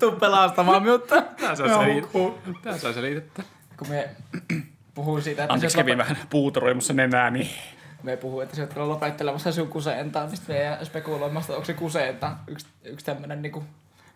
Tuu 0.00 0.12
pelastamaan 0.12 0.82
minutta. 0.82 1.22
Tää 1.22 1.54
saa, 1.56 1.66
Joo, 1.66 1.82
selit- 1.84 2.62
Tää 2.62 2.78
saa 2.78 2.92
selitettä. 2.92 3.42
Kun 3.76 3.88
me 3.88 4.10
puhuin 4.94 5.22
siitä, 5.22 5.42
että 5.44 5.54
Anteeksi 5.54 5.72
se 5.74 5.82
kävi 5.82 5.98
vähän 5.98 6.16
puutoroimassa 6.30 6.92
nenääni. 6.92 7.50
me 8.02 8.16
puhuin, 8.16 8.48
että 8.48 8.60
oot 8.62 8.72
kyllä 8.74 8.88
lopettelemassa 8.88 9.52
sun 9.52 9.68
kuseentaa, 9.68 10.26
mistä 10.26 10.52
me 10.52 10.58
jää 10.62 10.84
spekuloimasta, 10.84 11.52
onko 11.52 11.64
se 11.64 11.74
kuseenta 11.74 12.36
yksi, 12.46 12.66
yksi 12.84 13.06
tämmönen 13.06 13.42
niinku 13.42 13.64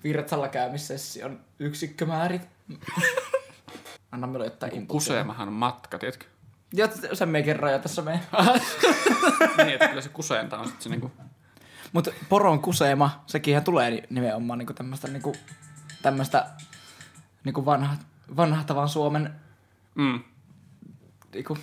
virtsalla 0.05 0.49
käymissessio 0.49 1.27
on 1.27 1.41
yksikkömäärit. 1.59 2.43
Anna 4.13 4.27
minulle 4.27 4.47
jotain 4.47 4.75
impulsia. 4.75 5.13
Kuseemahan 5.13 5.49
on 5.49 5.55
matka, 5.55 5.99
tiedätkö? 5.99 6.27
Joo, 6.73 6.89
sen 7.13 7.29
me 7.29 7.43
kerran 7.43 7.73
jo 7.73 7.79
tässä 7.79 8.03
me. 8.03 8.21
niin, 9.57 9.69
että 9.69 9.89
kyllä 9.89 10.03
se 10.03 10.09
kuseenta 10.09 10.59
on 10.59 10.65
sitten 10.65 10.83
se 10.83 10.89
niinku... 10.89 11.13
Mutta 11.93 12.11
poron 12.29 12.61
kuseema, 12.61 13.25
sekin 13.27 13.65
tulee 13.65 14.03
nimenomaan 14.11 14.59
niinku 14.59 14.75
tämmöistä 14.75 15.09
niinku, 15.09 15.37
tämmöistä 16.03 16.51
niinku 17.45 17.65
vanha, 17.65 17.97
vanhahtavan 18.37 18.89
Suomen 18.89 19.35
Mm. 19.95 20.21
niinku, 21.33 21.59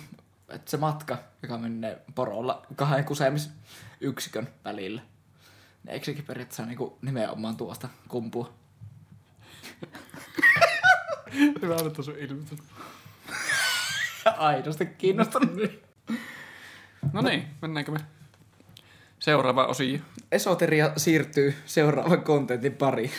että 0.48 0.70
se 0.70 0.76
matka, 0.76 1.18
joka 1.42 1.58
menee 1.58 2.02
porolla 2.14 2.66
kahden 2.76 3.04
kusemisyksikön 3.04 4.48
välillä. 4.64 5.02
Niin 5.82 5.92
eikö 5.92 6.06
sekin 6.06 6.24
periaatteessa 6.24 6.66
niinku 6.66 6.98
nimenomaan 7.02 7.56
tuosta 7.56 7.88
kumpua? 8.08 8.52
Hyvä 11.62 11.74
on 11.74 12.04
sun 12.04 12.18
ilmitys. 12.18 12.58
Aidosti 14.30 14.86
kiinnostunut. 14.86 15.60
No 17.12 17.20
niin, 17.22 17.46
mennäänkö 17.62 17.92
me 17.92 17.98
seuraava 19.18 19.66
osio? 19.66 19.98
Esoteria 20.32 20.92
siirtyy 20.96 21.54
seuraavan 21.66 22.22
kontentin 22.22 22.72
pariin. 22.72 23.10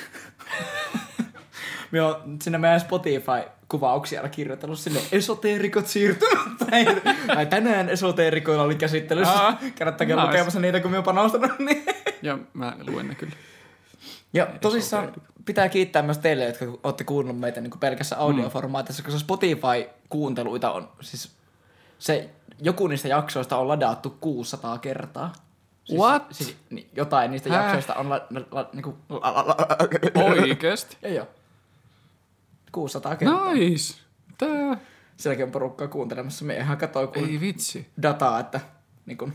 Me 1.92 2.02
on 2.02 2.38
sinne 2.42 2.58
meidän 2.58 2.80
Spotify-kuvauksia 2.82 4.30
kirjoitellut 4.30 4.80
sinne 4.80 5.00
esoteerikot 5.12 5.88
siirtyvät. 5.88 6.40
Tai, 6.70 6.86
tai 7.28 7.46
tänään 7.46 7.90
esoteerikoilla 7.90 8.64
oli 8.64 8.76
käsittelyssä. 8.76 9.34
Aa, 9.34 9.60
Kannattaa 9.80 10.08
käydä 10.08 10.22
nice. 10.22 10.32
lukemassa 10.32 10.60
niitä, 10.60 10.80
kun 10.80 10.92
me 10.92 10.98
on 10.98 11.04
panostanut. 11.04 11.60
Niin. 11.60 11.86
Ja 12.22 12.38
mä 12.54 12.74
luen 12.88 13.08
ne 13.08 13.16
kyllä. 13.16 13.34
Ja 14.34 14.46
tosissaan 14.62 15.14
pitää 15.46 15.70
kiittää 15.70 16.02
myös 16.02 16.18
teille, 16.18 16.46
jotka 16.46 16.66
olette 16.84 17.04
kuunnellut 17.04 17.40
meitä 17.40 17.62
niin 17.62 17.80
pelkässä 17.80 18.18
audioformaatissa, 18.18 19.04
koska 19.04 19.20
Spotify-kuunteluita 19.20 20.72
on 20.72 20.90
siis 21.02 21.32
se, 22.00 22.30
joku 22.62 22.88
niistä 22.88 23.08
jaksoista 23.08 23.58
on 23.58 23.68
ladattu 23.68 24.18
600 24.22 24.78
kertaa. 24.78 25.34
Siis, 25.84 26.00
What? 26.02 26.24
Siis, 26.32 26.56
niin, 26.70 26.90
jotain 26.96 27.32
niistä 27.32 27.50
Häh? 27.50 27.64
jaksoista 27.64 27.94
on 27.96 28.10
la, 28.10 28.22
la, 28.30 28.42
la, 28.52 28.70
niinku, 28.74 28.98
la, 29.10 29.20
la, 29.36 29.46
la, 29.48 30.24
Oikeesti? 30.24 30.98
Joo, 31.02 31.14
joo. 31.14 31.28
600 32.72 33.16
kertaa. 33.16 33.54
Nice. 33.54 33.98
Tää. 34.38 34.78
Sielläkin 35.18 35.46
on 35.46 35.52
porukkaa 35.52 35.88
kuuntelemassa. 35.88 36.46
Me 36.46 36.58
ihan 36.58 36.78
katsoi 36.78 37.08
kun 37.08 37.30
Ei 37.30 37.40
vitsi. 37.40 37.88
dataa, 38.02 38.40
että 38.40 38.60
niin 39.06 39.18
kun, 39.18 39.34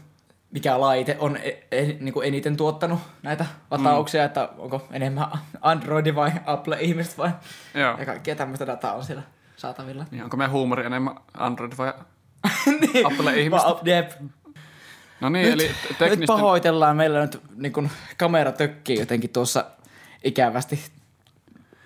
mikä 0.54 0.80
laite 0.80 1.16
on 1.18 1.36
e, 1.36 1.48
e, 1.72 1.82
niin 2.00 2.14
kun 2.14 2.24
eniten 2.24 2.56
tuottanut 2.56 2.98
näitä 3.22 3.46
latauksia, 3.70 4.22
mm. 4.22 4.26
että 4.26 4.48
onko 4.58 4.88
enemmän 4.92 5.26
Android 5.60 6.14
vai 6.14 6.32
Apple-ihmiset 6.46 7.18
vai 7.18 7.30
Joo. 7.74 7.98
ja 7.98 8.06
kaikkea 8.06 8.36
tämmöistä 8.36 8.66
dataa 8.66 8.94
on 8.94 9.04
siellä 9.04 9.22
saatavilla. 9.56 10.06
Niin 10.10 10.24
onko 10.24 10.36
meidän 10.36 10.52
huumori 10.52 10.86
enemmän 10.86 11.14
Android 11.34 11.72
vai 11.78 11.92
niin. 12.80 13.50
Va- 13.50 13.80
Jep. 13.84 14.12
No 15.20 15.28
niin, 15.28 15.52
eli 15.52 15.62
Nyt 15.62 15.98
teknisten... 15.98 16.26
pahoitellaan, 16.26 16.96
meillä 16.96 17.20
nyt 17.20 17.40
niin 17.56 17.72
kun, 17.72 17.88
kamera 18.16 18.52
tökkii 18.52 18.98
jotenkin 18.98 19.30
tuossa 19.30 19.64
ikävästi. 20.24 20.80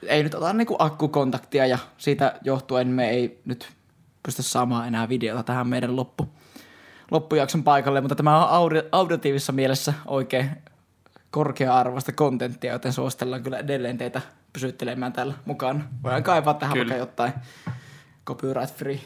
Ei 0.06 0.22
nyt 0.22 0.34
ota 0.34 0.52
niin 0.52 0.66
kun, 0.66 0.76
akkukontaktia 0.78 1.66
ja 1.66 1.78
siitä 1.98 2.34
johtuen 2.44 2.88
me 2.88 3.10
ei 3.10 3.40
nyt 3.44 3.68
pysty 4.22 4.42
saamaan 4.42 4.88
enää 4.88 5.08
videota 5.08 5.42
tähän 5.42 5.68
meidän 5.68 5.96
loppu, 5.96 6.28
loppujakson 7.10 7.64
paikalle, 7.64 8.00
mutta 8.00 8.14
tämä 8.14 8.46
on 8.46 8.50
audi- 8.50 8.88
auditiivisessa 8.92 9.52
mielessä 9.52 9.94
oikein 10.06 10.50
korkea-arvoista 11.30 12.12
kontenttia, 12.12 12.72
joten 12.72 12.92
suositellaan 12.92 13.42
kyllä 13.42 13.58
edelleen 13.58 13.98
teitä 13.98 14.20
pysyttelemään 14.52 15.12
täällä 15.12 15.34
mukaan. 15.44 15.88
Voidaan 16.02 16.22
kaivaa 16.22 16.54
tähän 16.54 16.72
Kyllä. 16.72 16.90
vaikka 16.90 17.10
jotain 17.10 17.32
copyright 18.26 18.74
free 18.76 19.00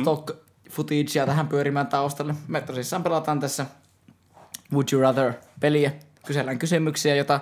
stock 0.00 0.30
footagea 0.70 1.26
tähän 1.26 1.48
pyörimään 1.48 1.86
taustalle. 1.86 2.34
Me 2.48 2.60
tosissaan 2.60 3.02
pelataan 3.02 3.40
tässä 3.40 3.66
Would 4.72 4.88
You 4.92 5.02
Rather-peliä. 5.02 5.92
Kysellään 6.26 6.58
kysymyksiä, 6.58 7.14
jota 7.14 7.40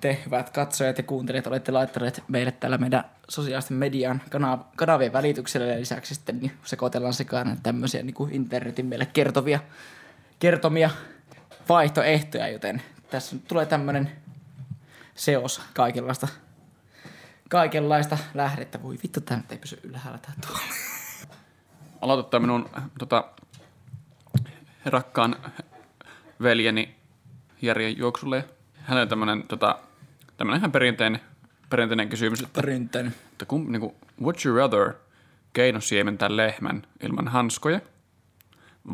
te 0.00 0.22
hyvät 0.26 0.50
katsojat 0.50 0.98
ja 0.98 1.04
kuuntelijat 1.04 1.46
olette 1.46 1.72
laittaneet 1.72 2.22
meille 2.28 2.52
täällä 2.52 2.78
meidän 2.78 3.04
sosiaalisten 3.28 3.76
median 3.76 4.22
kanav- 4.30 4.64
kanavien 4.76 5.12
välityksellä 5.12 5.66
ja 5.66 5.80
lisäksi 5.80 6.14
sitten 6.14 6.40
niin 6.40 6.52
sekoitellaan 6.64 7.14
sekaan 7.14 7.58
tämmöisiä 7.62 8.02
niin 8.02 8.14
kuin 8.14 8.32
internetin 8.32 8.86
meille 8.86 9.06
kertovia, 9.06 9.60
kertomia 10.38 10.90
vaihtoehtoja, 11.68 12.48
joten 12.48 12.82
tässä 13.10 13.36
tulee 13.48 13.66
tämmöinen 13.66 14.12
seos 15.14 15.60
kaikenlaista, 15.74 16.28
kaikenlaista 17.48 18.18
lähdettä. 18.34 18.82
Voi 18.82 18.98
vittu, 19.02 19.20
tämä 19.20 19.42
ei 19.50 19.58
pysy 19.58 19.80
ylhäällä 19.82 20.18
tää 20.18 20.34
tuolla. 20.46 20.60
Aloitetaan 22.00 22.42
minun 22.42 22.70
tota, 22.98 23.24
rakkaan 24.84 25.36
veljeni 26.42 26.96
Järjen 27.62 27.98
juoksulle. 27.98 28.44
Hänellä 28.90 29.06
tämmönen, 29.06 29.42
tota, 29.48 29.78
tämmönen 30.36 30.58
ihan 30.58 30.72
perinteinen, 30.72 31.20
perinteinen 31.70 32.08
kysymys, 32.08 32.40
että, 32.40 32.60
Ryntänyt. 32.60 33.12
että 33.32 33.44
kun, 33.44 33.72
niin 33.72 33.80
kuin, 33.80 33.94
would 34.20 34.36
you 34.44 34.56
rather 34.56 34.92
keinosiementää 35.52 36.36
lehmän 36.36 36.86
ilman 37.02 37.28
hanskoja 37.28 37.80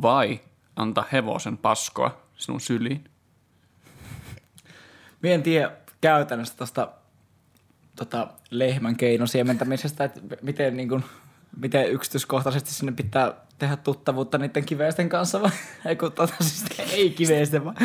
vai 0.03 0.41
antaa 0.77 1.05
hevosen 1.13 1.59
paskoa 1.59 2.21
sinun 2.37 2.61
syliin? 2.61 3.05
Mie 5.23 5.35
en 5.35 5.43
tiedä 5.43 5.73
käytännössä 6.01 6.57
tuosta 6.57 6.89
tota, 7.97 8.29
lehmän 8.51 8.97
keinosiementämisestä, 8.97 10.05
että 10.05 10.21
miten 10.43 10.77
niin 10.77 10.89
kuin, 10.89 11.05
miten 11.57 11.91
yksityiskohtaisesti 11.91 12.71
sinne 12.75 12.93
pitää 12.93 13.35
tehdä 13.59 13.77
tuttavuutta 13.77 14.39
niiden 14.39 14.65
kiveisten 14.65 15.09
kanssa 15.09 15.43
vai 15.43 15.51
ei, 15.87 15.97
kun 15.97 16.13
tota, 16.13 16.35
siis 16.41 16.65
ei 16.93 17.11
kiveisten, 17.11 17.65
vaan 17.65 17.77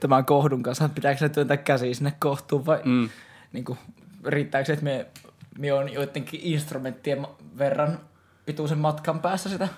tämän 0.00 0.24
kohdun 0.24 0.62
kanssa. 0.62 0.88
Pitääkö 0.88 1.24
ne 1.24 1.28
työntää 1.28 1.56
käsiä 1.56 1.94
sinne 1.94 2.12
kohtuun 2.20 2.66
vai 2.66 2.80
Mm. 2.84 3.08
niin 3.52 3.64
kuin, 3.64 3.78
riittääkö 4.24 4.64
se, 4.66 4.72
että 4.72 4.84
me, 4.84 5.06
me 5.58 5.72
on 5.72 5.92
joidenkin 5.92 6.40
instrumenttien 6.42 7.26
verran 7.58 8.00
pituisen 8.46 8.78
matkan 8.78 9.20
päässä 9.20 9.48
sitä 9.50 9.68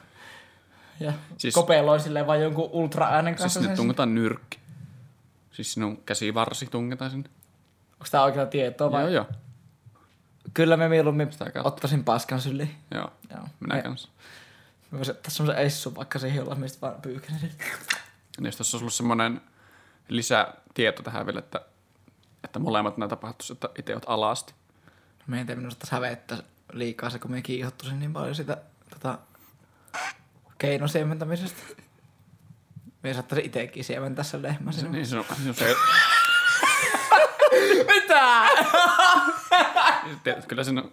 ja 1.01 1.11
siis, 1.13 1.23
Siis- 1.39 1.55
kopeloin 1.55 2.01
silleen 2.01 2.27
vai 2.27 2.43
jonkun 2.43 2.69
ultra-äänen 2.73 3.33
Siis 3.35 3.41
kanssa 3.41 3.61
sinne 3.61 3.69
sen- 3.69 3.77
tungetaan 3.77 4.15
nyrkki. 4.15 4.59
Siis 5.53 5.73
sinun 5.73 5.97
käsivarsi 6.07 6.67
tungetaan 6.67 7.11
sinne. 7.11 7.29
Onko 7.93 8.07
tämä 8.11 8.25
oikeaa 8.25 8.47
tietoa 8.47 8.93
vai? 8.93 9.03
Joo, 9.03 9.11
joo. 9.11 9.27
Kyllä 10.55 10.77
me 10.77 10.89
mieluummin 10.89 11.31
ottaisin 11.65 12.05
paskan 12.05 12.41
syliin. 12.41 12.75
Joo, 12.95 13.13
Joo. 13.31 13.49
minä 13.61 13.75
Me- 13.75 13.83
kanssa. 13.83 14.09
Mä 14.91 14.99
voisin 14.99 15.15
ottaa 15.15 15.31
semmoisen 15.31 15.65
essun 15.65 15.95
vaikka 15.95 16.19
siihen, 16.19 16.37
jolla 16.37 16.55
mistä 16.55 16.81
vaan 16.81 17.03
pyykänen. 17.03 17.41
Niin 17.41 18.47
jos 18.47 18.57
tässä 18.57 18.77
olisi 18.77 18.85
ollut 18.85 18.95
semmoinen 18.95 19.41
lisätieto 20.09 21.03
tähän 21.03 21.27
vielä, 21.27 21.39
että, 21.39 21.61
että 22.45 22.59
molemmat 22.59 22.97
nämä 22.97 23.09
tapahtuisi, 23.09 23.53
että 23.53 23.69
itse 23.79 23.93
olet 23.93 24.05
alasti. 24.07 24.55
Meidän 25.27 25.51
ei 25.51 25.57
minusta 25.57 25.87
hävettää 25.91 26.39
liikaa 26.73 27.11
se, 27.11 27.19
kun 27.19 27.31
me 27.31 27.43
kiihottuisin 27.43 27.99
niin 28.01 28.13
paljon 28.13 28.35
sitä 28.35 28.57
tota, 28.91 29.19
keinosiementämisestä. 30.59 31.63
Me 33.03 33.15
saattaisin 33.15 33.47
itsekin 33.47 33.85
siementää 33.85 34.25
sen 34.25 34.43
lehmän 34.43 34.73
sinun. 34.75 34.93
Niin 34.93 35.07
sinun, 35.07 35.25
sinun 35.37 35.55
se, 35.55 35.77
Mitä? 37.95 38.47
tiedät, 40.25 40.47
kyllä 40.47 40.65
sinun, 40.65 40.93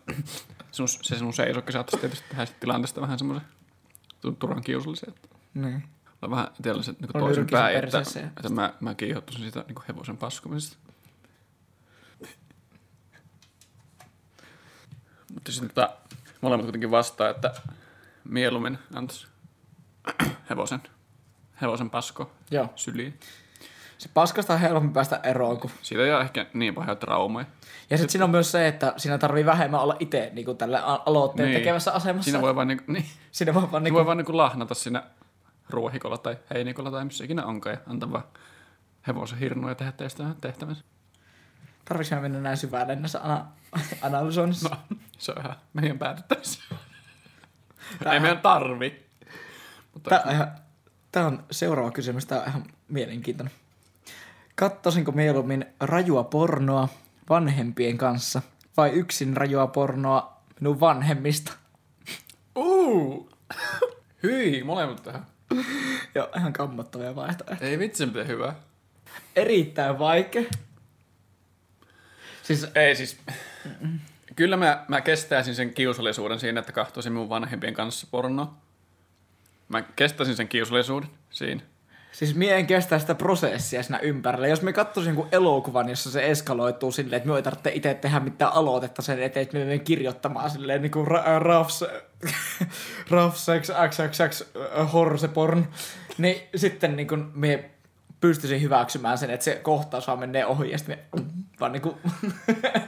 sinun, 0.77 0.89
se 0.89 1.17
sinun 1.17 1.33
seisokki 1.33 1.71
saattaisi 1.71 1.99
tietysti 2.01 2.29
tehdä 2.29 2.47
tilanteesta 2.59 3.01
vähän 3.01 3.19
semmoisen 3.19 3.47
tu- 4.21 4.31
turhan 4.31 4.63
kiusallisen. 4.63 5.09
Että 5.09 5.29
niin. 5.53 5.83
on 6.21 6.31
vähän 6.31 6.47
se 6.81 6.91
niin 6.91 7.09
toisen 7.13 7.47
päin, 7.51 7.83
että, 7.83 7.99
että 8.27 8.49
mä, 8.49 8.73
mä 8.79 8.95
kiihottuisin 8.95 9.45
sitä 9.45 9.65
niin 9.67 9.83
hevosen 9.87 10.17
paskumisesta. 10.17 10.77
Mutta 15.33 15.51
sitten 15.51 15.69
tota, 15.69 15.89
molemmat 16.41 16.65
kuitenkin 16.65 16.91
vastaa, 16.91 17.29
että 17.29 17.53
mieluummin 18.23 18.77
antaisi 18.93 19.27
hevosen, 20.49 20.81
hevosen 21.61 21.89
pasko 21.89 22.31
Joo. 22.51 22.69
syliin. 22.75 23.19
Se 23.97 24.09
paskasta 24.13 24.53
on 24.53 24.59
helpompi 24.59 24.93
päästä 24.93 25.19
eroon. 25.23 25.59
Kun... 25.59 25.71
Siitä 25.81 26.03
ei 26.03 26.13
ole 26.13 26.21
ehkä 26.21 26.45
niin 26.53 26.75
pahoja 26.75 26.95
traumoja. 26.95 27.45
Ja 27.89 27.97
sitten 27.97 28.11
siinä 28.11 28.25
on 28.25 28.31
myös 28.31 28.51
se, 28.51 28.67
että 28.67 28.93
siinä 28.97 29.17
tarvii 29.17 29.45
vähemmän 29.45 29.79
olla 29.79 29.95
itse 29.99 30.29
niin 30.33 30.45
kuin 30.45 30.57
tällä 30.57 30.81
aloitteen 31.05 31.49
Niin. 31.49 31.59
tekevässä 31.59 31.91
asemassa. 31.91 32.23
Siinä 32.31 32.41
voi 32.41 32.55
vaan, 32.55 32.67
niin, 32.67 32.81
niin, 32.87 33.05
siinä 33.31 33.53
voi 33.53 33.71
vaan 33.71 33.83
niin 33.83 33.93
voi 33.93 34.05
vaan 34.05 34.17
niin 34.17 34.37
lahnata 34.37 34.75
siinä 34.75 35.03
ruohikolla 35.69 36.17
tai 36.17 36.37
heinikolla 36.53 36.91
tai 36.91 37.05
missä 37.05 37.23
ikinä 37.23 37.45
onkaan 37.45 37.73
ja 37.73 37.81
antaa 37.91 38.11
vaan 38.11 38.23
hevosen 39.07 39.39
hirnuja 39.39 39.71
ja 39.71 39.75
tehdä 39.75 39.91
teistä 39.91 40.23
tehtävänsä. 40.41 40.83
Tarvitsi 41.85 42.15
mennä 42.15 42.39
näin 42.39 42.57
syvälle 42.57 42.95
näissä 42.95 43.19
ana- 43.23 43.45
analysoinnissa. 44.01 44.69
No, 44.69 44.97
se 45.17 45.31
on 45.31 45.41
ihan 45.45 45.55
meidän 45.73 45.99
päätettävissä. 45.99 46.59
Ei 48.13 48.19
meidän 48.19 48.39
tarvi. 48.39 49.05
Mutta 49.93 50.09
Tämä 50.09 50.21
on, 50.25 50.31
ihan, 50.33 50.51
tämä 51.11 51.25
on 51.25 51.43
seuraava 51.51 51.91
kysymys. 51.91 52.25
Tämä 52.25 52.41
on 52.41 52.47
ihan 52.47 52.63
mielenkiintoinen. 52.87 53.53
Kattoisinko 54.59 55.11
mieluummin 55.11 55.65
rajua 55.79 56.23
pornoa 56.23 56.89
vanhempien 57.29 57.97
kanssa 57.97 58.41
vai 58.77 58.89
yksin 58.89 59.37
rajua 59.37 59.67
pornoa 59.67 60.41
minun 60.59 60.79
vanhemmista? 60.79 61.53
Uu! 62.55 63.29
Hyi, 64.23 64.63
molemmat 64.63 65.03
tähän. 65.03 65.25
Joo, 66.15 66.29
ihan 66.37 66.53
kammottavia 66.53 67.15
vaihtoehtoja. 67.15 67.69
Ei 67.69 67.79
vitsi, 67.79 68.05
miten 68.05 68.27
hyvä. 68.27 68.53
Erittäin 69.35 69.99
vaikea. 69.99 70.43
Siis 72.43 72.67
Ei 72.75 72.95
siis, 72.95 73.17
kyllä 74.35 74.57
mä, 74.57 74.85
mä 74.87 75.01
kestäisin 75.01 75.55
sen 75.55 75.73
kiusallisuuden 75.73 76.39
siinä, 76.39 76.59
että 76.59 76.71
kahtoisin 76.71 77.13
mun 77.13 77.29
vanhempien 77.29 77.73
kanssa 77.73 78.07
pornoa. 78.11 78.53
Mä 79.69 79.81
kestäisin 79.81 80.35
sen 80.35 80.47
kiusallisuuden 80.47 81.09
siinä. 81.29 81.61
Siis 82.17 82.35
mie 82.35 82.57
en 82.57 82.67
kestä 82.67 82.99
sitä 82.99 83.15
prosessia 83.15 83.83
siinä 83.83 83.99
ympärillä. 83.99 84.47
Jos 84.47 84.61
me 84.61 84.73
katsoisin 84.73 85.09
jonkun 85.09 85.27
elokuvan, 85.31 85.89
jossa 85.89 86.11
se 86.11 86.29
eskaloituu 86.29 86.91
silleen, 86.91 87.17
että 87.17 87.29
me 87.29 87.35
ei 87.35 87.43
tarvitse 87.43 87.71
itse 87.73 87.93
tehdä 87.93 88.19
mitään 88.19 88.53
aloitetta 88.53 89.01
sen 89.01 89.23
eteen, 89.23 89.41
että 89.41 89.57
me 89.57 89.63
menen 89.63 89.81
kirjoittamaan 89.81 90.49
silleen 90.49 90.81
niin 90.81 90.91
kuin 90.91 91.07
ra- 91.07 91.39
rafs, 91.39 91.83
rafsex, 93.09 93.69
xxx, 93.89 94.41
äh, 94.41 94.91
horseporn, 94.93 95.65
niin 96.17 96.41
sitten 96.55 96.95
niin 96.95 97.07
kuin 97.07 97.31
me 97.33 97.69
pystyisin 98.21 98.61
hyväksymään 98.61 99.17
sen, 99.17 99.29
että 99.29 99.43
se 99.43 99.55
kohtaus 99.55 100.07
vaan 100.07 100.19
menee 100.19 100.45
ohi 100.45 100.71
ja 100.71 100.77
sitten 100.77 100.97
me 101.15 101.23
vaan 101.59 101.71
niin 101.71 101.81
kuin... 101.81 101.95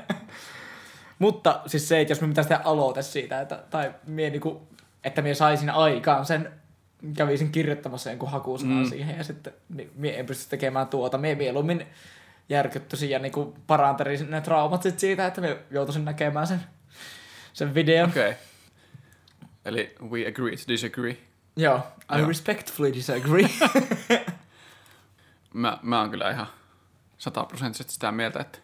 Mutta 1.19 1.61
siis 1.65 1.87
se, 1.87 2.01
että 2.01 2.11
jos 2.11 2.21
me 2.21 2.27
pitäisi 2.27 2.47
tehdä 2.47 2.61
aloite 2.63 3.01
siitä, 3.01 3.41
että, 3.41 3.63
tai 3.69 3.93
mie 4.07 4.29
niin 4.29 4.41
kuin, 4.41 4.57
että 5.03 5.21
me 5.21 5.33
saisin 5.33 5.69
aikaan 5.69 6.25
sen, 6.25 6.58
kävisin 7.17 7.51
kirjoittamassa 7.51 8.09
jonkun 8.09 8.31
hakusanan 8.31 8.83
mm. 8.83 8.89
siihen 8.89 9.17
ja 9.17 9.23
sitten 9.23 9.53
niin 9.69 9.91
mie 9.95 10.19
en 10.19 10.25
pysty 10.25 10.49
tekemään 10.49 10.87
tuota. 10.87 11.17
Mie 11.17 11.35
mieluummin 11.35 11.87
järkyttyisin 12.49 13.09
ja 13.09 13.19
niin 13.19 13.31
kuin 13.31 13.53
parantelisin 13.67 14.31
ne 14.31 14.41
traumat 14.41 14.83
sit 14.83 14.99
siitä, 14.99 15.27
että 15.27 15.41
me 15.41 15.57
joutuisin 15.71 16.05
näkemään 16.05 16.47
sen, 16.47 16.63
sen 17.53 17.73
videon. 17.73 18.09
Okei. 18.09 18.29
Okay. 18.29 18.41
Eli 19.65 19.95
we 20.09 20.27
agree 20.27 20.55
to 20.55 20.63
disagree. 20.67 21.17
Joo, 21.55 21.77
I 22.15 22.19
Joo. 22.19 22.27
respectfully 22.27 22.93
disagree. 22.93 23.49
Mä, 25.53 25.79
mä 25.81 25.99
oon 25.99 26.09
kyllä 26.09 26.31
ihan 26.31 26.47
sataprosenttisesti 27.17 27.93
sitä 27.93 28.11
mieltä, 28.11 28.39
että 28.39 28.59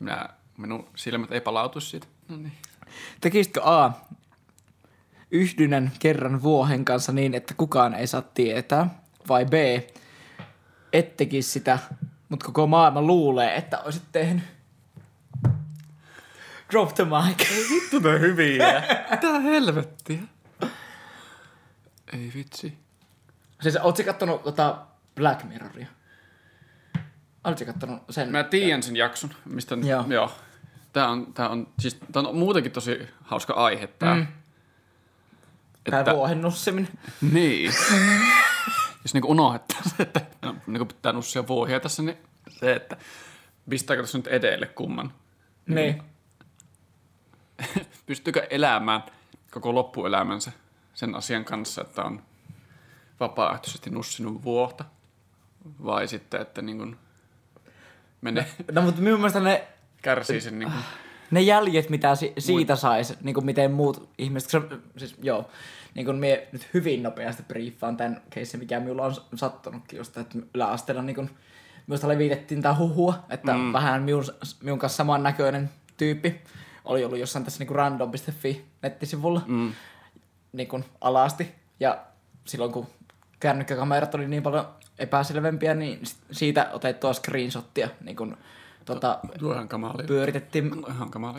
minä, 0.00 0.28
minun 0.56 0.88
silmät 0.96 1.32
ei 1.32 1.40
palautuisi 1.40 1.88
siitä. 1.88 2.06
No 2.28 2.36
niin. 2.36 2.52
Tekisitkö 3.20 3.60
A. 3.64 3.92
Yhdynnän 5.32 5.92
kerran 5.98 6.42
vuohen 6.42 6.84
kanssa 6.84 7.12
niin, 7.12 7.34
että 7.34 7.54
kukaan 7.54 7.94
ei 7.94 8.06
saa 8.06 8.22
tietää? 8.22 9.02
Vai 9.28 9.44
B. 9.44 9.52
Et 10.92 11.16
tekisi 11.16 11.50
sitä, 11.50 11.78
mutta 12.28 12.46
koko 12.46 12.66
maailma 12.66 13.02
luulee, 13.02 13.56
että 13.56 13.78
olisit 13.78 14.02
tehnyt? 14.12 14.44
Drop 16.70 16.94
the 16.94 17.04
mic. 17.04 17.50
Vittu 17.70 17.98
ne 17.98 18.20
hyviä. 18.20 18.82
Mitä 19.10 19.40
helvettiä? 19.40 20.18
Ei 22.12 22.32
vitsi. 22.34 22.78
siis 23.62 23.76
ootko 23.76 24.02
kattonut 24.04 24.42
tota 24.42 24.78
Black 25.14 25.44
Mirroria? 25.44 25.86
Oletko 27.44 27.64
kattonut 27.64 28.02
sen? 28.10 28.28
Mä 28.30 28.44
tiedän 28.44 28.82
sen 28.82 28.96
jakson, 28.96 29.30
mistä 29.44 29.74
joo. 29.74 30.04
joo. 30.08 30.32
Tää 30.92 31.08
on, 31.08 31.32
tää 31.34 31.48
on, 31.48 31.68
siis, 31.78 31.96
tää 32.12 32.22
on 32.22 32.36
muutenkin 32.36 32.72
tosi 32.72 33.08
hauska 33.22 33.52
aihe 33.52 33.86
tää. 33.86 34.14
Mm. 34.14 34.26
Tää 35.90 36.00
Että, 36.00 36.14
vuohen 36.14 36.40
nussiminen. 36.42 36.92
niin. 37.32 37.72
Jos 39.04 39.14
niinku 39.14 39.30
unohdetaan 39.30 39.82
se, 39.84 40.02
että 40.02 40.20
no, 40.42 40.54
niinku 40.66 40.84
pitää 40.86 41.12
nussia 41.12 41.46
vuohia 41.46 41.80
tässä, 41.80 42.02
niin 42.02 42.18
se, 42.48 42.72
että 42.72 42.96
pistääkö 43.70 44.02
tässä 44.02 44.18
nyt 44.18 44.26
edelle 44.26 44.66
kumman. 44.66 45.12
Niin. 45.66 46.02
Pystyykö 48.06 48.46
elämään 48.50 49.02
koko 49.50 49.74
loppuelämänsä 49.74 50.52
sen 50.94 51.14
asian 51.14 51.44
kanssa, 51.44 51.80
että 51.82 52.02
on 52.02 52.22
vapaaehtoisesti 53.20 53.90
nussinut 53.90 54.44
vuohta? 54.44 54.84
Vai 55.84 56.08
sitten, 56.08 56.40
että 56.40 56.62
niin 56.62 56.78
kuin 56.78 56.96
menee, 58.20 58.46
No 58.72 58.82
mutta 58.82 59.00
minun 59.02 59.20
mielestä 59.20 59.40
ne, 59.40 59.66
kärsii 60.02 60.40
sen 60.40 60.58
niin 60.58 60.70
kuin, 60.70 60.84
ne 61.32 61.40
jäljet, 61.40 61.90
mitä 61.90 62.14
si- 62.14 62.32
siitä 62.38 62.76
sais, 62.76 63.14
niin 63.22 63.34
kuin 63.34 63.46
miten 63.46 63.72
muut 63.72 64.08
ihmiset, 64.18 64.50
se, 64.50 64.60
siis 64.96 65.16
joo, 65.22 65.48
niin 65.94 66.06
kuin 66.06 66.16
mie 66.16 66.48
nyt 66.52 66.68
hyvin 66.74 67.02
nopeasti 67.02 67.42
briefaan 67.42 67.96
tämän 67.96 68.22
keissin, 68.30 68.60
mikä 68.60 68.80
minulla 68.80 69.04
on 69.04 69.14
sattunutkin 69.34 69.96
just, 69.96 70.16
että 70.16 70.38
yläasteella 70.54 71.02
niin 71.02 71.16
kuin, 71.16 71.30
minusta 71.86 72.08
levitettiin 72.08 72.62
tää 72.62 72.76
huhua, 72.78 73.14
että 73.30 73.54
mm. 73.54 73.72
vähän 73.72 74.02
minun, 74.02 74.24
minun 74.62 74.78
kanssa 74.78 74.96
saman 74.96 75.22
näköinen 75.22 75.70
tyyppi 75.96 76.40
oli 76.84 77.04
ollut 77.04 77.18
jossain 77.18 77.44
tässä 77.44 77.58
niin 77.58 77.66
kuin 77.66 77.76
random.fi 77.76 78.64
nettisivulla 78.82 79.42
mm, 79.46 79.72
niin 80.52 80.68
kuin 80.68 80.84
alasti. 81.00 81.54
Ja 81.80 81.98
silloin 82.44 82.72
kun 82.72 82.86
kännykkäkamerat 83.40 84.14
oli 84.14 84.28
niin 84.28 84.42
paljon 84.42 84.68
epäselvempiä, 84.98 85.74
niin 85.74 86.00
siitä 86.32 86.70
otettua 86.72 87.12
screenshottia 87.12 87.88
niin 88.00 88.16
kuin, 88.16 88.36
tota, 88.84 89.18
tuo 89.38 89.50
on 89.50 89.54
ihan 89.54 89.68
kamala, 89.68 90.02
pyöritettiin 90.06 90.84
ihan 90.88 91.10
kamala 91.10 91.38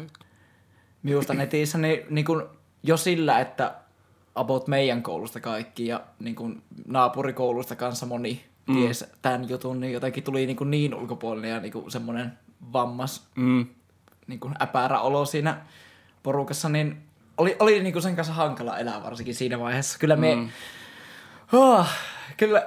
minusta 1.04 1.34
netissä, 1.34 1.78
niin, 1.78 2.00
niin 2.10 2.26
kuin 2.26 2.44
jo 2.84 2.98
sillä, 2.98 3.40
että 3.40 3.76
about 4.36 4.68
meidän 4.68 5.04
koulusta 5.04 5.40
kaikki 5.40 5.88
ja 5.88 6.02
niin 6.20 6.36
kuin 6.36 6.62
naapurikoulusta 6.88 7.76
kanssa 7.76 8.06
moni 8.06 8.46
mm. 8.68 8.76
ties 8.76 9.06
tämän 9.22 9.50
jutun, 9.50 9.80
niin 9.80 9.94
jotenkin 9.94 10.24
tuli 10.24 10.46
niin, 10.46 10.58
kuin 10.58 10.72
niin 10.72 10.96
ulkopuolinen 10.96 11.52
ja 11.52 11.60
niin 11.60 11.74
kuin 11.74 11.92
semmoinen 11.92 12.34
vammas 12.74 13.28
Mm, 13.36 13.66
niin 14.28 14.40
kuin 14.40 14.56
äpärä 14.62 15.00
olo 15.00 15.26
siinä 15.26 15.62
porukassa, 16.24 16.70
niin 16.70 16.98
oli, 17.38 17.56
oli 17.60 17.84
niinku 17.84 18.02
sen 18.02 18.16
kanssa 18.16 18.34
hankala 18.34 18.80
elää 18.80 19.04
varsinkin 19.04 19.36
siinä 19.36 19.60
vaiheessa. 19.60 20.00
Kyllä 20.00 20.16
me, 20.16 20.36
mm. 20.36 20.50
oh, 21.54 21.88
kyllä, 22.38 22.66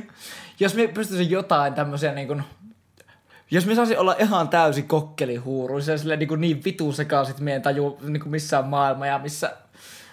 jos 0.60 0.74
me 0.74 0.88
pystyisin 0.88 1.30
jotain 1.30 1.74
tämmöisiä 1.74 2.12
niin 2.12 2.28
kuin, 2.28 2.42
jos 3.50 3.66
me 3.66 3.74
saisin 3.74 3.98
olla 3.98 4.16
ihan 4.18 4.48
täysin 4.48 4.88
kokkelihuuruisia, 4.88 5.98
sille 5.98 6.16
niin, 6.16 6.28
kuin 6.28 6.40
niin 6.40 6.64
vitu 6.64 6.92
sekaisin, 6.92 7.30
että 7.30 7.42
meidän 7.42 7.62
taju 7.62 7.98
niin 8.02 8.20
kuin 8.20 8.30
missään 8.30 8.64
maailma 8.64 9.06
ja 9.06 9.18
missä, 9.18 9.56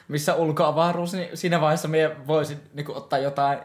missä 0.08 0.36
ulkoavaruus, 0.36 1.14
niin 1.14 1.38
siinä 1.38 1.62
vaiheessa 1.62 1.88
me 1.88 2.16
voisin 2.28 2.60
niin 2.74 2.86
kuin, 2.86 2.98
ottaa 2.98 3.20
jotain, 3.20 3.60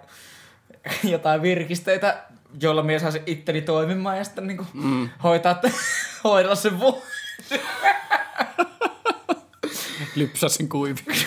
jotain 1.12 1.42
virkisteitä, 1.42 2.24
joilla 2.60 2.82
me 2.82 2.98
saisin 2.98 3.22
itteni 3.26 3.62
toimimaan 3.62 4.18
ja 4.18 4.24
sitten 4.24 4.46
niin 4.46 4.56
kuin, 4.56 4.68
mm. 4.74 5.08
hoitaa, 5.22 5.60
hoidella 6.24 6.54
sen 6.54 6.80
vu- 6.80 7.02
Lypsäsin 10.16 10.68
kuiviksi. 10.68 11.26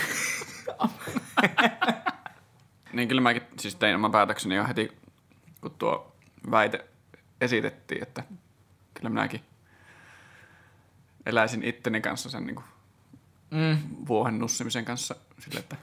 niin 2.93 3.07
kyllä 3.07 3.21
mäkin 3.21 3.43
siis 3.59 3.75
tein 3.75 3.95
oman 3.95 4.11
päätökseni 4.11 4.55
jo 4.55 4.67
heti, 4.67 4.91
kun 5.61 5.71
tuo 5.71 6.15
väite 6.51 6.90
esitettiin, 7.41 8.03
että 8.03 8.23
kyllä 8.93 9.09
minäkin 9.09 9.41
eläisin 11.25 11.63
itteni 11.63 12.01
kanssa 12.01 12.29
sen 12.29 12.45
niin 12.45 12.55
kuin 12.55 12.65
mm. 13.51 13.77
vuohen 14.07 14.39
nussimisen 14.39 14.85
kanssa 14.85 15.15
sille, 15.39 15.59
että 15.59 15.75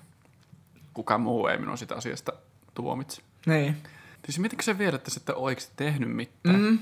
kuka 0.94 1.18
muu 1.18 1.46
ei 1.46 1.58
minua 1.58 1.76
sitä 1.76 1.94
asiasta 1.94 2.32
tuomitse. 2.74 3.22
Niin. 3.46 3.76
Siis 4.24 4.38
mietitkö 4.38 4.62
se 4.62 4.78
vielä, 4.78 4.96
että 4.96 5.10
sä 5.10 5.20
et 5.22 5.28
ole 5.28 5.38
oikeasti 5.38 5.72
tehnyt 5.76 6.16
mitään? 6.16 6.60
Mm. 6.60 6.78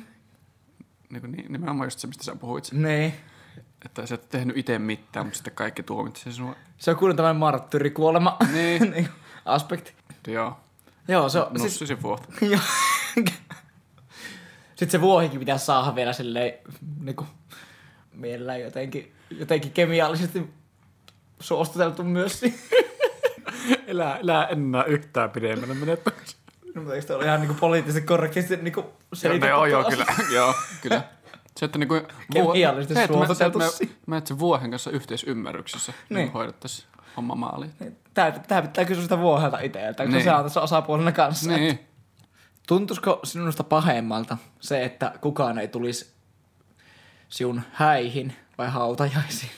Niin, 1.11 1.21
kuin 1.21 1.33
niin, 1.33 1.53
nimenomaan 1.53 1.87
just 1.87 1.99
se, 1.99 2.07
mistä 2.07 2.25
sä 2.25 2.37
puhuit. 2.37 2.73
Niin. 2.73 3.15
Että 3.85 4.07
sä 4.07 4.15
et 4.15 4.29
tehnyt 4.29 4.57
itse 4.57 4.79
mitään, 4.79 5.27
mutta 5.27 5.37
sitten 5.37 5.55
kaikki 5.55 5.83
tuomitsee 5.83 6.33
sinua. 6.33 6.57
Se 6.79 6.91
on 6.91 6.97
kuullut 6.97 7.17
tämmöinen 7.17 7.37
marttyrikuolema 7.37 8.37
Niin. 8.53 9.09
aspekti. 9.45 9.93
Joo. 10.27 10.61
Joo, 11.09 11.29
se 11.29 11.39
on... 11.39 11.47
Siis, 11.47 11.63
Nussisin 11.63 12.03
vuotta. 12.03 12.45
joo. 12.47 12.61
Sitten 14.77 14.91
se 14.91 15.01
vuohikin 15.01 15.39
pitää 15.39 15.59
saada 15.59 15.95
vielä 15.95 16.13
silleen 16.13 16.53
niinku, 17.01 17.27
mielellään 18.13 18.61
jotenkin, 18.61 19.13
jotenkin 19.31 19.73
kemiallisesti 19.73 20.51
suostuteltu 21.41 22.03
myös. 22.03 22.43
Elää, 23.87 24.17
elää 24.17 24.47
enää 24.47 24.85
yhtään 24.85 25.31
pidemmälle 25.31 25.97
takaisin. 25.97 26.39
no, 26.75 26.83
mutta 26.83 26.95
eikö 26.95 27.17
ole 27.17 27.25
ihan 27.25 27.41
niinku 27.41 27.55
poliittisesti 27.61 28.07
korrektisti 28.07 28.57
niinku 28.57 28.85
selitetty 29.13 29.49
joo, 29.49 29.67
joo, 29.67 29.85
kyllä. 29.85 30.07
joo, 30.35 30.55
kyllä. 30.83 31.03
Se, 31.57 31.65
että 31.65 31.79
niinku... 31.79 32.01
Kemiallisesti 32.33 32.95
se, 32.95 33.03
että 33.03 33.17
me, 33.19 33.35
se, 33.35 33.45
että 33.45 33.59
me, 33.59 33.65
me, 34.07 34.23
sen 34.25 34.39
vuohen 34.39 34.71
kanssa 34.71 34.91
yhteisymmärryksessä 34.91 35.93
niin. 36.09 36.17
Niin. 36.17 36.33
hoidettaisiin 36.33 36.89
homma 37.17 37.35
maaliin. 37.35 37.73
Tää, 38.15 38.31
tää 38.31 38.63
pitää 38.63 38.85
kysyä 38.85 39.03
sitä 39.03 39.19
vuohelta 39.19 39.59
itseltä, 39.61 40.03
kun 40.05 40.13
Niin. 40.13 40.25
se 40.25 40.33
on 40.35 40.45
tässä 40.45 40.61
osapuolena 40.61 41.13
kanssa. 41.13 41.51
Niin. 41.51 41.81
Tuntuisiko 42.67 43.21
sinusta 43.25 43.65
pahemmalta 43.65 44.37
se, 44.61 44.85
että 44.85 45.13
kukaan 45.21 45.59
ei 45.59 45.69
tulisi 45.69 46.13
sinun 47.29 47.63
häihin 47.73 48.37
vai 48.59 48.71
hautajaisiin? 48.71 49.53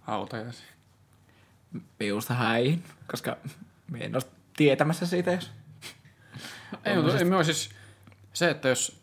Hautajaisi. 0.00 0.62
Minusta 1.98 2.34
häihin, 2.34 2.84
koska 3.10 3.36
minä 3.90 4.04
en 4.04 4.16
ole 4.16 4.22
tietämässä 4.56 5.06
siitä, 5.06 5.32
jos... 5.32 5.50
Ei, 6.84 6.96
mutta 6.96 7.18
ei 7.18 7.24
minua 7.24 7.44
siis 7.44 7.70
se, 8.32 8.50
että 8.50 8.68
jos, 8.68 9.02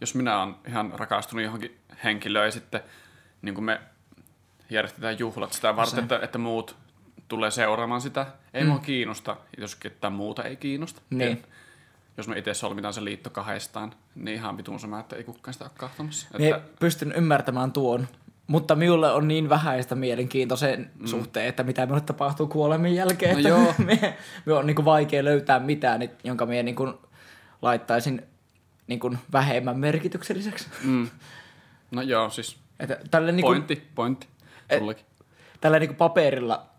jos 0.00 0.14
minä 0.14 0.42
olen 0.42 0.54
ihan 0.68 0.92
rakastunut 0.96 1.44
johonkin 1.44 1.78
henkilöön 2.04 2.46
ja 2.46 2.52
sitten 2.52 2.80
niin 3.42 3.54
kuin 3.54 3.64
me 3.64 3.80
järjestetään 4.70 5.18
juhlat 5.18 5.52
sitä 5.52 5.76
varten, 5.76 5.94
Se. 5.94 6.00
että, 6.00 6.18
että 6.22 6.38
muut 6.38 6.76
tulee 7.28 7.50
seuraamaan 7.50 8.00
sitä. 8.00 8.26
Ei 8.54 8.62
mm. 8.62 8.68
mua 8.68 8.78
kiinnosta, 8.78 9.36
jos 9.58 9.76
ketään 9.76 10.12
muuta 10.12 10.44
ei 10.44 10.56
kiinnosta. 10.56 11.02
Niin. 11.10 11.42
Jos 12.20 12.28
me 12.28 12.38
itse 12.38 12.54
solmitaan 12.54 12.94
se 12.94 13.04
liitto 13.04 13.30
kahdestaan, 13.30 13.94
niin 14.14 14.34
ihan 14.34 14.56
vitun 14.56 14.80
sama, 14.80 15.00
että 15.00 15.16
ei 15.16 15.24
kukaan 15.24 15.52
sitä 15.52 15.64
ole 15.64 15.72
kahtomassa. 15.78 16.26
Minä 16.38 16.56
Että, 16.56 16.68
pystyn 16.80 17.12
ymmärtämään 17.12 17.72
tuon, 17.72 18.08
mutta 18.46 18.74
minulle 18.74 19.12
on 19.12 19.28
niin 19.28 19.48
vähäistä 19.48 19.94
mielenkiintoa 19.94 20.56
sen 20.56 20.90
mm. 20.98 21.06
suhteen, 21.06 21.46
että 21.46 21.62
mitä 21.62 21.86
minulle 21.86 22.00
tapahtuu 22.00 22.46
kuolemin 22.46 22.94
jälkeen, 22.94 23.32
No 23.32 23.38
että 23.38 23.48
joo. 23.48 23.74
me, 23.86 24.16
me 24.46 24.52
on 24.52 24.66
niin 24.66 24.84
vaikea 24.84 25.24
löytää 25.24 25.58
mitään, 25.60 26.00
niin- 26.00 26.10
jonka 26.24 26.46
minä 26.46 26.62
niin 26.62 26.76
laittaisin 27.62 28.22
niin 28.86 29.00
kuin 29.00 29.18
vähemmän 29.32 29.78
merkitykselliseksi. 29.78 30.68
mm. 30.84 31.08
No 31.90 32.02
joo, 32.02 32.30
siis 32.30 32.56
Että 32.80 32.98
tällä 33.10 33.32
niin 33.32 33.44
kuin, 33.44 33.54
pointti, 33.62 33.88
pointti. 33.94 34.26
Et- 34.70 35.06
tällä 35.60 35.78
niin 35.78 35.88
kuin 35.88 35.96
paperilla 35.96 36.69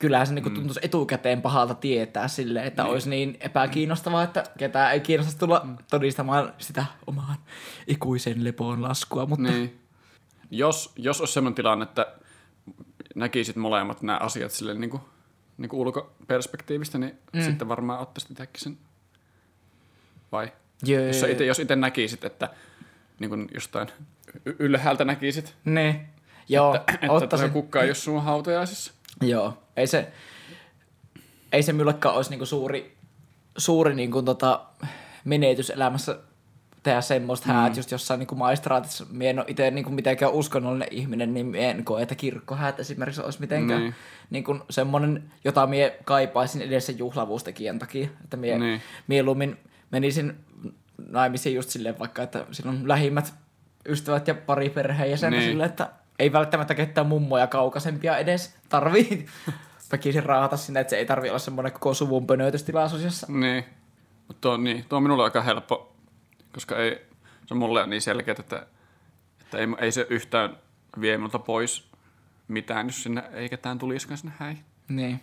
kyllähän 0.00 0.26
se 0.26 0.34
niin 0.34 0.42
kuin 0.42 0.52
Mm. 0.52 0.56
tuntuisi 0.56 0.80
etukäteen 0.82 1.42
pahalta 1.42 1.74
tietää 1.74 2.28
sille, 2.28 2.66
että 2.66 2.82
niin. 2.82 2.92
olisi 2.92 3.10
niin 3.10 3.36
epäkiinnostavaa, 3.40 4.22
että 4.22 4.44
ketään 4.58 4.92
ei 4.92 5.00
kiinnosta 5.00 5.38
tulla 5.38 5.60
mm. 5.64 5.76
todistamaan 5.90 6.52
sitä 6.58 6.84
omaan 7.06 7.36
ikuisen 7.86 8.44
lepoon 8.44 8.82
laskua, 8.82 9.26
mutta 9.26 9.48
Niin. 9.50 9.80
Jos, 10.50 10.92
jos 10.96 11.20
olisi 11.20 11.32
semmoinen 11.34 11.54
tilanne, 11.54 11.82
että 11.82 12.06
näkisit 13.14 13.56
molemmat 13.56 14.02
nämä 14.02 14.18
asiat 14.18 14.50
sille 14.52 14.74
niin 14.74 14.90
kuin, 14.90 15.02
niin 15.58 15.68
kuin 15.68 15.80
ulkoperspektiivistä, 15.80 16.98
niin 16.98 17.18
mm. 17.32 17.42
sitten 17.42 17.68
varmaan 17.68 18.00
ottaisit 18.00 18.30
itsekin 18.30 18.60
sen. 18.60 18.78
Vai? 20.32 20.52
Jee. 20.86 21.06
Jos, 21.06 21.22
ite, 21.22 21.44
jos 21.44 21.58
itse 21.58 21.76
näkisit, 21.76 22.24
että 22.24 22.50
niin 23.20 23.28
kuin 23.28 23.48
jostain 23.54 23.88
y- 24.46 24.56
ylhäältä 24.58 25.04
näkisit, 25.04 25.54
Ne. 25.64 26.06
Joo, 26.48 26.74
että, 26.74 26.92
että 26.92 27.12
ottaisin. 27.12 27.48
toi 27.50 27.52
kukka 27.52 27.82
ei 27.82 27.88
ole 27.88 27.94
sun 27.94 28.22
hautajaisissa. 28.22 28.92
Joo, 29.22 29.58
ei 29.76 29.86
se, 29.86 30.12
ei 31.52 31.62
se 31.62 31.72
minullekaan 31.72 32.16
olisi 32.16 32.30
niinku 32.30 32.46
suuri, 32.46 32.96
suuri 33.58 33.94
niinku 33.94 34.22
tota 34.22 34.64
menetys 35.24 35.70
elämässä 35.70 36.18
tehdä 36.82 37.00
semmoista 37.00 37.46
mm. 37.48 37.52
häät 37.54 37.76
just 37.76 37.90
jossain 37.90 38.18
niinku 38.18 38.34
maistraatissa. 38.34 39.06
Mie 39.10 39.30
en 39.30 39.38
ole 39.38 39.44
itse 39.48 39.70
niinku 39.70 39.90
mitenkään 39.90 40.32
uskonnollinen 40.32 40.88
ihminen, 40.90 41.34
niin 41.34 41.46
mie 41.46 41.70
en 41.70 41.84
koe, 41.84 42.02
että 42.02 42.14
kirkkohäät 42.14 42.80
esimerkiksi 42.80 43.20
olisi 43.20 43.40
mitenkään 43.40 43.80
Niin. 43.80 43.94
niinku 44.30 44.58
semmoinen, 44.70 45.32
jota 45.44 45.66
mie 45.66 45.98
kaipaisin 46.04 46.62
edes 46.62 46.86
sen 46.86 46.98
juhlavuustekijän 46.98 47.78
takia. 47.78 48.08
Että 48.24 48.36
mie 48.36 48.58
Niin. 48.58 48.82
mieluummin 49.06 49.56
menisin 49.90 50.34
naimisiin 51.10 51.54
just 51.56 51.70
silleen 51.70 51.98
vaikka, 51.98 52.22
että 52.22 52.46
on 52.66 52.88
lähimmät 52.88 53.34
ystävät 53.88 54.28
ja 54.28 54.34
pari 54.34 54.70
perheenjäsentä 54.70 55.30
Niin. 55.30 55.40
niin. 55.40 55.52
silleen, 55.52 55.70
että 55.70 55.90
ei 56.18 56.32
välttämättä 56.32 56.74
ketään 56.74 57.06
mummoja 57.06 57.46
kaukaisempia 57.46 58.18
edes 58.18 58.56
tarvii 58.68 59.26
väkisin 59.92 60.22
raahata 60.22 60.56
sinne, 60.56 60.80
että 60.80 60.90
se 60.90 60.96
ei 60.96 61.06
tarvi 61.06 61.28
olla 61.28 61.38
semmoinen 61.38 61.72
koko 61.72 61.94
suvun 61.94 62.26
pönötöstilaisuus, 62.26 63.02
jossa... 63.02 63.26
Niin. 63.30 63.64
Mutta 64.28 64.40
tuo, 64.40 64.56
niin, 64.56 64.84
tuo 64.88 64.96
on 64.96 65.02
minulle 65.02 65.24
aika 65.24 65.42
helppo, 65.42 65.96
koska 66.52 66.76
ei, 66.76 67.06
se 67.46 67.54
on 67.54 67.58
mulle 67.58 67.86
niin 67.86 68.02
selkeä, 68.02 68.34
että, 68.38 68.66
että 69.40 69.58
ei, 69.58 69.66
ei 69.78 69.92
se 69.92 70.06
yhtään 70.10 70.56
vie 71.00 71.16
minulta 71.16 71.38
pois 71.38 71.88
mitään, 72.48 72.86
jos 72.86 73.02
sinne 73.02 73.22
ei 73.32 73.48
ketään 73.48 73.78
tulisikaan 73.78 74.18
sinne 74.18 74.34
häihin. 74.38 74.64
Niin. 74.88 75.20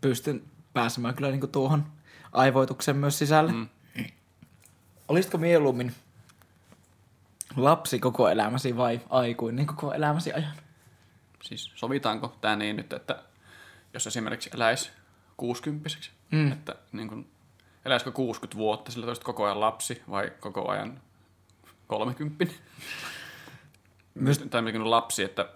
Pystyn 0.00 0.42
pääsemään 0.72 1.14
kyllä 1.14 1.30
niinku 1.30 1.46
tuohon 1.46 1.86
aivoitukseen 2.32 2.96
myös 2.96 3.18
sisälle. 3.18 3.52
Mm. 3.52 3.68
Olisitko 5.08 5.38
mieluummin 5.38 5.94
lapsi 7.64 7.98
koko 7.98 8.28
elämäsi 8.28 8.76
vai 8.76 9.00
aikuinen 9.10 9.66
koko 9.66 9.92
elämäsi 9.94 10.32
ajan? 10.32 10.52
Siis 11.42 11.70
sovitaanko 11.74 12.36
tämä 12.40 12.56
niin 12.56 12.76
nyt, 12.76 12.92
että 12.92 13.22
jos 13.94 14.06
esimerkiksi 14.06 14.50
eläisi 14.54 14.90
60 15.36 15.88
mm. 16.30 16.52
että 16.52 16.74
niin 16.92 17.08
kun, 17.08 17.26
eläisikö 17.84 18.12
60 18.12 18.58
vuotta, 18.58 18.92
sillä 18.92 19.06
olisit 19.06 19.24
koko 19.24 19.44
ajan 19.44 19.60
lapsi 19.60 20.02
vai 20.10 20.32
koko 20.40 20.68
ajan 20.68 21.00
30? 21.86 22.46
Myös... 24.14 24.38
Tai 24.38 24.62
niin 24.62 24.74
kuin 24.74 24.90
lapsi, 24.90 25.22
että 25.22 25.48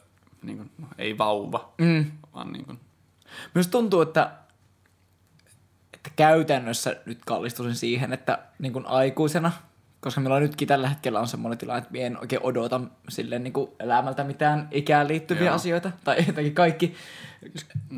niin 0.43 0.57
kun, 0.57 0.71
no, 0.79 0.87
ei 0.99 1.19
vauva, 1.19 1.73
Mm. 1.79 2.13
vaan 2.35 2.53
niin 2.53 2.65
kun, 2.65 2.81
Myös 3.55 3.69
tuntuu, 3.69 4.01
että, 4.01 4.33
että 5.95 6.11
käytännössä 6.17 6.97
nyt 7.07 7.25
kallistuisin 7.27 7.77
siihen, 7.77 8.13
että 8.13 8.39
niin 8.59 8.73
kuin 8.73 8.87
aikuisena, 8.87 9.53
koska 10.03 10.21
meillä 10.21 10.37
on 10.37 10.43
nytkin 10.43 10.69
tällä 10.69 10.89
hetkellä 10.89 11.21
on 11.21 11.29
semmoinen 11.29 11.59
tilanne, 11.59 11.79
että 11.79 11.93
minä 11.93 12.07
en 12.07 12.19
oikein 12.19 12.43
odota 12.43 12.81
silleen 13.09 13.45
niin 13.45 13.53
kuin 13.53 13.71
elämältä 13.81 14.25
mitään 14.25 14.69
ikään 14.71 15.09
liittyviä 15.09 15.47
Joo. 15.47 15.55
Asioita. 15.55 15.93
Tai 16.05 16.17
jotenkin 16.27 16.55
kaikki, 16.55 16.95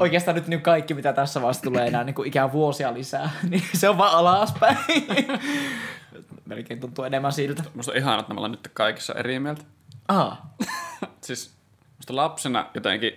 oikeastaan 0.00 0.34
nyt 0.34 0.46
niin 0.46 0.62
kaikki, 0.62 0.94
mitä 0.94 1.12
tässä 1.12 1.42
vasta 1.42 1.62
tulee 1.62 1.86
enää 1.86 2.04
niin 2.04 2.14
kuin 2.14 2.28
ikään 2.28 2.52
vuosia 2.52 2.94
lisää, 2.94 3.30
niin 3.50 3.62
se 3.74 3.88
on 3.88 3.98
vaan 3.98 4.14
alaspäin. 4.14 4.78
Melkein 6.46 6.80
tuntuu 6.80 7.04
enemmän 7.04 7.32
siltä. 7.32 7.62
musta 7.74 7.92
on 7.92 7.98
ihana, 7.98 8.20
että 8.20 8.34
me 8.34 8.38
ollaan 8.38 8.52
nyt 8.52 8.70
kaikissa 8.74 9.14
eri 9.14 9.38
mieltä. 9.38 9.64
Aa, 10.08 10.56
siis 11.26 11.54
musta 11.96 12.16
lapsena 12.16 12.70
jotenkin, 12.74 13.12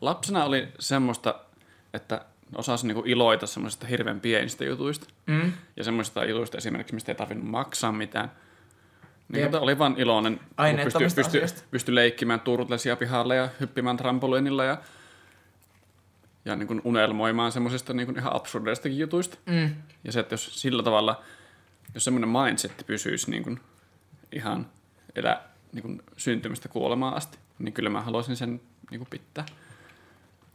lapsena 0.00 0.44
oli 0.44 0.68
semmoista, 0.78 1.34
että 1.94 2.24
osasi 2.54 2.86
niinku 2.86 3.02
iloita 3.06 3.46
semmoisista 3.46 3.86
hirveän 3.86 4.20
pienistä 4.20 4.64
jutuista. 4.64 5.08
mm. 5.26 5.52
Ja 5.76 5.84
semmoisista 5.84 6.24
jutuista 6.24 6.58
esimerkiksi, 6.58 6.94
mistä 6.94 7.12
ei 7.12 7.16
tarvinnut 7.16 7.50
maksaa 7.50 7.92
mitään. 7.92 8.32
Niin, 9.28 9.44
mutta 9.44 9.60
oli 9.60 9.78
vaan 9.78 9.94
iloinen, 9.98 10.32
kun 10.32 10.40
pystyi 10.40 10.54
Aineettomista 10.64 11.16
pysty, 11.20 11.38
asioista. 11.38 11.62
pysty 11.70 11.94
leikkimään 11.94 12.40
turtlesia 12.40 12.96
pihalle 12.96 13.36
ja 13.36 13.48
hyppimään 13.60 13.96
trampoliinilla 13.96 14.64
ja, 14.64 14.78
ja 16.44 16.56
niin 16.56 16.66
kuin 16.66 16.80
unelmoimaan 16.84 17.52
semmoisista 17.52 17.92
niin 17.94 18.06
kuin 18.06 18.18
ihan 18.18 18.36
absurdeistakin 18.36 18.98
jutuista. 18.98 19.38
Mm. 19.46 19.74
Ja 20.04 20.12
se, 20.12 20.20
että 20.20 20.32
jos 20.32 20.60
sillä 20.62 20.82
tavalla, 20.82 21.22
jos 21.94 22.04
semmoinen 22.04 22.28
mindsetti 22.28 22.84
pysyisi 22.84 23.30
niin 23.30 23.42
kuin 23.42 23.60
ihan 24.32 24.66
elä 25.14 25.40
niin 25.72 25.82
kuin 25.82 26.02
syntymistä 26.16 26.68
kuolemaan 26.68 27.14
asti, 27.14 27.38
niin 27.58 27.72
kyllä 27.72 27.90
mä 27.90 28.00
haluaisin 28.00 28.36
sen 28.36 28.60
niin 28.90 28.98
kuin 28.98 29.08
pitää. 29.10 29.46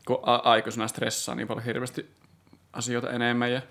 Kun 0.05 0.19
a- 0.23 0.35
aikuisena 0.35 0.87
stressaa 0.87 1.35
niin 1.35 1.47
paljon 1.47 1.65
hirveästi 1.65 2.09
asioita 2.73 3.09
enemmän 3.09 3.51
ja 3.51 3.61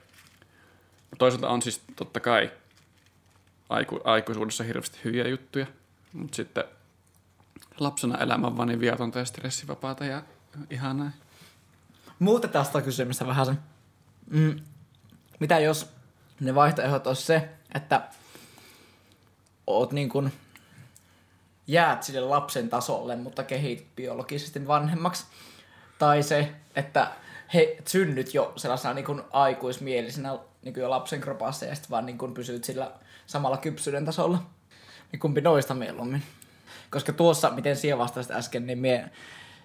toisaalta 1.18 1.49
on 1.49 1.62
siis 1.62 1.81
totta 1.97 2.20
kai 2.20 2.51
aiku- 3.68 4.01
aikuisuudessa 4.05 4.64
hirveästi 4.64 4.99
hyviä 5.05 5.28
juttuja, 5.28 5.66
mutta 6.12 6.37
sitten 6.37 6.64
lapsena 7.81 8.18
elämä 8.18 8.47
on 8.47 8.57
vaan 8.57 8.68
niin 8.68 8.81
viatonta 8.81 9.18
ja 9.18 9.24
stressivapaata 9.24 10.05
ja 10.05 10.22
ihanaa. 10.70 11.11
Muutetaan 12.18 12.64
sitä 12.64 12.83
kysymystä 12.83 13.26
vähän 13.26 13.47
sen. 13.47 13.59
Mm. 14.31 14.61
Mitä 15.41 15.59
jos 15.59 15.91
ne 16.41 16.55
vaihtoehdot 16.55 17.07
olisi 17.07 17.22
se, 17.22 17.49
että 17.74 18.03
oot 19.66 19.93
niin 19.93 20.09
kuin 20.09 20.33
jäät 21.66 22.03
sille 22.03 22.20
lapsen 22.20 22.68
tasolle, 22.68 23.16
mutta 23.16 23.43
kehityt 23.45 23.97
biologisesti 23.97 24.66
vanhemmaksi. 24.66 25.24
Tai 26.01 26.22
se, 26.22 26.53
että 26.76 27.11
he 27.55 27.76
synnyt 27.86 28.34
jo 28.34 28.53
sellaisena 28.57 28.94
niin 28.94 29.05
kuin 29.05 29.22
aikuismielisenä 29.30 30.38
niin 30.62 30.74
kuin 30.74 30.82
jo 30.82 30.90
lapsen 30.90 31.20
kropassa 31.20 31.66
ja 31.66 31.74
sitten 31.74 31.90
vaan 31.90 32.07
niin 32.07 32.18
kuin 32.18 32.34
pysyt 32.34 32.64
sillä 32.64 32.92
samalla 33.26 33.57
kypsyyden 33.57 34.05
tasolla. 34.05 34.38
Niin 35.12 35.20
kumpi 35.20 35.40
noista 35.40 35.74
mieluummin? 35.74 36.22
Koska 36.90 37.12
tuossa, 37.12 37.51
miten 37.51 37.76
siihen 37.76 37.98
vastasit 37.98 38.32
äsken, 38.32 38.66
niin 38.66 38.78
mie 38.78 39.11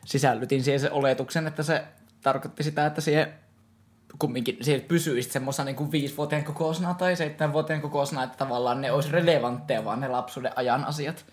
sisällytin 0.05 0.63
siihen 0.63 0.79
sen 0.79 0.91
oletuksen, 0.91 1.47
että 1.47 1.63
se 1.63 1.83
tarkoitti 2.21 2.63
sitä, 2.63 2.85
että 2.85 3.01
siihen 3.01 3.33
kumminkin 4.19 4.57
siihen 4.61 4.81
pysyisi 4.81 5.29
semmoisena 5.29 5.65
niin 5.65 5.75
kuin 5.75 5.91
viisivuotiaan 5.91 6.45
kokoisena 6.45 6.93
tai 6.93 7.15
seitsemänvuotiaan 7.15 7.81
kokoisena, 7.81 8.23
että 8.23 8.37
tavallaan 8.37 8.81
ne 8.81 8.91
olisi 8.91 9.11
relevantteja 9.11 9.85
vaan 9.85 10.01
ne 10.01 10.07
lapsuuden 10.07 10.51
ajan 10.55 10.85
asiat. 10.85 11.25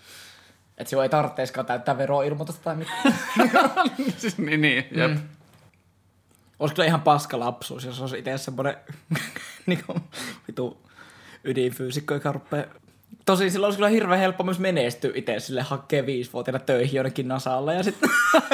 Että 0.77 0.89
se 0.89 1.01
ei 1.01 1.09
tarvitseisikaan 1.09 1.65
täyttää 1.65 1.97
veroilmoitusta 1.97 2.63
tai 2.63 2.75
mitään. 2.75 3.13
siis 4.17 4.37
niin, 4.37 4.61
niin 4.61 4.85
jep. 4.91 5.11
Mm. 5.11 5.19
Olisi 6.59 6.75
kyllä 6.75 6.87
ihan 6.87 7.01
paska 7.01 7.39
lapsuus, 7.39 7.85
jos 7.85 8.01
olisi 8.01 8.19
itse 8.19 8.37
semmoinen 8.37 8.75
niin 9.65 9.83
kuin, 9.85 10.03
vitu 10.47 10.77
ydinfyysikko, 11.43 12.13
joka 12.13 12.31
rupeaa... 12.31 12.65
Tosi 13.25 13.49
silloin 13.49 13.67
olisi 13.67 13.77
kyllä 13.77 13.89
hirveän 13.89 14.19
helppo 14.19 14.43
myös 14.43 14.59
menestyä 14.59 15.11
itse 15.15 15.39
sille 15.39 15.61
hakee 15.61 16.05
viisivuotiaana 16.05 16.59
töihin 16.59 16.95
jonnekin 16.95 17.27
Nasalle 17.27 17.75
ja 17.75 17.83
sitten... 17.83 18.09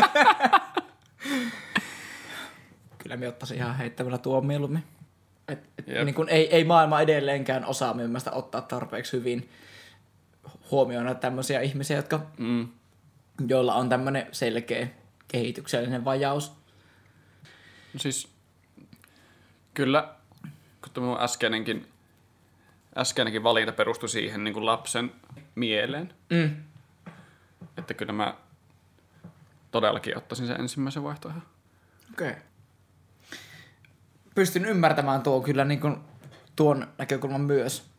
kyllä 3.03 3.17
me 3.17 3.27
ottaisin 3.27 3.57
ihan 3.57 3.77
heittämällä 3.77 4.17
tuon 4.17 4.45
mieluummin. 4.45 4.83
Et, 5.47 5.59
et, 5.77 5.87
Jep. 5.87 6.05
niin 6.05 6.15
kun 6.15 6.29
ei, 6.29 6.55
ei 6.55 6.63
maailma 6.63 7.01
edelleenkään 7.01 7.65
osaa 7.65 7.93
minun 7.93 8.17
ottaa 8.31 8.61
tarpeeksi 8.61 9.17
hyvin 9.17 9.49
huomioon 10.71 11.17
tämmöisiä 11.17 11.61
ihmisiä, 11.61 11.97
jotka, 11.97 12.25
Mm. 12.37 12.67
joilla 13.47 13.75
on 13.75 13.89
tämmöinen 13.89 14.27
selkeä 14.31 14.87
kehityksellinen 15.27 16.05
vajaus. 16.05 16.51
No 17.93 17.99
siis 17.99 18.27
kyllä, 19.73 20.13
kun 20.81 20.91
tuo 20.93 21.03
mun 21.03 21.21
äskeinenkin, 21.21 21.87
äskeinenkin 22.97 23.43
valinta 23.43 23.71
perustui 23.71 24.09
siihen 24.09 24.43
niin 24.43 24.53
kuin 24.53 24.65
lapsen 24.65 25.11
mieleen, 25.55 26.13
Mm. 26.29 26.55
että 27.77 27.93
kyllä 27.93 28.13
mä 28.13 28.33
todellakin 29.71 30.17
ottaisin 30.17 30.47
sen 30.47 30.59
ensimmäisen 30.59 31.03
vaihtoehdon. 31.03 31.43
Okei. 32.13 32.29
Okay. 32.29 32.41
Pystyn 34.35 34.65
ymmärtämään 34.65 35.21
tuon 35.21 35.43
kyllä 35.43 35.65
niin 35.65 35.79
kuin, 35.79 35.97
tuon 36.55 36.87
näkökulman 36.97 37.41
myös. 37.41 37.89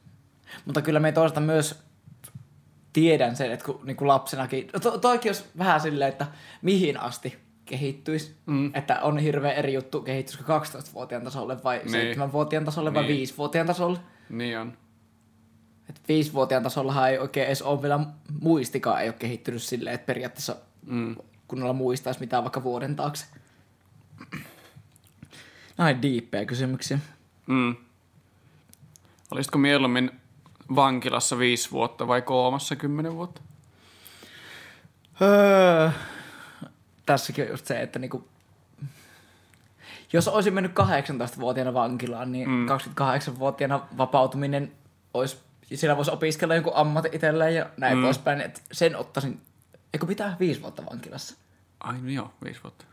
Mutta 0.64 0.82
kyllä 0.82 1.00
me 1.00 1.12
toisaalta 1.12 1.40
myös 1.40 1.82
tiedän 2.92 3.36
sen, 3.36 3.52
että 3.52 3.64
kun 3.64 3.80
niin 3.84 3.96
kuin 3.96 4.08
lapsenakin, 4.08 4.68
to, 4.82 4.98
toikin 4.98 5.28
olisi 5.28 5.44
vähän 5.58 5.80
silleen, 5.80 6.08
että 6.08 6.26
mihin 6.62 7.00
asti 7.00 7.38
kehittyisi. 7.64 8.34
Mm. 8.46 8.70
Että 8.74 9.00
on 9.00 9.18
hirveän 9.18 9.54
eri 9.56 9.74
juttu 9.74 10.02
kehittyskö 10.02 10.44
12-vuotiaan 10.44 11.24
tasolle 11.24 11.62
vai 11.64 11.80
Niin. 11.84 12.16
7-vuotiaan 12.16 12.64
tasolle 12.64 12.94
vai 12.94 13.02
Niin. 13.06 13.28
5-vuotiaan 13.28 13.66
tasolle. 13.66 13.98
Niin 14.28 14.58
on. 14.58 14.72
Et 15.90 16.00
5-vuotiaan 16.02 16.62
tasollahan 16.62 17.10
ei 17.10 17.18
oikein 17.18 17.46
edes 17.46 17.62
ole 17.62 17.82
vielä 17.82 18.00
muistikaan 18.40 19.02
ei 19.02 19.08
ole 19.08 19.16
kehittynyt 19.18 19.62
silleen, 19.62 19.94
että 19.94 20.06
periaatteessa 20.06 20.56
Mm. 20.86 21.16
kunnolla 21.48 21.72
muistaisi 21.72 22.20
mitään 22.20 22.42
vaikka 22.44 22.62
vuoden 22.62 22.96
taakse. 22.96 23.26
Näin 25.78 26.02
diippejä 26.02 26.44
kysymyksiä. 26.44 26.98
Mm. 27.46 27.76
Olisitko 29.30 29.58
mieluummin 29.58 30.10
vankilassa 30.74 31.38
viisi 31.38 31.70
vuotta 31.70 32.08
vai 32.08 32.22
koomassa 32.22 32.76
kymmenen 32.76 33.14
vuotta? 33.14 33.40
Öö, 35.22 35.90
tässäkin 37.06 37.44
on 37.44 37.50
just 37.50 37.66
se, 37.66 37.80
että 37.80 37.98
niinku, 37.98 38.28
jos 40.12 40.28
olisin 40.28 40.54
mennyt 40.54 40.72
18-vuotiaana 40.72 41.74
vankilaan, 41.74 42.32
niin 42.32 42.48
Mm. 42.48 42.54
mm. 42.54 42.66
28-vuotiaana 42.68 43.80
vapautuminen 43.98 44.72
olisi, 45.14 45.38
sillä 45.74 45.96
voisi 45.96 46.10
opiskella 46.10 46.54
jonkun 46.54 46.72
ammatin 46.76 47.14
itselleen 47.14 47.54
ja 47.54 47.66
näin 47.76 47.98
Mm. 47.98 48.04
poispäin. 48.04 48.40
Et 48.40 48.62
sen 48.72 48.96
ottaisin, 48.96 49.40
eikö 49.94 50.06
pitää 50.06 50.36
viisi 50.40 50.62
vuotta 50.62 50.82
vankilassa? 50.90 51.36
Ai 51.80 52.00
no 52.00 52.08
joo, 52.10 52.32
viisi 52.44 52.62
vuotta. 52.62 52.84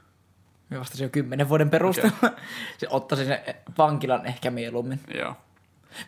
Mä 0.70 0.80
vastasin 0.80 1.04
jo 1.06 1.10
kymmenen 1.10 1.50
vuoden 1.50 1.70
perusteella. 1.70 2.18
Okay. 2.24 2.32
se 2.78 2.88
ottaisin 2.90 3.28
sen 3.28 3.40
vankilan 3.78 4.26
ehkä 4.26 4.52
mieluummin. 4.52 5.00
Joo. 5.16 5.36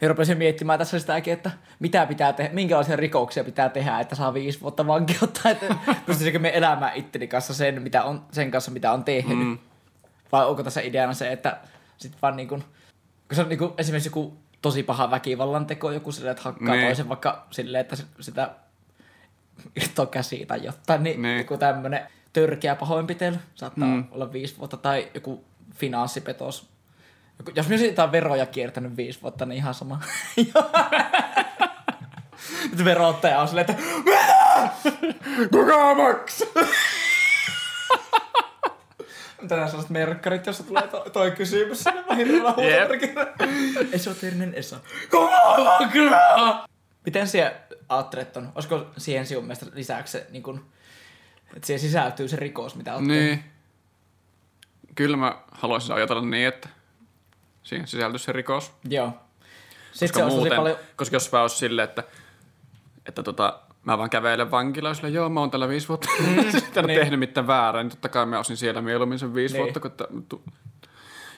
Ja 0.02 0.08
rupesin 0.08 0.38
miettimään 0.38 0.80
tässä 0.80 1.00
sitäkin, 1.00 1.34
että 1.34 1.52
mitä 1.80 2.06
pitää 2.06 2.34
tehdä, 2.34 2.54
minkälaisia 2.54 2.96
rikoksia 2.96 3.44
pitää 3.44 3.70
tehdä, 3.70 4.00
että 4.00 4.16
saa 4.16 4.34
viisi 4.34 4.62
vuotta 4.62 4.88
vankeutta, 4.88 5.50
että 5.50 5.76
pystyisikö 6.06 6.40
me 6.40 6.52
elämään 6.58 6.96
itteni 6.96 7.28
kanssa 7.28 7.54
sen, 7.54 7.82
mitä 7.82 8.04
on, 8.04 8.26
sen 8.32 8.52
kanssa, 8.52 8.72
mitä 8.72 8.92
on 8.92 9.04
tehnyt. 9.04 9.38
Mm. 9.38 9.58
Vai 10.32 10.46
onko 10.46 10.64
tässä 10.64 10.82
ideana 10.82 11.14
se, 11.14 11.32
että 11.32 11.58
sit 11.98 12.14
vaan 12.22 12.36
niin 12.36 12.48
kuin, 12.48 12.62
kun 13.28 13.36
se 13.36 13.42
on 13.42 13.50
niin 13.50 13.60
kuin 13.60 13.72
esimerkiksi 13.78 14.10
joku 14.10 14.38
tosi 14.62 14.84
paha 14.84 15.12
väkivallan 15.12 15.66
teko, 15.66 15.92
joku 15.92 16.12
silleen, 16.12 16.32
että 16.32 16.44
hakkaa 16.44 16.76
Niin. 16.76 16.88
toisen 16.88 17.10
vaikka 17.10 17.48
silleen, 17.52 17.82
että 17.82 17.96
sitä 18.20 18.50
irtoo 19.76 20.06
käsiä 20.06 20.46
tai 20.46 20.66
jotain, 20.66 21.04
niin, 21.04 21.22
Niin. 21.22 21.38
joku 21.38 21.58
tämmöinen 21.58 22.08
törkeä 22.34 22.76
pahoinpitely 22.76 23.38
saattaa 23.56 23.88
mm. 23.88 24.04
olla 24.12 24.34
viisi 24.34 24.58
vuotta, 24.58 24.78
tai 24.78 25.12
joku 25.14 25.46
finanssipetos. 25.76 26.70
Jos 27.56 27.68
minä 27.68 27.78
siitä 27.78 28.04
on 28.04 28.12
veroja 28.12 28.46
kiertänyt 28.46 28.98
viisi 28.98 29.22
vuotta, 29.22 29.46
niin 29.46 29.58
ihan 29.58 29.74
sama. 29.74 30.02
Nyt 32.72 32.86
verottaja 32.86 33.40
on 33.42 33.48
silleen, 33.48 33.66
että 33.70 33.84
Kuka 35.52 35.96
maksaa? 35.96 36.48
Tänään 39.48 39.70
sellaiset 39.70 39.90
merkkarit, 39.90 40.46
jossa 40.46 40.64
tulee 40.64 40.88
to, 40.88 41.06
toi 41.14 41.32
kysymys 41.32 41.84
sinne 41.84 42.04
vahingolla 42.10 42.50
Jep. 42.50 42.58
huutomerkillä. 42.58 43.28
Esoterinen 43.96 44.54
Esa. 44.54 44.80
Kuka 45.12 46.68
Miten 47.06 47.28
siellä 47.28 47.56
ajattelet 47.90 48.38
on? 48.38 48.52
Olisiko 48.56 48.88
siihen 48.98 49.26
sinun 49.26 49.44
mielestä 49.44 49.66
lisäksi 49.74 50.12
se, 50.12 50.28
niin 50.30 50.44
kun, 50.44 50.66
että 51.56 51.68
siihen 51.68 51.80
sisältyy 51.80 52.28
se 52.28 52.36
rikos, 52.36 52.76
mitä 52.76 52.96
olet 52.96 53.08
tehnyt? 53.08 53.24
Niin. 53.24 53.44
Kyllä 54.96 55.18
mä 55.18 55.38
haluaisin 55.52 55.96
ajatella 55.96 56.22
niin, 56.22 56.48
että 56.48 56.70
siihen 57.64 57.88
sisältyisi 57.88 58.26
se 58.26 58.32
rikos. 58.32 58.72
Joo. 58.90 59.14
Sitten 59.92 60.10
Koska, 60.24 60.30
se 60.30 60.36
muuten, 60.36 60.56
paljon... 60.58 60.78
koska 60.96 61.16
jos 61.16 61.32
vaan 61.32 61.42
olisi 61.42 61.56
silleen, 61.56 61.90
että, 61.90 62.04
että 63.06 63.24
tota, 63.24 63.60
mä 63.84 63.98
vaan 63.98 64.10
kävelen 64.10 64.52
vankilaan, 64.52 64.96
sillä 64.96 65.10
joo, 65.10 65.30
mä 65.30 65.40
oon 65.40 65.52
täällä 65.52 65.70
viisi 65.70 65.88
vuotta 65.88 66.08
mm, 66.20 66.52
sitten 66.60 66.86
niin. 66.86 67.00
tehnyt 67.00 67.20
mitään 67.20 67.48
väärää, 67.48 67.84
niin 67.84 67.92
totta 67.92 68.10
kai 68.10 68.26
mä 68.26 68.38
olisin 68.38 68.58
siellä 68.58 68.82
mieluummin 68.82 69.20
sen 69.20 69.34
viisi 69.34 69.54
Niin. 69.54 69.64
vuotta, 69.64 69.80
kun 69.80 70.26
tu- 70.30 70.44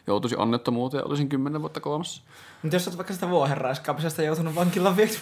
joutuisin 0.07 0.39
onnettomuuteen 0.39 1.01
ja 1.01 1.05
olisin 1.05 1.29
kymmenen 1.29 1.61
vuotta 1.61 1.79
koomassa. 1.79 2.23
Mutta 2.63 2.75
jos 2.75 2.87
olet 2.87 2.97
vaikka 2.97 3.13
sitä 3.13 3.29
vuohenraiskaamisesta 3.29 4.21
joutunut 4.23 4.55
vankilaan 4.55 4.97
vieksi 4.97 5.19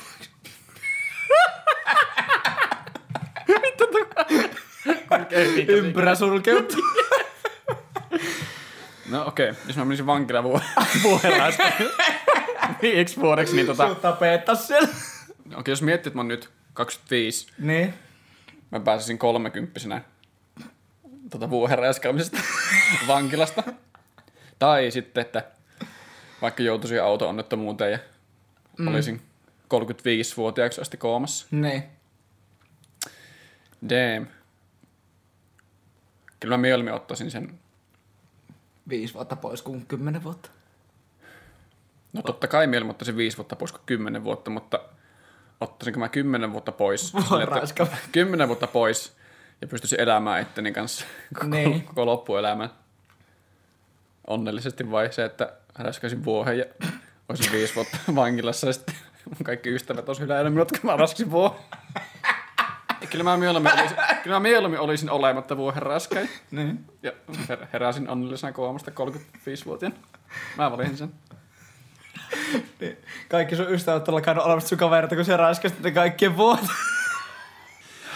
Ympyrä 5.68 6.16
sulkeutuu. 6.16 6.82
No 9.10 9.28
okei, 9.28 9.50
okay. 9.50 9.62
jos 9.68 9.78
mä 9.78 9.86
menisin 9.86 10.06
vankilaan 10.06 10.44
vu- 10.44 10.62
vuohenraista 11.04 11.64
viiksi 12.82 13.18
vuodeksi, 13.22 13.56
niin 13.56 13.68
tota, 13.68 13.88
Sut 13.88 14.02
tapettaa 14.02 14.56
siellä. 14.56 14.88
okei, 15.56 15.72
jos 15.72 15.82
miettii, 15.82 16.10
että 16.10 16.18
mä 16.18 16.22
oon 16.22 16.28
nyt 16.28 16.50
25, 16.74 17.48
Niin. 17.60 17.94
mä 18.72 18.80
pääsisin 18.80 19.18
kolmekymppisenä 19.18 20.02
tota 21.30 21.50
vuohenraiskaamisesta 21.50 22.38
vankilasta. 23.08 23.64
Tai 24.60 24.92
sitten, 24.92 25.22
että 25.22 25.44
vaikka 26.42 26.64
joutuisin 26.64 27.04
auto-onnettomuuteen 27.04 27.92
ja 27.92 28.00
mm. 28.78 28.88
olisin 28.88 29.22
35-vuotiaaksi 29.74 30.82
asti 30.82 30.98
koomassa. 30.98 31.48
Niin. 31.52 31.84
Damn. 33.90 34.28
Kyllä 36.40 36.58
mä 36.58 36.62
mieluummin 36.62 36.94
ottaisin 36.94 37.32
sen. 37.32 37.60
Viisi 38.90 39.14
vuotta 39.14 39.36
pois 39.36 39.62
kuin 39.62 39.86
kymmenen 39.86 40.24
vuotta. 40.24 40.50
No 42.14 42.22
totta 42.22 42.48
kai 42.48 42.68
mieluummin 42.68 42.92
ottaisin 42.92 43.18
viisi 43.18 43.38
vuotta 43.38 43.56
pois 43.56 43.72
kuin 43.72 43.82
kymmenen 43.86 44.24
vuotta, 44.24 44.52
mutta 44.52 44.80
ottaisinko 45.62 46.00
mä 46.00 46.10
kymmenen 46.10 46.52
vuotta 46.52 46.72
pois? 46.72 47.14
raiska. 47.46 47.88
Kymmenen 48.12 48.48
vuotta 48.48 48.68
pois 48.68 49.16
ja 49.62 49.68
pystyisin 49.68 50.00
elämään 50.00 50.42
itteni 50.42 50.72
kanssa 50.72 51.06
koko, 51.34 51.48
Niin. 51.48 51.84
koko 51.84 52.06
loppuelämän. 52.06 52.70
Onnellisesti 54.28 54.92
vai 54.92 55.14
se, 55.14 55.26
että 55.26 55.54
räskäisin 55.80 56.26
vuohen 56.26 56.58
ja 56.58 56.66
olisin 57.30 57.52
viisi 57.52 57.76
vuotta 57.76 57.98
vankilassa 58.16 58.68
ja 58.68 58.74
sitten 58.74 58.96
mun 59.26 59.36
kaikki 59.44 59.70
ystävät 59.76 60.08
olisi 60.10 60.22
hyläillyt 60.22 60.54
minut, 60.54 60.72
kun 60.72 60.80
mä 60.84 60.98
raskasin 60.98 61.32
vuohen. 61.32 61.60
Kyllä 63.10 63.24
mä 63.24 63.38
mieluummin 63.38 63.74
olisin, 63.80 63.98
kyllä 64.24 64.36
mä 64.36 64.40
mieluummin 64.40 64.80
olisin 64.80 65.10
olematta 65.10 65.58
vuohen 65.58 65.82
raskain. 65.84 66.30
Niin. 66.52 66.86
Ja 67.04 67.12
her- 67.50 67.66
heräsin 67.74 68.10
onnellisena 68.10 68.54
koomasta 68.54 68.92
35-vuotiaana. 68.92 69.96
Mä 70.58 70.72
valitsin 70.72 70.98
sen. 70.98 71.14
niin. 72.80 72.98
Kaikki 73.30 73.56
sun 73.56 73.74
ystävät 73.74 74.08
on 74.08 74.14
alkanut 74.14 74.46
olemassa 74.46 74.70
sun 74.70 74.78
kavereita, 74.78 75.16
kun 75.16 75.26
se 75.26 75.38
raiskasti 75.38 75.84
ne 75.84 75.92
kaikkien 75.92 76.38
vuotta. 76.38 76.72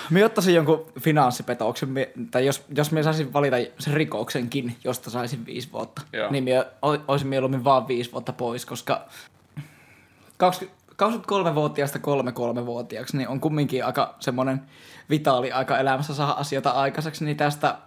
Mä 0.10 0.26
ottaisin 0.26 0.56
jonkun 0.56 0.91
finanssipetoksen, 1.00 1.89
tai 2.32 2.46
jos, 2.46 2.66
jos 2.76 2.91
mä 2.91 3.04
saisin 3.04 3.34
valita 3.34 3.56
sen 3.80 3.94
rikoksenkin, 3.94 4.76
josta 4.84 5.10
saisin 5.10 5.46
viisi 5.46 5.72
vuotta, 5.72 6.02
Joo. 6.14 6.32
niin 6.32 6.44
mä 6.44 6.66
olisin 7.08 7.28
mieluummin 7.28 7.64
vaan 7.64 7.88
viisi 7.88 8.12
vuotta 8.12 8.34
pois, 8.34 8.66
koska 8.66 9.06
20, 10.38 10.82
23-vuotiaasta 11.02 12.00
33-vuotiaaksi 12.00 13.18
niin 13.18 13.28
on 13.28 13.39
kumminkin 13.39 13.86
aika 13.86 14.16
semmoinen 14.20 14.62
vitaali 15.10 15.52
aika 15.52 15.80
elämässä 15.80 16.14
saada 16.14 16.32
asioita 16.32 16.70
aikaiseksi, 16.70 17.26
niin 17.26 17.38
tästä 17.38 17.78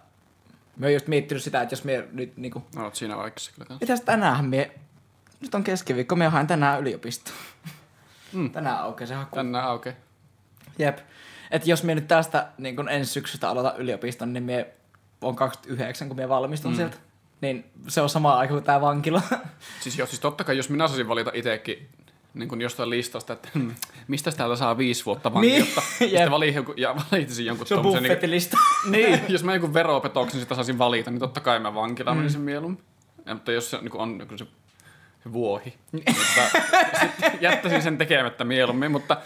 mä 0.77 0.85
oon 0.85 0.93
just 0.93 1.07
miettinyt 1.07 1.43
sitä, 1.43 1.61
että 1.61 1.73
jos 1.73 1.83
me 1.83 2.07
nyt 2.11 2.37
niinku 2.37 2.63
No, 2.75 2.83
oot 2.83 2.95
siinä 2.95 3.17
vaikassa 3.17 3.51
kyllä 3.51 3.67
kanssa. 3.67 3.83
Mitäs 3.83 4.01
tänään 4.01 4.45
mie... 4.45 4.71
Nyt 5.41 5.55
on 5.55 5.63
keskiviikko, 5.63 6.15
me 6.15 6.27
haen 6.27 6.47
tänään 6.47 6.81
yliopistoon. 6.81 7.37
Mm. 8.33 8.51
Tänään 8.51 8.79
aukeaa 8.79 9.07
se 9.07 9.15
haku. 9.15 9.35
Tänään 9.35 9.65
aukeaa. 9.65 9.95
Jep. 10.79 10.97
Et 11.51 11.67
jos 11.67 11.83
mie 11.83 11.95
nyt 11.95 12.07
tästä 12.07 12.47
niin 12.57 12.75
kun 12.75 12.89
ensi 12.89 13.11
syksystä 13.11 13.49
aloitan 13.49 13.77
yliopiston, 13.77 14.33
niin 14.33 14.43
mie 14.43 14.73
on 15.21 15.35
29, 15.35 16.07
kun 16.07 16.17
mie 16.17 16.29
valmistun 16.29 16.71
mm. 16.71 16.75
sieltä. 16.75 16.97
Niin 17.41 17.71
se 17.87 18.01
on 18.01 18.09
sama 18.09 18.37
aika 18.37 18.53
kuin 18.53 18.63
tää 18.63 18.81
vankila. 18.81 19.21
Siis, 19.79 19.97
joo, 19.97 20.07
siis 20.07 20.19
totta 20.19 20.43
kai, 20.43 20.57
jos 20.57 20.69
minä 20.69 20.87
saisin 20.87 21.07
valita 21.07 21.31
itsekin 21.33 21.89
niin 22.39 22.49
kuin 22.49 22.61
jostain 22.61 22.89
listasta, 22.89 23.33
että 23.33 23.49
mistä 24.07 24.31
täältä 24.31 24.55
saa 24.55 24.77
viisi 24.77 25.05
vuotta 25.05 25.33
vankeutta, 25.33 25.81
Niin, 25.99 26.31
valin 26.31 26.53
jonkun, 26.53 26.75
ja 26.77 26.95
valitsin 27.11 27.45
jonkun 27.45 27.67
se 27.67 27.75
on 27.75 27.83
tommosen, 27.83 28.03
niin, 28.03 28.41
niin, 28.91 29.19
jos 29.27 29.43
mä 29.43 29.53
jonkun 29.53 29.73
veropetoksen 29.73 30.39
sitä 30.39 30.55
saisin 30.55 30.77
valita, 30.77 31.11
niin 31.11 31.19
totta 31.19 31.39
kai 31.39 31.59
mä 31.59 31.75
vankilaan 31.75 32.17
mm. 32.17 32.19
menisin 32.19 32.41
mieluummin. 32.41 32.83
Ja, 33.25 33.33
mutta 33.33 33.51
jos 33.51 33.69
se 33.69 33.77
niin 33.77 33.97
on 33.97 34.17
niin 34.17 34.27
kuin 34.27 34.37
se, 34.37 34.45
se 35.23 35.33
vuohi, 35.33 35.73
niin 35.91 36.03
jättäisin 37.41 37.81
sen 37.81 37.97
tekemättä 37.97 38.43
mieluummin, 38.43 38.91
mutta, 38.91 39.17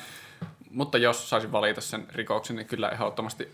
mutta 0.72 0.98
jos 0.98 1.30
saisin 1.30 1.52
valita 1.52 1.82
sen 1.82 2.08
rikoksen, 2.12 2.56
niin 2.56 2.68
kyllä 2.68 2.90
ehdottomasti 2.90 3.52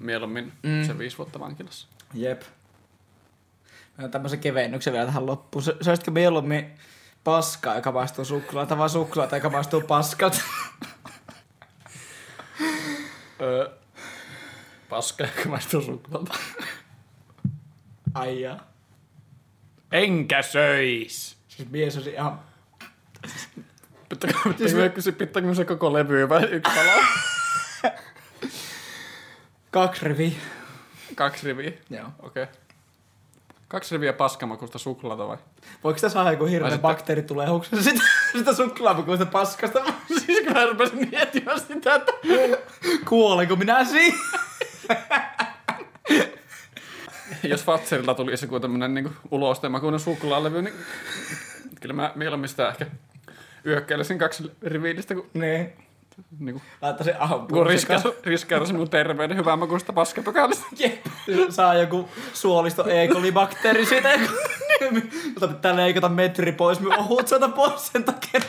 mieluummin 0.00 0.52
mm. 0.62 0.84
se 0.84 0.98
viisi 0.98 1.18
vuotta 1.18 1.40
vankilassa. 1.40 1.88
Jep. 2.14 2.42
Mä 3.98 4.08
tämmöisen 4.08 4.38
kevennyksen 4.38 4.92
vielä 4.92 5.06
tähän 5.06 5.26
loppuun. 5.26 5.64
Olisikin 5.88 6.12
mieluummin 6.12 6.70
paskaa, 7.24 7.74
joka 7.76 7.92
maistuu 7.92 8.24
suklaata, 8.24 8.78
vai 8.78 8.90
suklaata, 8.90 9.36
joka 9.36 9.50
maistuu 9.50 9.80
paskalta. 9.80 10.40
Öö, 13.40 13.70
paska, 14.88 15.26
kun 15.42 15.50
maistuu 15.50 15.82
suklaalta. 15.82 16.34
Ai 18.14 18.40
jaa. 18.40 18.72
Enkä 19.92 20.42
söis. 20.42 21.38
Siis 21.48 21.70
mies 21.70 21.96
olisi 21.96 22.10
ihan... 22.10 22.40
Pitääkö, 24.08 24.38
pitääkö, 24.58 25.00
se, 25.00 25.12
pitääkö 25.12 25.54
se 25.54 25.64
koko 25.64 25.92
levy 25.92 26.28
vai 26.28 26.44
yksi 26.44 26.74
pala? 26.74 26.92
Kaksi 29.70 30.04
riviä. 30.04 30.32
Kaksi 31.14 31.46
riviä. 31.46 31.72
Joo. 31.90 32.08
Okei. 32.18 32.42
Okay. 32.42 32.54
Kaksi 33.68 33.94
riviä 33.94 34.12
paskamakusta 34.12 34.78
suklaata 34.78 35.28
vai? 35.28 35.36
Voiko 35.84 36.00
tässä 36.00 36.14
saada 36.14 36.30
joku 36.30 36.44
hirveä 36.44 36.70
sitten- 36.70 36.82
bakteeri 36.82 37.22
tulee 37.22 37.48
huksen 37.48 37.82
sitä, 37.82 38.02
sitä 38.38 38.54
suklaamakuista 38.54 39.26
paskasta? 39.26 39.84
siis 40.26 40.40
kun 40.44 40.52
mä 40.52 40.66
rupesin 40.66 41.08
miettimään 41.10 41.60
sitä, 41.60 41.94
että... 41.94 42.12
Kuolenko 43.08 43.56
minä 43.56 43.84
siinä? 43.84 44.18
Jos 47.42 47.64
Fatserilla 47.64 48.14
tulisi 48.14 48.44
joku 48.44 48.60
tämmönen 48.60 48.94
niinku 48.94 49.10
ulostemakuinen 49.30 50.00
suklaalevy, 50.00 50.62
niin 50.62 50.74
kyllä 51.80 51.94
mä 51.94 52.12
mieluummin 52.14 52.48
sitä 52.48 52.68
ehkä 52.68 52.86
yökkäilisin 53.66 54.18
kaksi 54.18 54.52
rivillistä, 54.62 55.14
kun 55.14 55.26
niin. 55.34 55.72
Niinku, 56.38 56.62
Laittaisin 56.82 57.14
ampuun. 57.18 57.48
kun 57.48 57.66
riskeerasin 58.24 58.76
mun 58.76 58.90
terveyden 58.90 59.36
hyvän 59.36 59.58
makuista 59.58 59.92
paskapykälistä. 59.92 60.66
Jep. 60.78 61.06
Saa 61.50 61.74
joku 61.74 62.08
suolisto 62.32 62.88
E. 62.88 63.08
coli 63.08 63.32
bakteeri 63.32 63.86
siitä. 63.86 64.08
Jota 65.34 65.48
pitää 65.48 65.76
leikata 65.76 66.08
metri 66.08 66.52
pois, 66.52 66.80
minun 66.80 66.98
ohut 66.98 67.28
sieltä 67.28 67.48
pois 67.48 67.86
sen 67.86 68.04
takia. 68.04 68.40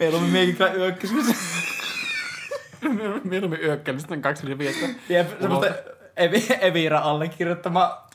Mieluummin 0.00 0.32
miekin 0.32 0.56
kyllä 0.56 0.72
yökkäisin. 0.72 1.36
Mieluummin 3.24 3.60
yökkäilisin 3.62 4.22
kaksi 4.22 4.46
riviä, 4.46 4.70
että 4.70 4.86
Jep, 5.08 5.40
semmoista 5.40 5.74
Evi, 6.16 6.46
Evira 6.60 6.98
allekirjoittama 6.98 8.06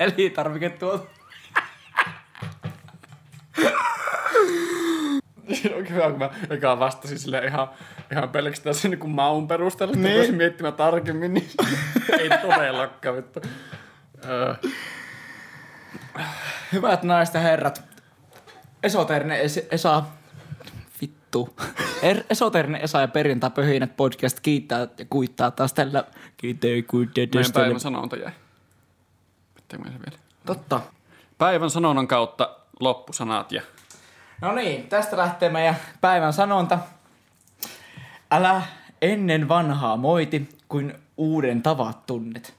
elintarviketuote. 0.00 1.13
Siinä 5.52 5.76
on 5.76 5.88
hyvä, 5.88 6.10
kun 6.10 6.18
mä 6.18 6.30
eka 6.50 6.78
vastasin 6.78 7.18
sille 7.18 7.38
ihan, 7.46 7.68
ihan 8.12 8.28
pelkästään 8.28 8.74
sen 8.74 8.90
niin 8.90 9.10
maun 9.10 9.48
perusteella, 9.48 9.92
että 9.94 10.02
Niin. 10.08 10.16
voisin 10.16 10.34
miettimään 10.34 10.74
tarkemmin, 10.74 11.34
niin 11.34 11.50
ei 12.20 12.28
todellakaan 12.42 13.16
vittu. 13.16 13.40
Öö, 14.24 14.54
Hyvät 16.72 17.02
naiset 17.02 17.34
ja 17.34 17.40
herrat. 17.40 17.82
Esoteerinen 18.82 19.38
es- 19.40 19.66
Esa... 19.70 20.02
Vittu. 21.00 21.56
Er- 22.02 22.24
Esoteerinen 22.30 22.80
Esa 22.80 23.00
ja 23.00 23.08
perjantai 23.08 23.50
pöhinät 23.50 23.96
podcast 23.96 24.40
kiittää 24.40 24.80
ja 24.98 25.04
kuittaa 25.10 25.50
taas 25.50 25.72
tällä... 25.72 26.04
Kiittää 26.36 26.70
ja 26.70 26.82
kuittaa 26.82 27.24
meidän 27.34 27.52
päivän 27.52 27.80
sanonta 27.80 28.16
jäi. 28.16 28.32
Pitääkö 29.54 29.84
se 29.90 29.98
vielä? 29.98 30.18
Totta. 30.46 30.80
Päivän 31.38 31.70
sanonnan 31.70 32.08
kautta 32.08 32.56
loppusanat 32.80 33.52
ja 33.52 33.62
No 34.40 34.52
niin, 34.52 34.88
tästä 34.88 35.16
lähtee 35.16 35.48
meidän 35.48 35.76
päivän 36.00 36.32
sanonta. 36.32 36.78
Älä 38.30 38.62
ennen 39.02 39.48
vanhaa 39.48 39.96
moiti, 39.96 40.48
kuin 40.68 40.94
uuden 41.16 41.62
tavat 41.62 42.06
tunnet. 42.06 42.54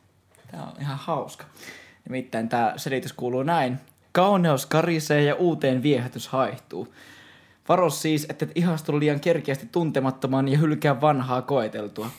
Tää 0.51 0.63
on 0.63 0.81
ihan 0.81 0.97
hauska. 0.97 1.45
Nimittäin 2.09 2.49
tämä 2.49 2.73
selitys 2.77 3.13
kuuluu 3.13 3.43
näin. 3.43 3.79
Kauneus 4.11 4.65
karisee 4.65 5.21
ja 5.21 5.35
uuteen 5.35 5.83
viehätys 5.83 6.27
haihtuu. 6.27 6.93
Varo 7.69 7.89
siis, 7.89 8.25
että 8.29 8.45
et 8.45 8.51
ihastu 8.55 8.99
liian 8.99 9.19
kerkeästi 9.19 9.69
tuntemattomaan 9.71 10.47
ja 10.47 10.57
hylkää 10.57 11.01
vanhaa 11.01 11.41
koeteltua. 11.41 12.09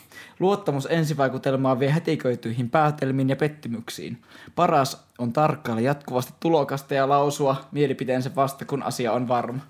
Luottamus 0.41 0.87
ensivaikutelmaa 0.91 1.79
vie 1.79 1.91
hätiköityihin 1.91 2.71
päätelmiin 2.71 3.29
ja 3.29 3.37
pettymyksiin. 3.37 4.23
Paras 4.55 5.05
on 5.19 5.33
tarkkailla 5.33 5.81
jatkuvasti 5.81 6.33
tulokasta 6.41 6.95
ja 6.95 7.09
lausua 7.09 7.57
mielipiteensä 7.73 8.31
vasta, 8.37 8.65
kun 8.65 8.83
asia 8.83 9.13
on 9.13 9.29
varma. 9.29 9.61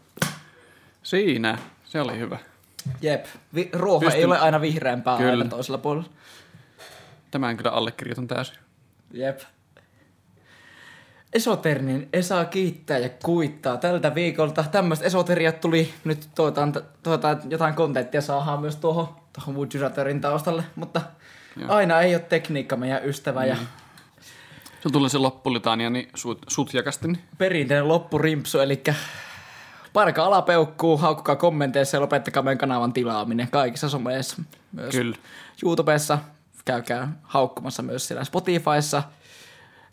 siinä. 1.03 1.59
Se 1.85 2.01
oli 2.01 2.19
hyvä. 2.19 2.39
Jep, 3.03 3.27
Vi- 3.55 3.71
ruoho 3.73 4.05
ei 4.05 4.11
Pystyn- 4.11 4.27
ole 4.27 4.39
aina 4.39 4.61
vihreämpää 4.61 5.17
Kyllä. 5.17 5.31
aina 5.31 5.45
toisella 5.45 5.79
puolella. 5.79 6.09
Tämän 7.31 7.57
kyllä 7.57 7.71
allekirjoitan 7.71 8.27
täysin. 8.29 8.57
Jep. 9.13 9.41
Esoternin 11.33 12.09
Esa 12.13 12.45
kiittää 12.45 12.99
ja 12.99 13.09
kuittaa 13.09 13.77
tältä 13.77 14.15
viikolta. 14.15 14.65
Tämmöistä 14.73 15.05
esoteriat 15.05 15.61
tuli 15.61 15.95
nyt 16.05 16.29
toivotaan 16.35 16.69
että 17.33 17.49
jotain 17.49 17.75
kontenttia 17.75 18.21
saadaan 18.21 18.61
myös 18.61 18.77
tuohon, 18.77 19.09
tuohon 19.33 19.69
Juraterin 19.75 20.21
taustalle, 20.21 20.65
mutta 20.77 21.01
Joo. 21.57 21.73
aina 21.73 22.01
ei 22.01 22.15
ole 22.15 22.23
tekniikka 22.23 22.77
meidän 22.77 23.05
ystävä 23.05 23.45
ja 23.45 23.57
Se 24.83 24.89
tulee 24.93 25.09
se 25.09 25.19
loppulitania 25.19 25.91
niin 25.91 26.09
sut, 26.15 26.39
sutjakasti. 26.49 27.09
Niin. 27.09 27.19
perinteinen 27.39 27.89
loppurimpsu, 27.89 28.59
eli 28.59 28.83
parka 29.93 30.25
alapeukkuu, 30.25 30.97
haukkukaa 30.97 31.37
kommenteissa 31.37 31.97
ja 31.97 32.01
lopettakaa 32.01 32.43
meidän 32.43 32.59
kanavan 32.59 32.93
tilaaminen 32.93 33.49
kaikissa 33.51 33.89
someissa. 33.89 34.43
Myös 34.73 34.95
Kyllä. 34.95 35.17
YouTubessa, 35.65 36.19
käykää 36.65 37.13
haukkumassa 37.23 37.83
myös 37.83 38.09
siellä 38.09 38.25
Spotifyssa. 38.25 39.03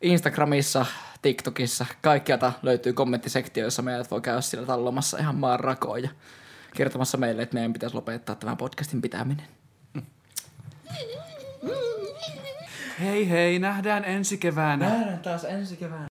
Instagramissa, 0.01 0.85
TikTokissa, 1.23 1.85
kaikkialta 2.01 2.53
löytyy 2.63 2.93
kommenttisektio, 2.93 3.63
jossa 3.63 3.81
meidät 3.81 4.11
voi 4.11 4.21
käydä 4.21 4.41
siellä 4.41 4.67
tallomassa 4.67 5.17
ihan 5.17 5.35
maan 5.35 5.59
rakoon 5.59 6.03
ja 6.03 6.09
kertomassa 6.75 7.17
meille, 7.17 7.41
että 7.41 7.53
meidän 7.53 7.73
pitäisi 7.73 7.95
lopettaa 7.95 8.35
tämän 8.35 8.57
podcastin 8.57 9.01
pitäminen. 9.01 9.47
Hei 12.99 13.29
hei, 13.29 13.59
nähdään 13.59 14.05
ensi 14.05 14.37
keväänä. 14.37 14.89
Nähdään 14.89 15.19
taas 15.19 15.43
ensi 15.43 15.75
keväänä. 15.77 16.01